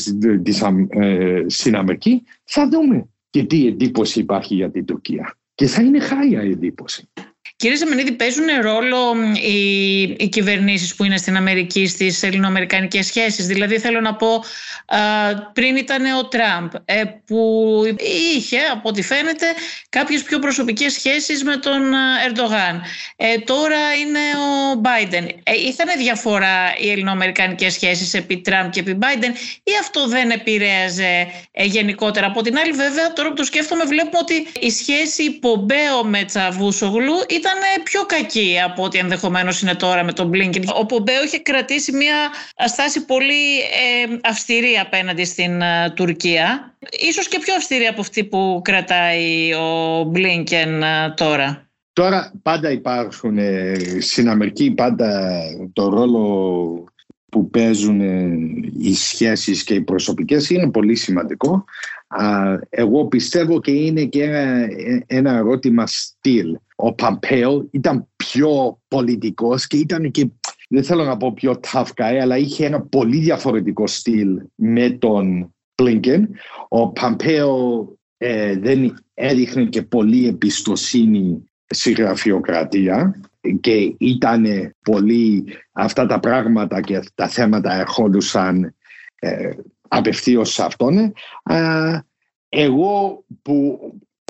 στην 1.47 1.75
Αμερική, 1.75 2.23
θα 2.43 2.69
δούμε 2.69 3.09
και 3.29 3.43
τι 3.43 3.67
εντύπωση 3.67 4.19
υπάρχει 4.19 4.55
για 4.55 4.71
την 4.71 4.85
Τουρκία. 4.85 5.37
Και 5.55 5.67
θα 5.67 5.81
είναι 5.81 5.99
χάρια 5.99 6.43
η 6.43 6.49
εντύπωση. 6.51 7.09
Κύριε 7.55 7.77
Ζεμενίδη, 7.77 8.11
παίζουν 8.11 8.45
ρόλο 8.61 9.15
οι, 9.33 10.01
οι 10.01 10.29
κυβερνήσεις 10.31 10.95
που 10.95 11.03
είναι 11.03 11.17
στην 11.17 11.35
Αμερική 11.35 11.87
στις 11.87 12.23
ελληνοαμερικανικές 12.23 13.05
σχέσεις; 13.05 13.45
Δηλαδή 13.45 13.79
θέλω 13.79 14.01
να 14.01 14.15
πω 14.15 14.43
πριν 15.53 15.75
ήταν 15.75 16.05
ο 16.17 16.27
Τραμπ 16.27 16.71
ε, 16.85 17.03
που 17.25 17.81
είχε 18.35 18.57
από 18.71 18.89
ό,τι 18.89 19.01
φαίνεται 19.01 19.45
κάποιες 19.89 20.23
πιο 20.23 20.39
προσωπικές 20.39 20.93
σχέσεις 20.93 21.43
με 21.43 21.57
τον 21.57 21.81
Ερντογάν. 22.27 22.81
Ε, 23.15 23.37
τώρα 23.37 23.95
είναι 24.01 24.19
ο 24.19 24.75
Μπάιντεν. 24.79 25.25
Ε, 25.25 25.53
ήταν 25.67 25.87
διαφορά 25.97 26.73
οι 26.79 26.91
ελληνοαμερικανικές 26.91 27.73
σχέσεις 27.73 28.13
επί 28.13 28.37
Τραμπ 28.37 28.69
και 28.69 28.79
επί 28.79 28.93
Μπάιντεν 28.93 29.31
ή 29.63 29.71
αυτό 29.79 30.07
δεν 30.07 30.29
επηρέαζε 30.29 31.27
ε, 31.51 31.65
γενικότερα; 31.65 32.27
Από 32.27 32.41
την 32.41 32.57
άλλη 32.57 32.71
βέβαια 32.71 33.13
τώρα 33.13 33.29
που 33.29 33.35
το 33.35 33.43
σκέφτομαι 33.43 33.83
βλέπουμε 33.83 34.17
ότι 34.21 34.47
η 34.59 34.71
σχέση 34.71 35.31
Πομπέο 35.31 36.03
με 36.03 36.23
Τσαβούσογλου 36.23 37.13
ήταν 37.33 37.83
πιο 37.83 38.05
κακή 38.05 38.55
από 38.65 38.83
ό,τι 38.83 38.97
ενδεχομένως 38.97 39.61
είναι 39.61 39.75
τώρα 39.75 40.03
με 40.03 40.13
τον 40.13 40.27
Μπλίνκιν. 40.27 40.63
Ο 40.79 40.85
Πομπέο 40.85 41.23
είχε 41.23 41.39
κρατήσει 41.39 41.91
μια 41.91 42.15
στάση 42.65 43.05
πολύ 43.05 43.59
ε, 43.59 44.17
αυστηρή 44.23 44.77
απέναντι 44.81 45.23
στην 45.23 45.61
ε, 45.61 45.93
Τουρκία. 45.95 46.75
Ίσως 47.09 47.27
και 47.27 47.39
πιο 47.39 47.55
αυστηρή 47.55 47.85
από 47.85 48.01
αυτή 48.01 48.23
που 48.23 48.61
κρατάει 48.63 49.53
ο 49.53 50.03
Μπλίνκεν 50.03 50.83
ε, 50.83 51.13
τώρα. 51.15 51.67
Τώρα 51.93 52.31
πάντα 52.41 52.71
υπάρχουν 52.71 53.37
στην 53.99 54.29
Αμερική 54.29 54.71
πάντα 54.71 55.39
το 55.73 55.89
ρόλο 55.89 56.83
που 57.29 57.49
παίζουν 57.49 57.99
οι 58.79 58.93
σχέσεις 58.93 59.63
και 59.63 59.73
οι 59.73 59.81
προσωπικές 59.81 60.49
είναι 60.49 60.71
πολύ 60.71 60.95
σημαντικό. 60.95 61.65
Εγώ 62.69 63.05
πιστεύω 63.05 63.59
και 63.59 63.71
είναι 63.71 64.03
και 64.05 64.23
ένα, 64.23 64.67
ένα 65.07 65.31
ερώτημα 65.31 65.87
στυλ 65.87 66.57
ο 66.85 66.93
Παμπέο 66.93 67.67
ήταν 67.71 68.07
πιο 68.15 68.79
πολιτικός 68.87 69.67
και 69.67 69.77
ήταν 69.77 70.11
και, 70.11 70.29
δεν 70.69 70.83
θέλω 70.83 71.03
να 71.03 71.17
πω 71.17 71.33
πιο 71.33 71.59
tough 71.71 71.87
guy, 71.95 72.17
αλλά 72.21 72.37
είχε 72.37 72.65
ένα 72.65 72.81
πολύ 72.81 73.17
διαφορετικό 73.17 73.87
στυλ 73.87 74.41
με 74.55 74.89
τον 74.89 75.53
Blinken. 75.81 76.21
Ο 76.69 76.89
Παμπέο 76.91 77.87
ε, 78.17 78.57
δεν 78.57 79.03
έδειχνε 79.13 79.65
και 79.65 79.81
πολύ 79.81 80.27
εμπιστοσύνη 80.27 81.49
στη 81.67 81.91
γραφειοκρατία 81.91 83.21
και 83.59 83.95
ήταν 83.97 84.45
πολύ 84.83 85.43
αυτά 85.71 86.05
τα 86.05 86.19
πράγματα 86.19 86.81
και 86.81 87.03
τα 87.15 87.27
θέματα 87.27 87.79
ερχόντουσαν 87.79 88.63
ε, 88.63 88.73
απευθείως 89.87 90.53
σε 90.53 90.63
αυτόν. 90.63 91.13
Ε, 91.43 91.99
εγώ 92.49 93.23
που 93.41 93.79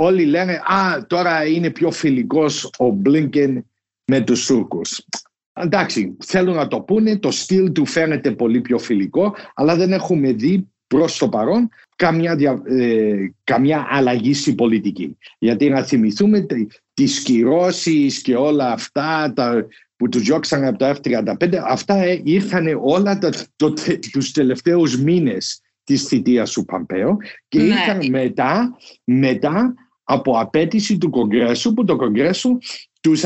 όλοι 0.02 0.26
λένε 0.26 0.54
«Α, 0.54 1.06
τώρα 1.08 1.46
είναι 1.46 1.70
πιο 1.70 1.92
φιλικός 1.92 2.70
ο 2.78 2.90
Μπλίνκεν 2.90 3.66
με 4.06 4.22
τους 4.22 4.46
Τούρκους». 4.46 5.06
Εντάξει, 5.54 6.18
θέλουν 6.26 6.56
να 6.56 6.68
το 6.68 6.82
πούνε, 6.82 7.18
το 7.18 7.32
στυλ 7.32 7.72
του 7.72 7.86
φαίνεται 7.86 8.32
πολύ 8.32 8.62
πιο 8.62 8.78
φιλικό, 8.78 9.36
αλλά 9.54 9.76
δεν 9.76 9.94
έχουμε 9.94 10.32
δει 10.32 10.68
προς 10.88 11.18
το 11.18 11.30
παρόν 11.30 11.70
καμιά, 11.96 12.62
ε, 12.66 13.16
καμιά 13.44 13.88
αλλαγή 13.90 14.34
στην 14.34 14.56
πολιτική. 14.56 15.18
Γιατί 15.40 15.70
να 15.70 15.84
θυμηθούμε 15.84 16.46
τις 16.94 17.20
κυρώσεις 17.20 18.22
και 18.22 18.36
όλα 18.36 18.72
αυτά 18.72 19.34
τα, 19.36 19.68
που 20.04 20.10
τους 20.10 20.22
διώξαν 20.22 20.66
από 20.66 20.78
το 20.78 20.89
F-35, 20.89 21.56
αυτά 21.68 21.96
ε, 21.96 22.22
ήρθαν 22.24 22.80
όλα 22.82 23.18
τα, 23.18 23.30
το, 23.56 23.74
τους 24.12 24.32
τελευταίους 24.32 24.98
μήνες 24.98 25.62
της 25.84 26.04
θητείας 26.04 26.52
του 26.52 26.66
Παμπέο 26.66 27.18
και 27.48 27.60
ναι. 27.60 27.66
ήρθαν 27.66 28.10
μετά, 28.10 28.78
μετά 29.04 29.74
από 30.04 30.39
απέτηση 30.39 30.98
του 30.98 31.10
Κογκρέσου 31.10 31.74
που 31.74 31.84
το 31.84 31.96
Κογκρέσου 31.96 32.58
τους 33.02 33.24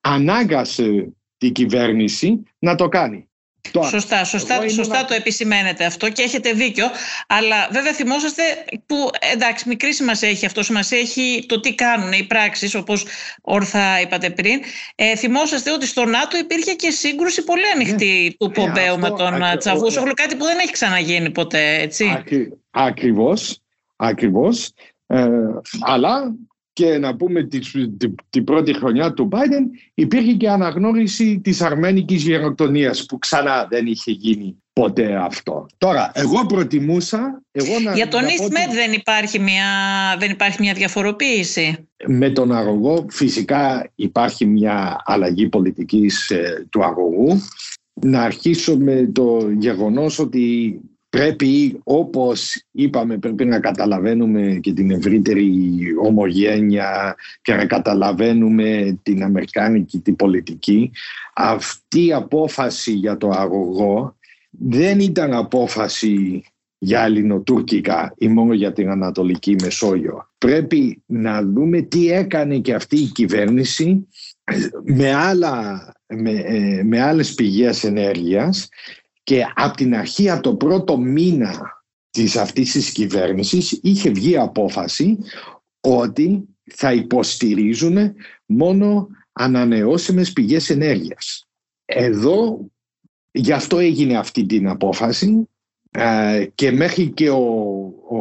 ανάγκασε 0.00 1.12
την 1.38 1.52
κυβέρνηση 1.52 2.42
να 2.58 2.74
το 2.74 2.88
κάνει. 2.88 3.27
Σωστά, 3.84 4.24
σωστά, 4.24 4.68
σωστά 4.68 5.04
το 5.04 5.14
επισημαίνετε 5.14 5.84
αυτό 5.84 6.10
και 6.10 6.22
έχετε 6.22 6.52
δίκιο. 6.52 6.86
Αλλά 7.26 7.68
βέβαια 7.70 7.92
θυμόσαστε 7.92 8.42
που 8.86 9.10
εντάξει 9.32 9.68
μικρή 9.68 9.94
σημασία 9.94 10.28
έχει 10.28 10.46
αυτό, 10.46 10.62
σημασία 10.62 10.98
έχει 10.98 11.44
το 11.48 11.60
τι 11.60 11.74
κάνουν 11.74 12.12
οι 12.12 12.24
πράξεις 12.24 12.74
όπως 12.74 13.06
ορθά 13.42 14.00
είπατε 14.00 14.30
πριν. 14.30 14.60
Ε, 14.94 15.16
θυμόσαστε 15.16 15.72
ότι 15.72 15.86
στο 15.86 16.04
ΝΑΤΟ 16.04 16.38
υπήρχε 16.38 16.72
και 16.72 16.90
σύγκρουση 16.90 17.44
πολύ 17.44 17.70
ανοιχτή 17.74 18.22
ναι. 18.22 18.30
του 18.46 18.50
Πομπέου 18.50 18.94
ε, 18.94 18.98
με 18.98 19.10
τον 19.10 19.42
ακ... 19.42 19.58
Τσαβούσογλου, 19.58 20.12
κάτι 20.14 20.36
που 20.36 20.44
δεν 20.44 20.58
έχει 20.58 20.72
ξαναγίνει 20.72 21.30
ποτέ, 21.30 21.74
έτσι. 21.80 22.14
Ακρι... 22.18 22.58
Ακριβώς, 22.70 23.60
ακριβώς. 23.96 24.72
Ε, 25.06 25.28
αλλά 25.80 26.34
και 26.78 26.98
να 26.98 27.16
πούμε 27.16 27.48
την 28.30 28.44
πρώτη 28.44 28.74
χρονιά 28.74 29.12
του 29.12 29.28
Biden 29.32 29.64
υπήρχε 29.94 30.32
και 30.32 30.48
αναγνώριση 30.48 31.40
της 31.44 31.60
αρμένικης 31.60 32.22
γενοκτονίας 32.22 33.06
που 33.06 33.18
ξανά 33.18 33.66
δεν 33.70 33.86
είχε 33.86 34.10
γίνει 34.10 34.56
ποτέ 34.72 35.16
αυτό. 35.16 35.66
Τώρα, 35.78 36.10
εγώ 36.14 36.46
προτιμούσα... 36.46 37.42
Εγώ 37.50 37.80
να, 37.80 37.94
Για 37.94 38.08
τον 38.08 38.26
Ισμέτ 38.26 38.72
δεν, 38.72 38.92
υπάρχει 38.92 39.38
μια, 39.38 39.64
δεν 40.18 40.30
υπάρχει 40.30 40.56
μια 40.60 40.72
διαφοροποίηση. 40.72 41.88
Με 42.06 42.30
τον 42.30 42.52
αγωγό 42.52 43.06
φυσικά 43.08 43.90
υπάρχει 43.94 44.46
μια 44.46 45.02
αλλαγή 45.04 45.48
πολιτικής 45.48 46.30
ε, 46.30 46.66
του 46.70 46.84
αγωγού. 46.84 47.42
Να 48.00 48.22
αρχίσω 48.22 48.76
με 48.76 49.10
το 49.12 49.50
γεγονός 49.58 50.18
ότι 50.18 50.74
πρέπει 51.10 51.80
όπως 51.84 52.64
είπαμε 52.70 53.18
πρέπει 53.18 53.44
να 53.44 53.60
καταλαβαίνουμε 53.60 54.58
και 54.62 54.72
την 54.72 54.90
ευρύτερη 54.90 55.52
ομογένεια 56.02 57.16
και 57.42 57.54
να 57.54 57.66
καταλαβαίνουμε 57.66 58.98
την 59.02 59.22
αμερικάνικη 59.22 59.98
την 59.98 60.16
πολιτική 60.16 60.90
αυτή 61.34 62.06
η 62.06 62.12
απόφαση 62.12 62.92
για 62.92 63.16
το 63.16 63.28
αγωγό 63.28 64.16
δεν 64.50 65.00
ήταν 65.00 65.32
απόφαση 65.32 66.42
για 66.78 67.04
ελληνοτουρκικά 67.04 68.14
ή 68.18 68.28
μόνο 68.28 68.52
για 68.52 68.72
την 68.72 68.88
Ανατολική 68.90 69.56
Μεσόγειο. 69.62 70.30
Πρέπει 70.38 71.02
να 71.06 71.42
δούμε 71.42 71.80
τι 71.80 72.10
έκανε 72.10 72.58
και 72.58 72.74
αυτή 72.74 72.96
η 72.96 73.06
κυβέρνηση 73.06 74.08
με, 74.84 75.14
άλλα, 75.14 75.82
με, 76.06 76.30
ε, 76.30 76.82
με 76.82 77.00
άλλες 77.00 77.34
πηγές 77.34 77.84
ενέργειας 77.84 78.68
Και 79.28 79.46
από 79.54 79.76
την 79.76 79.94
αρχή, 79.94 80.30
από 80.30 80.42
το 80.42 80.54
πρώτο 80.54 80.98
μήνα 80.98 81.82
της 82.10 82.36
αυτής 82.36 82.72
της 82.72 82.92
κυβέρνησης, 82.92 83.80
είχε 83.82 84.10
βγει 84.10 84.36
απόφαση 84.36 85.18
ότι 85.80 86.44
θα 86.64 86.92
υποστηρίζουν 86.92 88.14
μόνο 88.46 89.08
ανανεώσιμες 89.32 90.32
πηγές 90.32 90.70
ενέργειας. 90.70 91.48
Εδώ 91.84 92.70
γι' 93.30 93.52
αυτό 93.52 93.78
έγινε 93.78 94.18
αυτή 94.18 94.46
την 94.46 94.68
απόφαση 94.68 95.48
ε, 95.90 96.46
και 96.54 96.70
μέχρι 96.70 97.10
και 97.10 97.30
ο, 97.30 97.44
ο, 98.10 98.18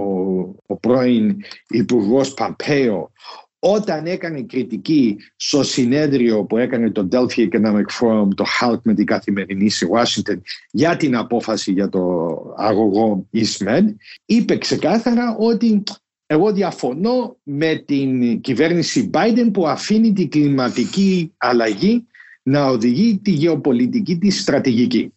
ο 0.65 0.75
πρώην 0.75 1.37
Υπουργός 1.69 2.33
Παμπέο 2.33 3.11
όταν 3.59 4.05
έκανε 4.05 4.41
κριτική 4.41 5.17
στο 5.35 5.63
συνέδριο 5.63 6.43
που 6.43 6.57
έκανε 6.57 6.91
το 6.91 7.07
Delphi 7.11 7.49
Economic 7.49 7.85
Forum, 7.99 8.27
το 8.35 8.45
HALT 8.59 8.79
με 8.83 8.93
την 8.93 9.05
καθημερινή 9.05 9.69
στη 9.69 9.87
Washington 9.91 10.37
για 10.71 10.97
την 10.97 11.15
απόφαση 11.15 11.71
για 11.71 11.89
το 11.89 11.99
αγωγό 12.57 13.27
EastMed, 13.33 13.85
είπε 14.25 14.57
ξεκάθαρα 14.57 15.35
ότι 15.39 15.83
εγώ 16.25 16.51
διαφωνώ 16.51 17.37
με 17.43 17.83
την 17.85 18.41
κυβέρνηση 18.41 19.09
Biden 19.13 19.49
που 19.53 19.67
αφήνει 19.67 20.13
την 20.13 20.29
κλιματική 20.29 21.33
αλλαγή 21.37 22.07
να 22.43 22.65
οδηγεί 22.65 23.17
τη 23.17 23.31
γεωπολιτική 23.31 24.17
της 24.17 24.41
στρατηγική. 24.41 25.11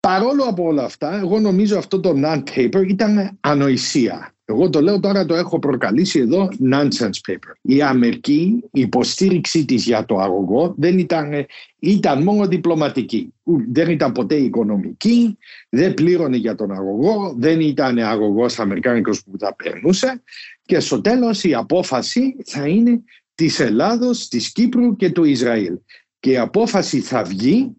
Παρόλο 0.00 0.42
από 0.42 0.62
όλα 0.64 0.84
αυτά, 0.84 1.18
εγώ 1.18 1.40
νομίζω 1.40 1.78
αυτό 1.78 2.00
το 2.00 2.14
non-paper 2.16 2.84
ήταν 2.88 3.38
ανοησία. 3.40 4.34
Εγώ 4.50 4.70
το 4.70 4.80
λέω 4.82 5.00
τώρα, 5.00 5.24
το 5.24 5.34
έχω 5.34 5.58
προκαλήσει 5.58 6.18
εδώ 6.18 6.48
nonsense 6.72 7.30
paper. 7.30 7.52
Η 7.62 7.82
Αμερική, 7.82 8.62
η 8.72 8.80
υποστήριξή 8.80 9.64
της 9.64 9.84
για 9.84 10.04
το 10.04 10.18
αγωγό 10.18 10.74
δεν 10.78 10.98
ήταν, 10.98 11.46
ήταν 11.78 12.22
μόνο 12.22 12.46
διπλωματική. 12.46 13.34
Δεν 13.72 13.90
ήταν 13.90 14.12
ποτέ 14.12 14.34
οικονομική, 14.34 15.38
δεν 15.68 15.94
πλήρωνε 15.94 16.36
για 16.36 16.54
τον 16.54 16.72
αγωγό, 16.72 17.34
δεν 17.38 17.60
ήταν 17.60 17.98
αγωγός 17.98 18.58
αμερικάνικος 18.58 19.24
που 19.24 19.38
θα 19.38 19.54
περνούσε 19.54 20.22
και 20.62 20.80
στο 20.80 21.00
τέλος 21.00 21.44
η 21.44 21.54
απόφαση 21.54 22.36
θα 22.44 22.66
είναι 22.66 23.02
της 23.34 23.60
Ελλάδος, 23.60 24.28
της 24.28 24.52
Κύπρου 24.52 24.96
και 24.96 25.10
του 25.10 25.24
Ισραήλ. 25.24 25.78
Και 26.20 26.30
η 26.30 26.36
απόφαση 26.36 27.00
θα 27.00 27.22
βγει 27.22 27.76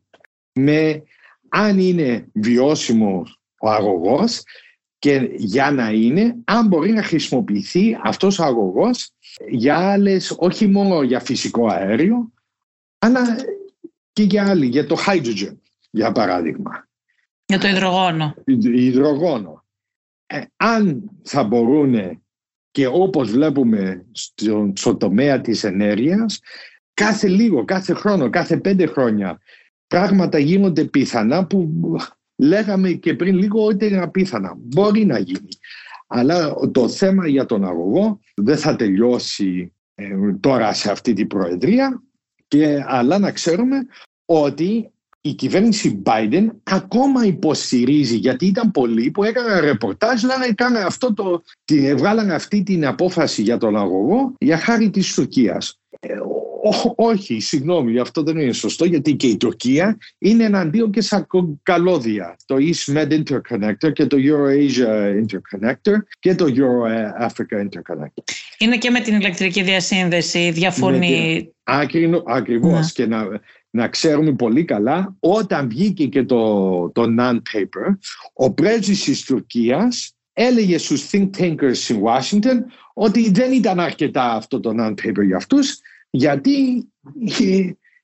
με 0.53 1.03
αν 1.49 1.79
είναι 1.79 2.27
βιώσιμος 2.33 3.39
ο 3.59 3.69
αγωγός 3.69 4.43
και 5.01 5.29
για 5.35 5.71
να 5.71 5.91
είναι, 5.91 6.35
αν 6.43 6.67
μπορεί 6.67 6.91
να 6.91 7.03
χρησιμοποιηθεί 7.03 7.97
αυτός 8.03 8.39
ο 8.39 8.43
αγωγός 8.43 9.11
για 9.49 9.77
άλλες, 9.77 10.35
όχι 10.37 10.67
μόνο 10.67 11.01
για 11.01 11.19
φυσικό 11.19 11.67
αέριο, 11.67 12.31
αλλά 12.99 13.21
και 14.13 14.23
για 14.23 14.49
άλλη, 14.49 14.65
για 14.65 14.85
το 14.85 14.95
hydrogen, 15.07 15.55
για 15.91 16.11
παράδειγμα. 16.11 16.87
Για 17.45 17.59
το 17.59 17.67
υδρογόνο. 17.67 18.35
Υδρογόνο. 18.73 19.65
Ε, 20.25 20.41
αν 20.55 21.11
θα 21.23 21.43
μπορούν 21.43 22.21
και 22.71 22.87
όπως 22.87 23.31
βλέπουμε 23.31 24.05
στο, 24.11 24.73
στο 24.75 24.95
τομέα 24.95 25.41
της 25.41 25.63
ενέργειας, 25.63 26.39
κάθε 26.93 27.27
λίγο, 27.27 27.65
κάθε 27.65 27.93
χρόνο, 27.93 28.29
κάθε 28.29 28.57
πέντε 28.57 28.85
χρόνια 28.85 29.39
πράγματα 29.87 30.37
γίνονται 30.37 30.83
πιθανά 30.83 31.45
που 31.45 31.69
λέγαμε 32.41 32.91
και 32.91 33.13
πριν 33.13 33.35
λίγο 33.35 33.65
ότι 33.65 33.85
είναι 33.85 34.01
απίθανα. 34.01 34.55
Μπορεί 34.57 35.05
να 35.05 35.19
γίνει. 35.19 35.49
Αλλά 36.07 36.53
το 36.71 36.89
θέμα 36.89 37.27
για 37.27 37.45
τον 37.45 37.65
αγωγό 37.65 38.19
δεν 38.35 38.57
θα 38.57 38.75
τελειώσει 38.75 39.73
ε, 39.95 40.33
τώρα 40.39 40.73
σε 40.73 40.91
αυτή 40.91 41.13
την 41.13 41.27
προεδρία 41.27 42.03
και, 42.47 42.83
αλλά 42.87 43.19
να 43.19 43.31
ξέρουμε 43.31 43.77
ότι 44.25 44.91
η 45.21 45.33
κυβέρνηση 45.33 46.01
Biden 46.05 46.47
ακόμα 46.63 47.25
υποστηρίζει 47.25 48.15
γιατί 48.15 48.45
ήταν 48.45 48.71
πολλοί 48.71 49.11
που 49.11 49.23
έκαναν 49.23 49.59
ρεπορτάζ 49.59 50.23
λέγανε 50.23 50.79
αυτό 50.79 51.13
το, 51.13 51.41
βγάλαν 51.95 52.31
αυτή 52.31 52.63
την 52.63 52.85
απόφαση 52.85 53.41
για 53.41 53.57
τον 53.57 53.77
αγωγό 53.77 54.33
για 54.39 54.57
χάρη 54.57 54.89
της 54.89 55.13
Τουρκίας. 55.13 55.79
Ε, 55.99 56.13
όχι, 56.95 57.39
συγγνώμη, 57.39 57.99
αυτό 57.99 58.23
δεν 58.23 58.37
είναι 58.37 58.51
σωστό 58.51 58.85
γιατί 58.85 59.15
και 59.15 59.27
η 59.27 59.37
Τουρκία 59.37 59.97
είναι 60.17 60.43
εναντίον 60.43 60.91
και 60.91 61.01
σαν 61.01 61.27
καλώδια. 61.63 62.37
Το 62.45 62.55
East 62.59 62.95
Med 62.95 63.11
Interconnector 63.11 63.93
και 63.93 64.05
το 64.05 64.17
Euro-Asia 64.19 65.23
Interconnector 65.23 65.97
και 66.19 66.35
το 66.35 66.45
Euro-Africa 66.45 67.61
Interconnector. 67.61 68.23
Είναι 68.57 68.77
και 68.77 68.89
με 68.89 68.99
την 68.99 69.15
ηλεκτρική 69.15 69.63
διασύνδεση, 69.63 70.51
διαφωνεί. 70.51 71.53
Ακριβώ. 71.63 72.23
Ακριβώς. 72.25 72.79
Ναι. 72.79 72.85
Και 72.93 73.05
να, 73.05 73.27
να 73.69 73.87
ξέρουμε 73.87 74.31
πολύ 74.31 74.65
καλά, 74.65 75.15
όταν 75.19 75.69
βγήκε 75.69 76.05
και 76.05 76.23
το, 76.23 76.89
το 76.89 77.05
non-paper, 77.19 77.97
ο 78.33 78.53
πρέσβης 78.53 79.03
της 79.03 79.23
Τουρκίας 79.23 80.15
έλεγε 80.33 80.77
στους 80.77 81.09
think 81.11 81.29
tankers 81.37 81.73
στην 81.73 82.01
Washington 82.03 82.57
ότι 82.93 83.31
δεν 83.31 83.51
ήταν 83.51 83.79
αρκετά 83.79 84.31
αυτό 84.31 84.59
το 84.59 84.71
non-paper 84.79 85.25
για 85.25 85.37
αυτούς 85.37 85.79
γιατί 86.11 86.87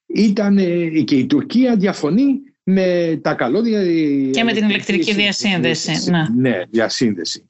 ήταν 0.07 0.57
και 1.03 1.15
η 1.15 1.25
Τουρκία 1.25 1.75
διαφωνεί 1.75 2.41
με 2.63 3.19
τα 3.23 3.33
καλώδια 3.33 3.83
και 4.31 4.43
με 4.43 4.53
την 4.53 4.69
ηλεκτρική 4.69 5.13
διασύνδεση. 5.13 6.09
Ναι. 6.11 6.27
ναι, 6.35 6.63
διασύνδεση. 6.69 7.45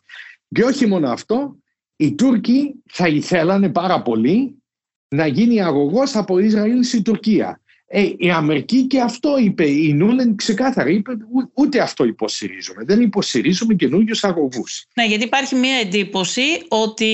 Και 0.50 0.64
όχι 0.64 0.88
μόνο 0.88 1.10
αυτό, 1.10 1.58
οι 1.96 2.14
Τούρκοι 2.14 2.74
θα 2.86 3.08
ήθελαν 3.08 3.72
πάρα 3.72 4.02
πολύ 4.02 4.62
να 5.08 5.28
γίνει 5.28 5.62
αγωγός 5.62 6.16
από 6.16 6.40
Ισραήλ 6.40 6.84
στην 6.84 7.04
Τουρκία. 7.04 7.62
Ε, 7.90 8.10
η 8.18 8.30
Αμερική 8.30 8.88
και 8.88 9.02
αυτό 9.02 9.38
είπε, 9.38 9.68
η 9.68 9.94
Νούλεν 9.94 10.36
ξεκάθαρα 10.36 10.90
είπε 10.90 11.12
ούτε 11.54 11.80
αυτό 11.80 12.04
υποστηρίζουμε. 12.06 12.84
Δεν 12.84 13.02
υποστηρίζουμε 13.02 13.74
καινούριους 13.74 14.24
αγωγούς. 14.24 14.86
Ναι, 14.96 15.06
γιατί 15.06 15.24
υπάρχει 15.24 15.56
μια 15.56 15.76
εντύπωση 15.76 16.42
ότι 16.68 17.14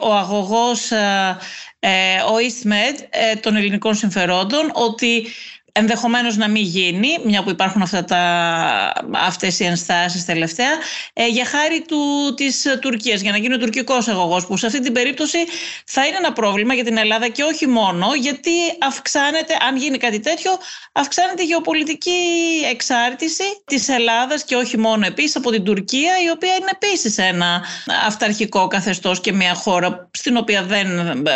ο 0.00 0.14
αγωγός, 0.14 0.90
ε, 0.90 0.96
ε 0.96 1.73
ο 2.28 2.34
EastMed 2.36 3.04
ε, 3.10 3.34
των 3.36 3.56
ελληνικών 3.56 3.94
συμφερόντων, 3.94 4.70
ότι 4.74 5.26
ενδεχομένως 5.76 6.36
να 6.36 6.48
μην 6.48 6.62
γίνει, 6.62 7.08
μια 7.24 7.42
που 7.42 7.50
υπάρχουν 7.50 7.82
αυτά 7.82 8.04
τα, 8.04 8.22
αυτές 9.12 9.60
οι 9.60 9.64
ενστάσεις 9.64 10.24
τελευταία, 10.24 10.72
ε, 11.12 11.26
για 11.26 11.44
χάρη 11.44 11.84
του, 11.88 12.34
της 12.36 12.66
Τουρκίας, 12.80 13.20
για 13.20 13.30
να 13.30 13.38
γίνει 13.38 13.54
ο 13.54 13.58
τουρκικός 13.58 14.08
αγωγός, 14.08 14.46
που 14.46 14.56
σε 14.56 14.66
αυτή 14.66 14.80
την 14.80 14.92
περίπτωση 14.92 15.38
θα 15.86 16.06
είναι 16.06 16.16
ένα 16.16 16.32
πρόβλημα 16.32 16.74
για 16.74 16.84
την 16.84 16.96
Ελλάδα 16.96 17.28
και 17.28 17.42
όχι 17.42 17.66
μόνο, 17.66 18.14
γιατί 18.14 18.50
αυξάνεται, 18.80 19.56
αν 19.68 19.76
γίνει 19.76 19.98
κάτι 19.98 20.20
τέτοιο, 20.20 20.50
αυξάνεται 20.92 21.42
η 21.42 21.46
γεωπολιτική 21.46 22.20
εξάρτηση 22.70 23.44
της 23.64 23.88
Ελλάδας 23.88 24.44
και 24.44 24.56
όχι 24.56 24.78
μόνο 24.78 25.06
επίσης 25.06 25.36
από 25.36 25.50
την 25.50 25.64
Τουρκία, 25.64 26.12
η 26.26 26.30
οποία 26.30 26.54
είναι 26.54 26.70
επίσης 26.72 27.18
ένα 27.18 27.64
αυταρχικό 28.06 28.66
καθεστώς 28.66 29.20
και 29.20 29.32
μια 29.32 29.54
χώρα 29.54 30.10
στην 30.12 30.36
οποία 30.36 30.62
δεν 30.62 30.88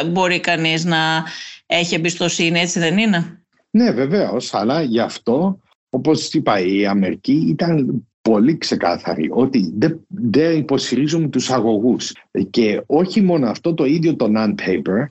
μπορεί 0.07 0.41
κανείς 0.41 0.85
να 0.85 1.25
έχει 1.67 1.95
εμπιστοσύνη, 1.95 2.61
έτσι 2.61 2.79
δεν 2.79 2.99
είναι; 2.99 3.43
Ναι, 3.71 3.91
βεβαίως, 3.91 4.55
αλλά 4.55 4.83
γι' 4.83 5.01
αυτό, 5.01 5.61
όπως 5.91 6.33
είπα, 6.33 6.61
η 6.61 6.87
Αμερική 6.87 7.45
ήταν 7.49 8.03
πολύ 8.23 8.59
ξεκάθαρη 8.59 9.29
ότι 9.33 9.73
δεν, 9.77 10.01
δεν 10.09 10.59
υποστηρίζουμε 10.59 11.29
τους 11.29 11.51
αγωγούς. 11.51 12.13
Και 12.51 12.83
όχι 12.87 13.21
μόνο 13.21 13.49
αυτό 13.49 13.75
το 13.75 13.85
ίδιο 13.85 14.17
το 14.17 14.33
non-paper 14.37 15.07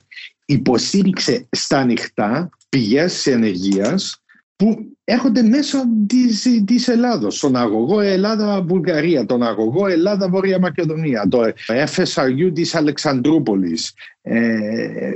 υποστήριξε 0.46 1.48
στα 1.50 1.78
ανοιχτά 1.78 2.50
πηγές 2.68 3.26
ενεργείας 3.26 4.22
που 4.58 4.96
έρχονται 5.04 5.42
μέσω 5.42 5.78
της, 6.06 6.62
της 6.64 6.88
Ελλάδος, 6.88 7.36
στον 7.36 7.56
αγωγό 7.56 8.00
Ελλάδα-Βουλγαρία, 8.00 9.26
τον 9.26 9.42
αγωγό 9.42 9.86
Ελλάδα-Βόρεια 9.86 10.58
Μακεδονία, 10.58 11.26
το 11.28 11.40
FSRU 11.66 12.50
της 12.54 12.74
Αλεξανδρούπολης. 12.74 13.94
Ε, 14.22 15.10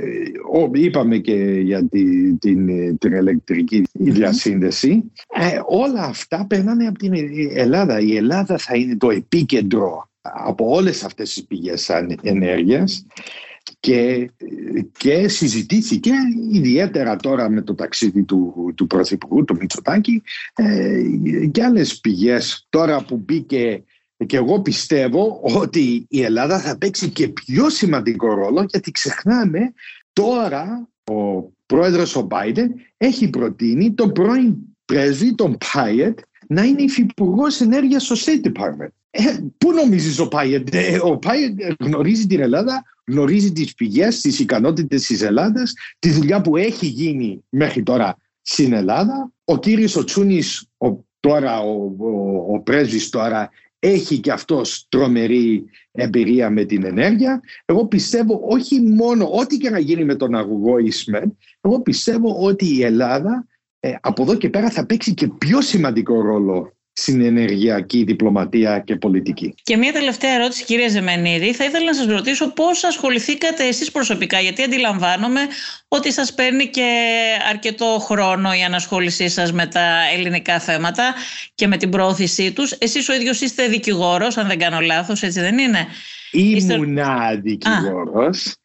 είπαμε 0.73 1.17
και 1.17 1.35
για 1.59 1.87
την, 1.87 2.39
την, 2.39 2.67
την 2.97 3.13
ηλεκτρική 3.13 3.83
διασύνδεση. 3.91 5.11
Ε, 5.33 5.59
όλα 5.65 6.03
αυτά 6.03 6.45
περνάνε 6.47 6.87
από 6.87 6.97
την 6.97 7.13
Ελλάδα. 7.55 7.99
Η 7.99 8.15
Ελλάδα 8.15 8.57
θα 8.57 8.75
είναι 8.75 8.97
το 8.97 9.09
επίκεντρο 9.09 10.09
από 10.21 10.69
όλες 10.69 11.03
αυτές 11.03 11.33
τις 11.33 11.45
πηγές 11.45 11.89
ενέργειας 12.21 13.05
και, 13.79 14.31
και 14.97 15.27
συζητήθηκε 15.27 16.11
ιδιαίτερα 16.51 17.15
τώρα 17.15 17.49
με 17.49 17.61
το 17.61 17.75
ταξίδι 17.75 18.23
του, 18.23 18.73
του 18.75 18.87
Πρωθυπουργού, 18.87 19.43
του 19.43 19.55
Μητσοτάκη 19.59 20.21
ε, 20.55 21.03
και 21.51 21.63
άλλες 21.63 21.99
πηγές 21.99 22.67
τώρα 22.69 23.05
που 23.05 23.17
μπήκε 23.17 23.83
και 24.25 24.37
εγώ 24.37 24.61
πιστεύω 24.61 25.41
ότι 25.43 26.05
η 26.09 26.21
Ελλάδα 26.21 26.59
θα 26.59 26.77
παίξει 26.77 27.09
και 27.09 27.27
πιο 27.27 27.69
σημαντικό 27.69 28.33
ρόλο 28.33 28.65
γιατί 28.69 28.91
ξεχνάμε 28.91 29.73
τώρα 30.13 30.89
ο 31.11 31.51
πρόεδρος 31.65 32.15
ο 32.15 32.27
Biden 32.31 32.67
έχει 32.97 33.29
προτείνει 33.29 33.93
τον 33.93 34.11
πρώην 34.11 34.55
πρέσβη, 34.85 35.35
τον 35.35 35.57
Πάιετ, 35.73 36.19
να 36.47 36.63
είναι 36.63 36.81
υφυπουργός 36.81 37.61
ενέργειας 37.61 38.03
στο 38.03 38.15
State 38.15 38.47
Department. 38.47 38.91
Ε, 39.09 39.23
πού 39.57 39.71
νομίζεις 39.71 40.19
ο 40.19 40.27
Πάιετ, 40.27 40.73
ε, 40.73 40.99
ο 41.01 41.17
Πάιετ 41.17 41.59
γνωρίζει 41.79 42.27
την 42.27 42.41
Ελλάδα 42.41 42.83
γνωρίζει 43.07 43.51
τις 43.51 43.73
πηγές, 43.73 44.21
τις 44.21 44.39
ικανότητες 44.39 45.05
της 45.05 45.21
Ελλάδας, 45.21 45.73
τη 45.99 46.09
δουλειά 46.11 46.41
που 46.41 46.57
έχει 46.57 46.85
γίνει 46.85 47.43
μέχρι 47.49 47.83
τώρα 47.83 48.17
στην 48.41 48.73
Ελλάδα. 48.73 49.31
Ο 49.43 49.57
κύριος 49.57 49.95
ο 49.95 50.03
Τσούνης, 50.03 50.67
ο 50.77 51.05
τώρα 51.19 51.59
ο, 51.59 51.95
ο, 51.97 52.53
ο 52.53 52.59
πρέσβης 52.59 53.09
τώρα 53.09 53.49
έχει 53.79 54.19
και 54.19 54.31
αυτός 54.31 54.85
τρομερή 54.89 55.65
εμπειρία 55.91 56.49
με 56.49 56.63
την 56.63 56.85
ενέργεια. 56.85 57.41
Εγώ 57.65 57.87
πιστεύω 57.87 58.41
όχι 58.49 58.81
μόνο 58.81 59.29
ό,τι 59.31 59.57
και 59.57 59.69
να 59.69 59.79
γίνει 59.79 60.05
με 60.05 60.15
τον 60.15 60.35
αγωγό 60.35 60.77
Ισμεν, 60.77 61.37
εγώ 61.61 61.81
πιστεύω 61.81 62.35
ότι 62.39 62.75
η 62.75 62.83
Ελλάδα 62.83 63.47
ε, 63.79 63.95
από 64.01 64.21
εδώ 64.21 64.35
και 64.35 64.49
πέρα 64.49 64.69
θα 64.69 64.85
παίξει 64.85 65.13
και 65.13 65.27
πιο 65.27 65.61
σημαντικό 65.61 66.21
ρόλο 66.21 66.75
στην 66.95 67.21
ενεργειακή 67.21 68.03
διπλωματία 68.03 68.79
και 68.79 68.95
πολιτική. 68.95 69.55
Και 69.63 69.77
μια 69.77 69.93
τελευταία 69.93 70.31
ερώτηση 70.31 70.63
κύριε 70.63 70.89
Ζεμενίδη. 70.89 71.53
Θα 71.53 71.65
ήθελα 71.65 71.85
να 71.85 71.93
σας 71.93 72.05
ρωτήσω 72.05 72.53
πώς 72.53 72.83
ασχοληθήκατε 72.83 73.67
εσείς 73.67 73.91
προσωπικά 73.91 74.39
γιατί 74.39 74.63
αντιλαμβάνομαι 74.63 75.41
ότι 75.87 76.11
σας 76.11 76.33
παίρνει 76.33 76.67
και 76.67 76.99
αρκετό 77.49 77.99
χρόνο 78.01 78.53
η 78.53 78.63
ανασχόλησή 78.63 79.29
σας 79.29 79.51
με 79.51 79.65
τα 79.67 80.09
ελληνικά 80.13 80.59
θέματα 80.59 81.13
και 81.55 81.67
με 81.67 81.77
την 81.77 81.89
πρόθεσή 81.89 82.51
τους. 82.51 82.71
Εσείς 82.71 83.09
ο 83.09 83.13
ίδιος 83.13 83.41
είστε 83.41 83.67
δικηγόρος 83.67 84.37
αν 84.37 84.47
δεν 84.47 84.59
κάνω 84.59 84.79
λάθος 84.79 85.23
έτσι 85.23 85.39
δεν 85.39 85.57
είναι; 85.57 85.87
Ήμουνα 86.33 87.35
δικηγόρος. 87.41 88.55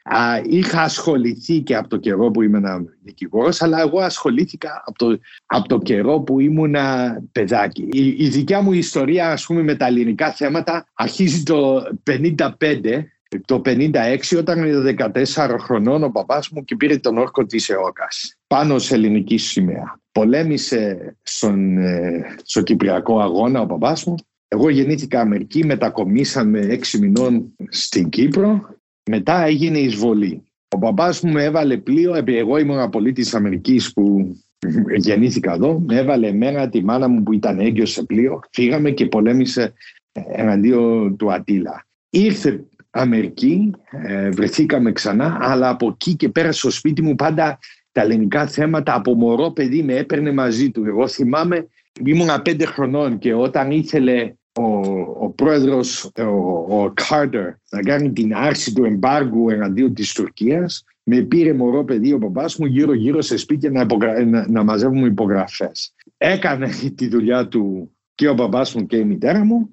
Είχα 0.48 0.82
ασχοληθεί 0.82 1.60
και 1.60 1.76
από 1.76 1.88
το 1.88 1.96
καιρό 1.96 2.30
που 2.30 2.42
ήμουν 2.42 2.64
δικηγόρος, 3.02 3.62
αλλά 3.62 3.80
εγώ 3.80 4.00
ασχολήθηκα 4.00 4.82
από 4.86 4.98
το, 4.98 5.18
από 5.46 5.68
το 5.68 5.78
καιρό 5.78 6.20
που 6.20 6.40
ήμουνα 6.40 7.18
παιδάκι. 7.32 7.88
Η, 7.92 8.06
η 8.18 8.28
δικιά 8.28 8.60
μου 8.60 8.72
ιστορία, 8.72 9.30
ας 9.30 9.46
πούμε, 9.46 9.62
με 9.62 9.74
τα 9.74 9.86
ελληνικά 9.86 10.32
θέματα 10.32 10.86
αρχίζει 10.94 11.42
το 11.42 11.82
55 12.10 13.04
το 13.44 13.62
56 13.64 14.18
όταν 14.38 14.64
ήταν 14.64 15.12
14 15.34 15.56
χρονών 15.58 16.02
ο 16.02 16.10
παπάς 16.10 16.48
μου 16.48 16.64
και 16.64 16.76
πήρε 16.76 16.96
τον 16.96 17.18
όρκο 17.18 17.46
της 17.46 17.68
ΕΟΚΑΣ 17.68 18.38
πάνω 18.46 18.78
σε 18.78 18.94
ελληνική 18.94 19.36
σημαία. 19.36 20.00
Πολέμησε 20.12 21.16
στον, 21.22 21.78
ε, 21.78 22.34
στο 22.42 22.62
Κυπριακό 22.62 23.20
αγώνα 23.20 23.60
ο 23.60 23.66
παπάς 23.66 24.04
μου 24.04 24.14
εγώ 24.48 24.68
γεννήθηκα 24.68 25.20
Αμερική, 25.20 25.64
μετακομίσαμε 25.64 26.58
έξι 26.58 26.98
μηνών 26.98 27.54
στην 27.68 28.08
Κύπρο, 28.08 28.76
μετά 29.10 29.44
έγινε 29.44 29.78
εισβολή. 29.78 30.42
Ο 30.74 30.78
μπαμπάς 30.78 31.20
μου 31.20 31.32
με 31.32 31.44
έβαλε 31.44 31.76
πλοίο, 31.76 32.22
εγώ 32.26 32.58
ήμουν 32.58 32.90
πολίτης 32.90 33.34
Αμερικής 33.34 33.92
που 33.92 34.36
γεννήθηκα 35.04 35.52
εδώ, 35.52 35.82
με 35.86 35.96
έβαλε 35.96 36.26
εμένα 36.26 36.68
τη 36.68 36.84
μάνα 36.84 37.08
μου 37.08 37.22
που 37.22 37.32
ήταν 37.32 37.58
έγκυος 37.58 37.90
σε 37.90 38.04
πλοίο, 38.04 38.40
φύγαμε 38.52 38.90
και 38.90 39.06
πολέμησε 39.06 39.72
εναντίον 40.12 41.16
του 41.16 41.32
Ατήλα. 41.32 41.86
Ήρθε 42.10 42.64
Αμερική, 42.90 43.70
ε, 43.90 44.30
βρεθήκαμε 44.30 44.92
ξανά, 44.92 45.38
αλλά 45.40 45.68
από 45.68 45.88
εκεί 45.88 46.14
και 46.14 46.28
πέρα 46.28 46.52
στο 46.52 46.70
σπίτι 46.70 47.02
μου 47.02 47.14
πάντα 47.14 47.58
τα 47.92 48.00
ελληνικά 48.02 48.46
θέματα 48.46 48.94
από 48.94 49.14
μωρό 49.14 49.50
παιδί 49.50 49.82
με 49.82 49.94
έπαιρνε 49.94 50.32
μαζί 50.32 50.70
του. 50.70 50.84
Εγώ 50.84 51.08
θυμάμαι, 51.08 51.66
ήμουν 52.04 52.42
πέντε 52.42 52.64
χρονών 52.64 53.18
και 53.18 53.34
όταν 53.34 53.70
ήθελε 53.70 54.32
ο, 54.58 54.80
ο 55.20 55.30
πρόεδρος, 55.30 56.10
ο, 56.18 56.82
ο 56.82 56.92
Κάρτερ, 56.94 57.50
να 57.70 57.80
κάνει 57.82 58.12
την 58.12 58.34
άρση 58.34 58.74
του 58.74 58.84
εμπάργου 58.84 59.50
εναντίον 59.50 59.94
της 59.94 60.12
Τουρκίας, 60.12 60.84
με 61.02 61.20
πήρε 61.20 61.52
μωρό 61.52 61.84
παιδί 61.84 62.12
ο 62.12 62.18
παπάς 62.18 62.56
μου 62.56 62.66
γύρω 62.66 62.94
γύρω 62.94 63.22
σε 63.22 63.36
σπίτια 63.36 63.70
να, 63.70 63.80
υπογρα... 63.80 64.24
να, 64.24 64.48
να 64.48 64.62
μαζεύουμε 64.62 65.06
υπογραφές. 65.06 65.94
Έκανε 66.16 66.68
τη 66.94 67.08
δουλειά 67.08 67.48
του 67.48 67.90
και 68.14 68.28
ο 68.28 68.34
παπάς 68.34 68.74
μου 68.74 68.86
και 68.86 68.96
η 68.96 69.04
μητέρα 69.04 69.44
μου. 69.44 69.70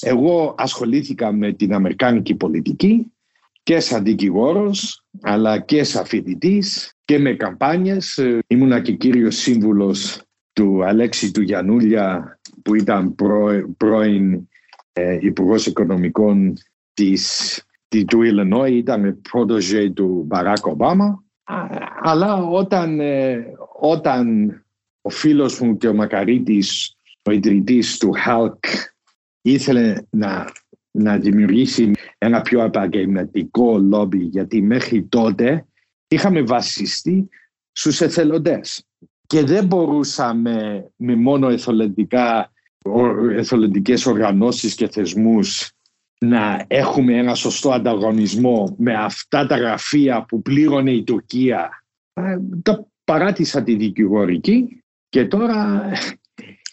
Εγώ 0.00 0.54
ασχολήθηκα 0.58 1.32
με 1.32 1.52
την 1.52 1.74
Αμερικάνικη 1.74 2.34
πολιτική 2.34 3.12
και 3.62 3.80
σαν 3.80 4.04
δικηγόρος 4.04 5.04
αλλά 5.20 5.58
και 5.58 5.84
σαν 5.84 6.04
φοιτητής 6.04 6.94
και 7.04 7.18
με 7.18 7.32
καμπάνιες. 7.32 8.20
Ήμουνα 8.46 8.80
και 8.80 8.92
κύριος 8.92 9.36
σύμβουλος 9.36 10.22
του 10.52 10.84
Αλέξη 10.84 11.30
του 11.30 11.42
Γιανούλια 11.42 12.38
που 12.62 12.74
ήταν 12.74 13.14
πρώην 13.76 14.48
ε, 14.92 15.18
Υπουργός 15.20 15.66
Οικονομικών 15.66 16.52
της, 16.94 17.56
του 17.88 18.20
Illinois, 18.22 18.72
ήταν 18.72 19.20
πρότοζε 19.30 19.90
του 19.90 20.24
Μπαράκ 20.26 20.66
Ομπάμα. 20.66 21.24
Αλλά 22.02 22.36
όταν, 22.36 23.00
ε, 23.00 23.46
όταν 23.80 24.54
ο 25.00 25.10
φίλος 25.10 25.60
μου 25.60 25.76
και 25.76 25.88
ο 25.88 25.94
Μακαρίτης, 25.94 26.96
ο 27.22 27.30
ιδρυτής 27.30 27.98
του 27.98 28.12
ΧΑΛΚ, 28.12 28.64
ήθελε 29.42 29.94
να, 30.10 30.52
να 30.90 31.18
δημιουργήσει 31.18 31.90
ένα 32.18 32.40
πιο 32.40 32.62
επαγγελματικό 32.62 33.78
λόμπι, 33.78 34.18
γιατί 34.18 34.62
μέχρι 34.62 35.02
τότε 35.02 35.66
είχαμε 36.08 36.42
βασιστεί 36.42 37.28
στους 37.72 38.00
εθελοντές 38.00 38.86
και 39.26 39.44
δεν 39.44 39.66
μπορούσαμε 39.66 40.86
με 40.96 41.16
μόνο 41.16 41.48
εθελοντικά, 41.48 42.52
εθελοντικές 43.36 44.06
οργανώσεις 44.06 44.74
και 44.74 44.88
θεσμούς 44.88 45.72
να 46.18 46.64
έχουμε 46.68 47.16
ένα 47.16 47.34
σωστό 47.34 47.70
ανταγωνισμό 47.70 48.74
με 48.78 48.94
αυτά 48.94 49.46
τα 49.46 49.56
γραφεία 49.56 50.24
που 50.28 50.42
πλήρωνε 50.42 50.90
η 50.90 51.02
Τουρκία. 51.02 51.84
Ε, 52.12 52.38
τα 52.62 52.86
παράτησα 53.04 53.62
τη 53.62 53.74
δικηγορική 53.74 54.82
και 55.08 55.24
τώρα... 55.24 55.54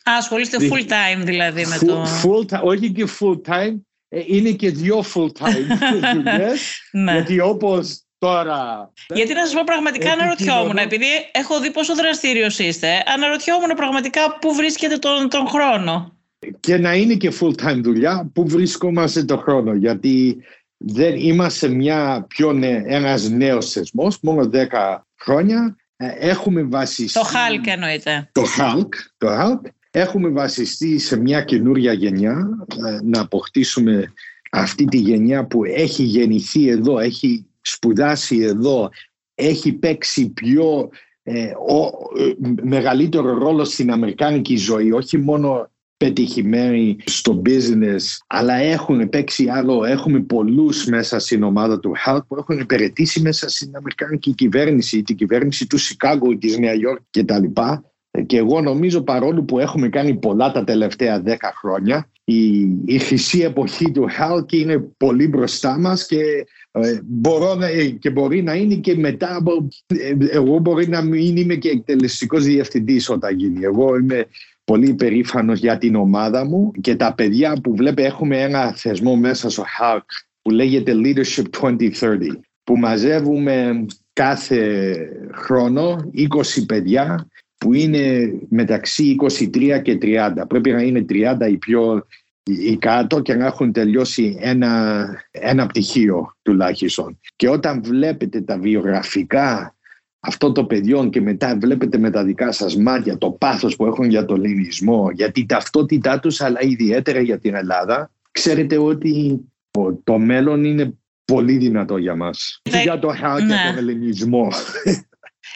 Α, 0.03 0.15
ασχολείστε 0.17 0.57
full 0.61 0.87
time 0.89 1.23
δηλαδή 1.23 1.65
με 1.65 1.77
το... 1.85 2.05
Full, 2.23 2.61
όχι 2.63 2.91
και 2.91 3.07
full 3.19 3.41
time, 3.41 3.79
ε, 4.07 4.23
είναι 4.25 4.51
και 4.51 4.69
δύο 4.69 5.03
full 5.13 5.27
time 5.27 5.65
δουλειές, 6.13 6.89
ναι. 6.91 7.11
γιατί 7.11 7.39
όπως 7.39 8.03
Τώρα. 8.19 8.91
Γιατί 9.13 9.33
να 9.33 9.45
σας 9.45 9.53
πω 9.53 9.61
πραγματικά 9.65 10.11
αναρωτιόμουν, 10.11 10.77
επειδή 10.77 11.05
έχω 11.31 11.59
δει 11.59 11.71
πόσο 11.71 11.95
δραστήριος 11.95 12.59
είστε, 12.59 13.03
αναρωτιόμουν 13.15 13.69
πραγματικά 13.75 14.37
πού 14.41 14.55
βρίσκεται 14.55 14.97
τον, 14.97 15.29
τον 15.29 15.47
χρόνο. 15.47 16.17
Και 16.59 16.77
να 16.77 16.93
είναι 16.95 17.13
και 17.13 17.33
full 17.39 17.53
time 17.63 17.79
δουλειά, 17.81 18.29
πού 18.33 18.47
βρισκόμαστε 18.47 19.23
τον 19.23 19.39
χρόνο. 19.39 19.73
Γιατί 19.73 20.37
δεν 20.77 21.15
είμαστε 21.15 21.67
μια 21.67 22.25
πιο 22.27 22.53
νε, 22.53 22.83
ένας 22.85 23.29
νέος 23.29 23.71
θεσμός, 23.71 24.17
μόνο 24.21 24.49
10 24.53 24.97
χρόνια. 25.19 25.75
Ε, 25.97 26.07
έχουμε 26.19 26.63
βασιστεί... 26.63 27.19
Το 27.19 27.27
HALK 27.33 27.67
εννοείται. 27.67 28.29
Το 28.31 28.43
HALK, 28.57 28.89
το 29.17 29.27
HALK. 29.27 29.69
Έχουμε 29.91 30.29
βασιστεί 30.29 30.99
σε 30.99 31.17
μια 31.17 31.41
καινούρια 31.41 31.93
γενιά, 31.93 32.49
ε, 32.87 32.97
να 33.03 33.21
αποκτήσουμε 33.21 34.13
αυτή 34.51 34.85
τη 34.85 34.97
γενιά 34.97 35.45
που 35.45 35.63
έχει 35.63 36.03
γεννηθεί 36.03 36.69
εδώ, 36.69 36.99
έχει 36.99 37.48
σπουδάσει 37.71 38.37
εδώ, 38.37 38.89
έχει 39.35 39.73
παίξει 39.73 40.29
πιο 40.29 40.89
ε, 41.23 41.45
ο, 41.45 41.85
ε, 42.23 42.33
μεγαλύτερο 42.61 43.37
ρόλο 43.37 43.63
στην 43.63 43.91
αμερικάνικη 43.91 44.55
ζωή, 44.55 44.91
όχι 44.91 45.17
μόνο 45.17 45.69
πετυχημένοι 45.97 46.97
στο 47.05 47.41
business, 47.45 48.01
αλλά 48.27 48.53
έχουν 48.53 49.09
παίξει 49.09 49.47
άλλο, 49.49 49.85
έχουμε 49.85 50.19
πολλούς 50.19 50.85
μέσα 50.85 51.19
στην 51.19 51.43
ομάδα 51.43 51.79
του 51.79 51.91
HELP 52.05 52.19
που 52.27 52.35
έχουν 52.35 52.59
υπηρετήσει 52.59 53.21
μέσα 53.21 53.49
στην 53.49 53.75
αμερικάνικη 53.75 54.33
κυβέρνηση, 54.33 55.01
την 55.01 55.15
κυβέρνηση 55.15 55.67
του 55.67 55.77
Σικάγου, 55.77 56.37
της 56.37 56.57
Νέα 56.57 56.73
Υόρκ 56.73 56.99
κτλ. 57.09 57.43
Και 58.25 58.37
εγώ 58.37 58.61
νομίζω 58.61 59.01
παρόλο 59.01 59.43
που 59.43 59.59
έχουμε 59.59 59.89
κάνει 59.89 60.15
πολλά 60.15 60.51
τα 60.51 60.63
τελευταία 60.63 61.21
δέκα 61.21 61.53
χρόνια, 61.55 62.09
η, 62.23 62.61
η 62.85 62.97
χρυσή 62.97 63.39
εποχή 63.39 63.91
του 63.91 64.07
HELP 64.19 64.53
είναι 64.53 64.79
πολύ 64.97 65.27
μπροστά 65.27 65.79
μας 65.79 66.05
και 66.05 66.19
ε, 66.19 66.43
μπορώ 67.03 67.55
να, 67.55 67.67
ε, 67.67 67.85
και 67.85 68.09
μπορεί 68.09 68.43
να 68.43 68.53
είναι 68.53 68.75
και 68.75 68.95
μετά 68.95 69.43
ε, 69.85 70.15
εγώ 70.31 70.59
μπορεί 70.59 70.87
να 70.87 71.01
μην 71.01 71.37
είμαι 71.37 71.55
και 71.55 71.69
εκτελεστικός 71.69 72.43
διευθυντής 72.43 73.09
όταν 73.09 73.35
γίνει 73.35 73.63
εγώ 73.63 73.95
είμαι 73.95 74.25
πολύ 74.63 74.93
περήφανος 74.93 75.59
για 75.59 75.77
την 75.77 75.95
ομάδα 75.95 76.45
μου 76.45 76.71
και 76.81 76.95
τα 76.95 77.13
παιδιά 77.13 77.57
που 77.63 77.75
βλέπετε 77.75 78.07
έχουμε 78.07 78.41
ένα 78.41 78.73
θεσμό 78.73 79.15
μέσα 79.15 79.49
στο 79.49 79.63
HARC 79.79 80.05
που 80.41 80.51
λέγεται 80.51 80.93
Leadership 80.95 81.43
2030 81.61 81.77
που 82.63 82.77
μαζεύουμε 82.77 83.85
κάθε 84.13 84.95
χρόνο 85.33 86.11
20 86.15 86.65
παιδιά 86.67 87.27
που 87.57 87.73
είναι 87.73 88.33
μεταξύ 88.49 89.15
23 89.53 89.81
και 89.81 89.97
30. 90.01 90.31
Πρέπει 90.47 90.71
να 90.71 90.81
είναι 90.81 91.05
30 91.09 91.35
οι 91.49 91.57
πιο 91.57 92.05
οι 92.51 92.77
κάτω 92.77 93.19
και 93.19 93.33
να 93.33 93.45
έχουν 93.45 93.71
τελειώσει 93.71 94.37
ένα, 94.39 95.05
ένα 95.31 95.65
πτυχίο 95.65 96.35
τουλάχιστον. 96.41 97.19
Και 97.35 97.49
όταν 97.49 97.83
βλέπετε 97.83 98.41
τα 98.41 98.57
βιογραφικά 98.57 99.75
αυτών 100.19 100.53
των 100.53 100.67
παιδιών 100.67 101.09
και 101.09 101.21
μετά 101.21 101.57
βλέπετε 101.59 101.97
με 101.97 102.09
τα 102.09 102.23
δικά 102.23 102.51
σας 102.51 102.75
μάτια 102.75 103.17
το 103.17 103.31
πάθος 103.31 103.75
που 103.75 103.85
έχουν 103.85 104.09
για 104.09 104.25
τον 104.25 104.45
ελληνισμό, 104.45 105.09
για 105.11 105.31
την 105.31 105.47
ταυτότητά 105.47 106.19
τους 106.19 106.41
αλλά 106.41 106.61
ιδιαίτερα 106.61 107.21
για 107.21 107.39
την 107.39 107.55
Ελλάδα, 107.55 108.11
ξέρετε 108.31 108.77
ότι 108.77 109.39
το 110.03 110.17
μέλλον 110.17 110.63
είναι 110.63 110.93
πολύ 111.25 111.57
δυνατό 111.57 111.97
για 111.97 112.15
μας. 112.15 112.61
Ναι. 112.69 112.81
Για 112.81 112.99
το 112.99 113.07
χάο 113.07 113.39
ναι. 113.39 113.55
τον 113.67 113.77
ελληνισμό. 113.77 114.47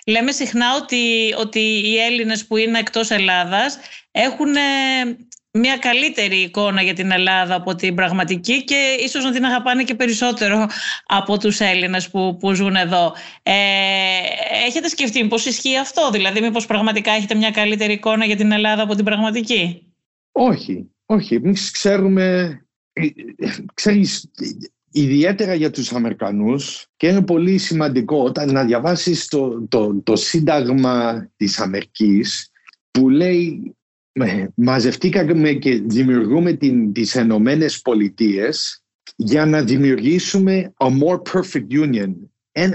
Λέμε 0.06 0.32
συχνά 0.32 0.66
ότι, 0.82 1.34
ότι 1.40 1.60
οι 1.60 1.98
Έλληνες 1.98 2.46
που 2.46 2.58
είναι 2.58 2.80
εκτός 2.80 3.10
Ελλάδας 3.10 3.78
έχουν 4.12 4.56
μια 5.60 5.78
καλύτερη 5.78 6.36
εικόνα 6.36 6.82
για 6.82 6.94
την 6.94 7.12
Ελλάδα 7.12 7.56
από 7.56 7.76
την 7.76 7.96
πραγματική 7.96 8.64
και 8.64 8.98
ίσως 9.00 9.24
να 9.24 9.32
την 9.32 9.46
αγαπάνε 9.46 9.84
και 9.84 9.96
περισσότερο 9.96 10.68
από 11.06 11.38
τους 11.38 11.60
Έλληνες 11.60 12.10
που, 12.10 12.38
που 12.40 12.54
ζουν 12.54 12.76
εδώ. 12.76 13.14
Ε, 13.44 13.54
έχετε 14.68 14.88
σκεφτεί 14.88 15.28
πώς 15.28 15.46
ισχύει 15.46 15.78
αυτό, 15.78 16.10
δηλαδή 16.12 16.42
μήπως 16.42 16.66
πραγματικά 16.66 17.12
έχετε 17.12 17.36
μια 17.36 17.52
καλύτερη 17.52 17.94
εικόνα 17.94 18.26
για 18.26 18.36
την 18.36 18.52
Ελλάδα 18.52 18.84
από 18.84 18.96
την 18.96 19.06
πραγματική; 19.06 19.88
Όχι, 20.32 20.90
όχι. 21.06 21.36
Εμείς 21.36 21.72
ξέρουμε, 21.72 22.58
ε, 22.94 23.08
ξέρεις, 23.74 24.32
ιδιαίτερα 24.92 25.54
για 25.54 25.70
τους 25.70 25.94
Αμερικανούς 25.94 26.88
και 26.98 27.08
είναι 27.08 27.24
πολύ 27.24 27.58
σημαντικό 27.58 28.24
όταν 28.24 28.52
να 28.52 28.64
διαβάσεις 28.64 29.28
το, 29.28 29.68
το, 29.70 30.02
το 30.04 30.16
σύνταγμα 30.16 31.30
της 31.36 31.60
Αμερικής 31.60 32.52
που 32.92 33.10
λέει 33.10 33.76
μαζευτήκαμε 34.56 35.52
και 35.52 35.82
δημιουργούμε 35.86 36.54
την, 36.54 36.94
τις 36.94 37.16
Ενωμένες 37.16 37.82
Πολιτείες 37.82 38.84
για 39.16 39.46
να 39.46 39.64
δημιουργήσουμε 39.64 40.74
a 40.78 40.88
more 40.88 41.22
perfect 41.34 41.68
union, 41.70 42.14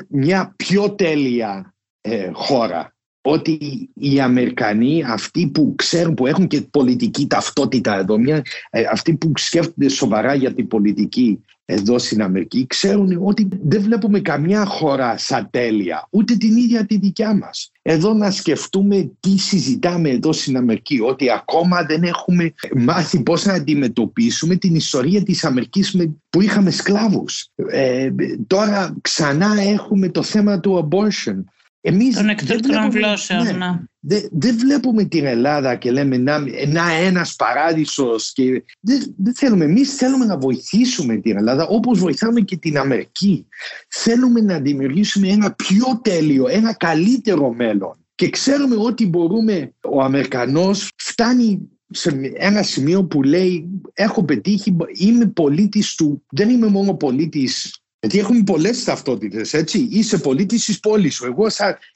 μια 0.09 0.55
πιο 0.57 0.95
τέλεια 0.95 1.75
ε, 2.01 2.31
χώρα. 2.33 2.97
Ότι 3.31 3.89
οι 3.95 4.21
Αμερικανοί, 4.21 5.05
αυτοί 5.07 5.47
που 5.47 5.75
ξέρουν, 5.77 6.15
που 6.15 6.27
έχουν 6.27 6.47
και 6.47 6.61
πολιτική 6.61 7.27
ταυτότητα 7.27 7.99
εδώ, 7.99 8.19
μια, 8.19 8.43
ε, 8.71 8.83
αυτοί 8.93 9.17
που 9.17 9.33
σκέφτονται 9.37 9.89
σοβαρά 9.89 10.35
για 10.35 10.55
την 10.55 10.67
πολιτική 10.67 11.45
εδώ 11.65 11.99
στην 11.99 12.23
Αμερική, 12.23 12.67
ξέρουν 12.67 13.21
ότι 13.23 13.49
δεν 13.63 13.83
βλέπουμε 13.83 14.21
καμιά 14.21 14.65
χώρα 14.65 15.19
σαν 15.19 15.49
τέλεια, 15.51 16.07
ούτε 16.11 16.35
την 16.35 16.57
ίδια 16.57 16.87
τη 16.87 16.99
δικιά 16.99 17.35
μας. 17.35 17.71
Εδώ 17.83 18.15
να 18.15 18.31
σκεφτούμε 18.31 19.11
τι 19.21 19.39
συζητάμε 19.39 20.11
εδώ 20.11 20.33
στην 20.33 20.57
Αμερική, 20.57 21.01
ότι 21.01 21.31
ακόμα 21.31 21.83
δεν 21.83 22.03
έχουμε 22.03 22.53
μάθει 22.77 23.23
πώς 23.23 23.45
να 23.45 23.53
αντιμετωπίσουμε 23.53 24.57
την 24.57 24.75
ιστορία 24.75 25.23
της 25.23 25.45
Αμερικής 25.45 25.97
που 26.31 26.41
είχαμε 26.41 26.71
σκλάβους. 26.71 27.49
Ε, 27.71 28.11
τώρα 28.47 28.97
ξανά 29.01 29.61
έχουμε 29.61 30.09
το 30.09 30.23
θέμα 30.23 30.61
του 30.61 30.89
abortion. 30.89 31.45
Εμείς 31.81 32.17
Των 32.17 32.29
εκτρούκτων 32.29 32.91
γλώσσεων, 32.91 33.43
ναι. 33.43 33.53
ναι. 33.53 33.81
Δεν 34.01 34.29
δε 34.33 34.53
βλέπουμε 34.53 35.05
την 35.05 35.25
Ελλάδα 35.25 35.75
και 35.75 35.91
λέμε 35.91 36.17
να, 36.17 36.39
να 36.67 36.93
ένας 36.93 37.37
παράδεισος 37.37 38.33
και 38.33 38.65
δεν 38.81 39.15
δε 39.19 39.33
θέλουμε. 39.35 39.65
Εμείς 39.65 39.95
θέλουμε 39.95 40.25
να 40.25 40.39
βοηθήσουμε 40.39 41.17
την 41.17 41.37
Ελλάδα 41.37 41.67
όπως 41.67 41.99
βοηθάμε 41.99 42.41
και 42.41 42.57
την 42.57 42.79
Αμερική. 42.79 43.47
Θέλουμε 43.89 44.41
να 44.41 44.61
δημιουργήσουμε 44.61 45.29
ένα 45.29 45.53
πιο 45.53 46.01
τέλειο, 46.03 46.49
ένα 46.49 46.75
καλύτερο 46.75 47.53
μέλλον. 47.53 48.07
Και 48.15 48.31
ξέρουμε 48.31 48.77
ότι 48.79 49.07
μπορούμε, 49.07 49.75
ο 49.81 50.03
Αμερικανός 50.03 50.91
φτάνει 50.97 51.69
σε 51.91 52.21
ένα 52.35 52.63
σημείο 52.63 53.05
που 53.05 53.23
λέει 53.23 53.69
έχω 53.93 54.25
πετύχει, 54.25 54.77
είμαι 54.93 55.27
πολίτης 55.27 55.95
του, 55.95 56.25
δεν 56.31 56.49
είμαι 56.49 56.67
μόνο 56.67 56.95
πολίτης 56.95 57.81
γιατί 58.01 58.19
έχουμε 58.19 58.43
πολλές 58.43 58.85
ταυτότητες, 58.85 59.55
έτσι. 59.55 59.89
Είσαι 59.91 60.19
πολίτης 60.19 60.65
της 60.65 60.81
πόλης 60.81 61.15
σου. 61.15 61.27
Εγώ, 61.27 61.47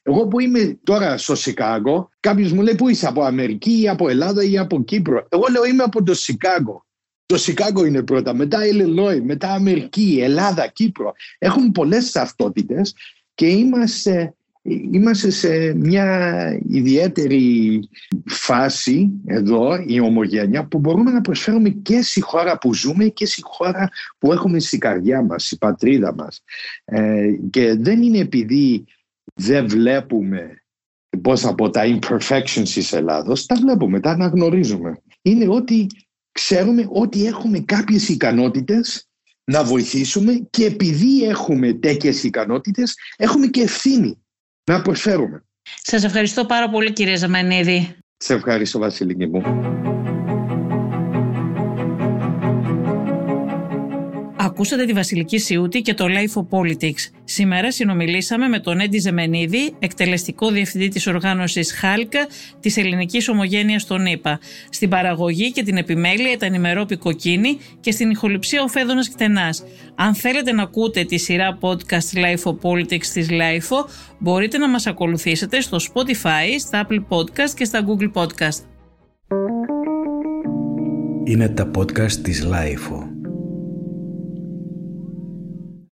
εγώ 0.03 0.27
που 0.27 0.41
είμαι 0.41 0.79
τώρα 0.85 1.19
στο 1.19 1.35
Σικάγο, 1.35 2.11
κάποιος 2.21 2.53
μου 2.53 2.63
λέει 2.63 2.75
πού 2.75 2.89
είσαι, 2.89 3.07
από 3.07 3.23
Αμερική 3.23 3.81
ή 3.81 3.89
από 3.89 4.09
Ελλάδα 4.09 4.43
ή 4.43 4.59
από 4.59 4.83
Κύπρο; 4.83 5.27
Εγώ 5.29 5.45
λέω 5.51 5.65
είμαι 5.65 5.83
από 5.83 6.03
το 6.03 6.15
Σικάγο. 6.15 6.87
Το 7.27 7.39
Σικάγο 7.39 7.85
είναι 7.85 8.03
πρώτα, 8.03 8.35
μετά 8.35 8.59
Illinois, 8.73 9.21
μετά 9.23 9.53
Αμερική, 9.53 10.19
Ελλάδα, 10.21 10.67
Κύπρο. 10.67 11.13
Έχουμε 11.39 11.71
πολλές 11.71 12.11
ταυτότητες 12.11 12.95
και 13.35 13.47
είμαστε 13.47 14.35
Είμαστε 14.65 15.31
σε 15.31 15.75
μια 15.75 16.59
ιδιαίτερη 16.69 17.81
φάση 18.27 19.11
εδώ, 19.27 19.85
η 19.87 20.01
ομογένεια, 20.01 20.67
που 20.67 20.79
μπορούμε 20.79 21.11
να 21.11 21.21
προσφέρουμε 21.21 21.69
και 21.69 22.03
στη 22.03 22.21
χώρα 22.21 22.59
που 22.59 22.75
ζούμε 22.75 23.05
και 23.05 23.27
στη 23.27 23.41
χώρα 23.45 23.89
που 24.19 24.33
έχουμε 24.33 24.59
στη 24.59 24.79
καρδιά 24.79 25.23
μας, 25.23 25.47
στη 25.47 25.57
πατρίδα 25.57 26.15
μας. 26.15 26.43
Ε, 26.85 27.31
και 27.51 27.75
δεν 27.75 28.03
είναι 28.03 28.19
επειδή 28.19 28.85
δεν 29.35 29.69
βλέπουμε 29.69 30.63
πώς 31.23 31.45
από 31.45 31.71
τα 31.71 31.83
imperfections 31.85 32.69
της 32.75 32.93
Ελλάδος, 32.93 33.47
τα 33.47 33.55
βλέπουμε, 33.55 34.01
τα 34.01 34.11
αναγνωρίζουμε. 34.11 35.03
Είναι 35.23 35.49
ότι 35.49 35.87
ξέρουμε 36.33 36.87
ότι 36.91 37.27
έχουμε 37.27 37.61
κάποιες 37.61 38.09
ικανότητες 38.09 39.07
να 39.45 39.65
βοηθήσουμε 39.65 40.47
και 40.51 40.65
επειδή 40.65 41.25
έχουμε 41.25 41.73
τέτοιες 41.73 42.23
ικανότητες 42.23 42.95
έχουμε 43.17 43.47
και 43.47 43.61
ευθύνη 43.61 44.22
να 44.71 44.83
προσφέρουμε. 44.83 45.45
Σας 45.83 46.05
ευχαριστώ 46.05 46.45
πάρα 46.45 46.71
πολύ 46.71 46.93
κύριε 46.93 47.17
Ζαμανίδη. 47.17 47.97
Σε 48.17 48.35
ευχαριστώ 48.35 48.79
Βασιλική 48.79 49.27
μου. 49.27 49.43
Ακούσατε 54.63 54.85
τη 54.87 54.93
Βασιλική 54.93 55.39
Σιούτη 55.39 55.83
και 55.83 55.95
το 55.95 56.05
Life 56.09 56.43
of 56.43 56.59
Politics. 56.59 57.11
Σήμερα 57.25 57.73
συνομιλήσαμε 57.73 58.49
με 58.49 58.59
τον 58.59 58.81
Έντι 58.81 58.99
Ζεμενίδη, 58.99 59.75
εκτελεστικό 59.79 60.51
διευθυντή 60.51 60.89
της 60.89 61.07
οργάνωσης 61.07 61.73
ΧΑΛΚΑ 61.73 62.27
της 62.61 62.77
Ελληνικής 62.77 63.29
Ομογένειας 63.29 63.87
των 63.87 64.07
ΗΠΑ. 64.07 64.39
Στην 64.71 64.89
παραγωγή 64.89 65.53
και 65.53 65.63
την 65.63 65.77
επιμέλεια 65.77 66.33
ήταν 66.33 66.55
η 66.55 66.59
Μερόπη 66.59 66.97
Κοκκίνη 66.97 67.59
και 67.81 67.91
στην 67.91 68.11
ηχοληψία 68.11 68.63
ο 68.63 68.69
Φέδωνας 68.69 69.11
Κτενάς. 69.11 69.65
Αν 69.95 70.15
θέλετε 70.15 70.53
να 70.53 70.63
ακούτε 70.63 71.05
τη 71.05 71.19
σειρά 71.19 71.59
podcast 71.61 72.17
Life 72.17 72.53
of 72.53 72.71
Politics 72.71 73.07
της 73.13 73.29
Life 73.31 73.87
μπορείτε 74.19 74.59
να 74.59 74.69
μας 74.69 74.87
ακολουθήσετε 74.87 75.61
στο 75.61 75.77
Spotify, 75.77 76.59
στα 76.59 76.87
Apple 76.87 77.05
Podcast 77.09 77.51
και 77.57 77.65
στα 77.65 77.85
Google 77.87 78.23
Podcast. 78.23 78.61
Είναι 81.25 81.49
τα 81.49 81.71
podcast 81.77 82.13
της 82.13 82.47
Life 82.47 83.12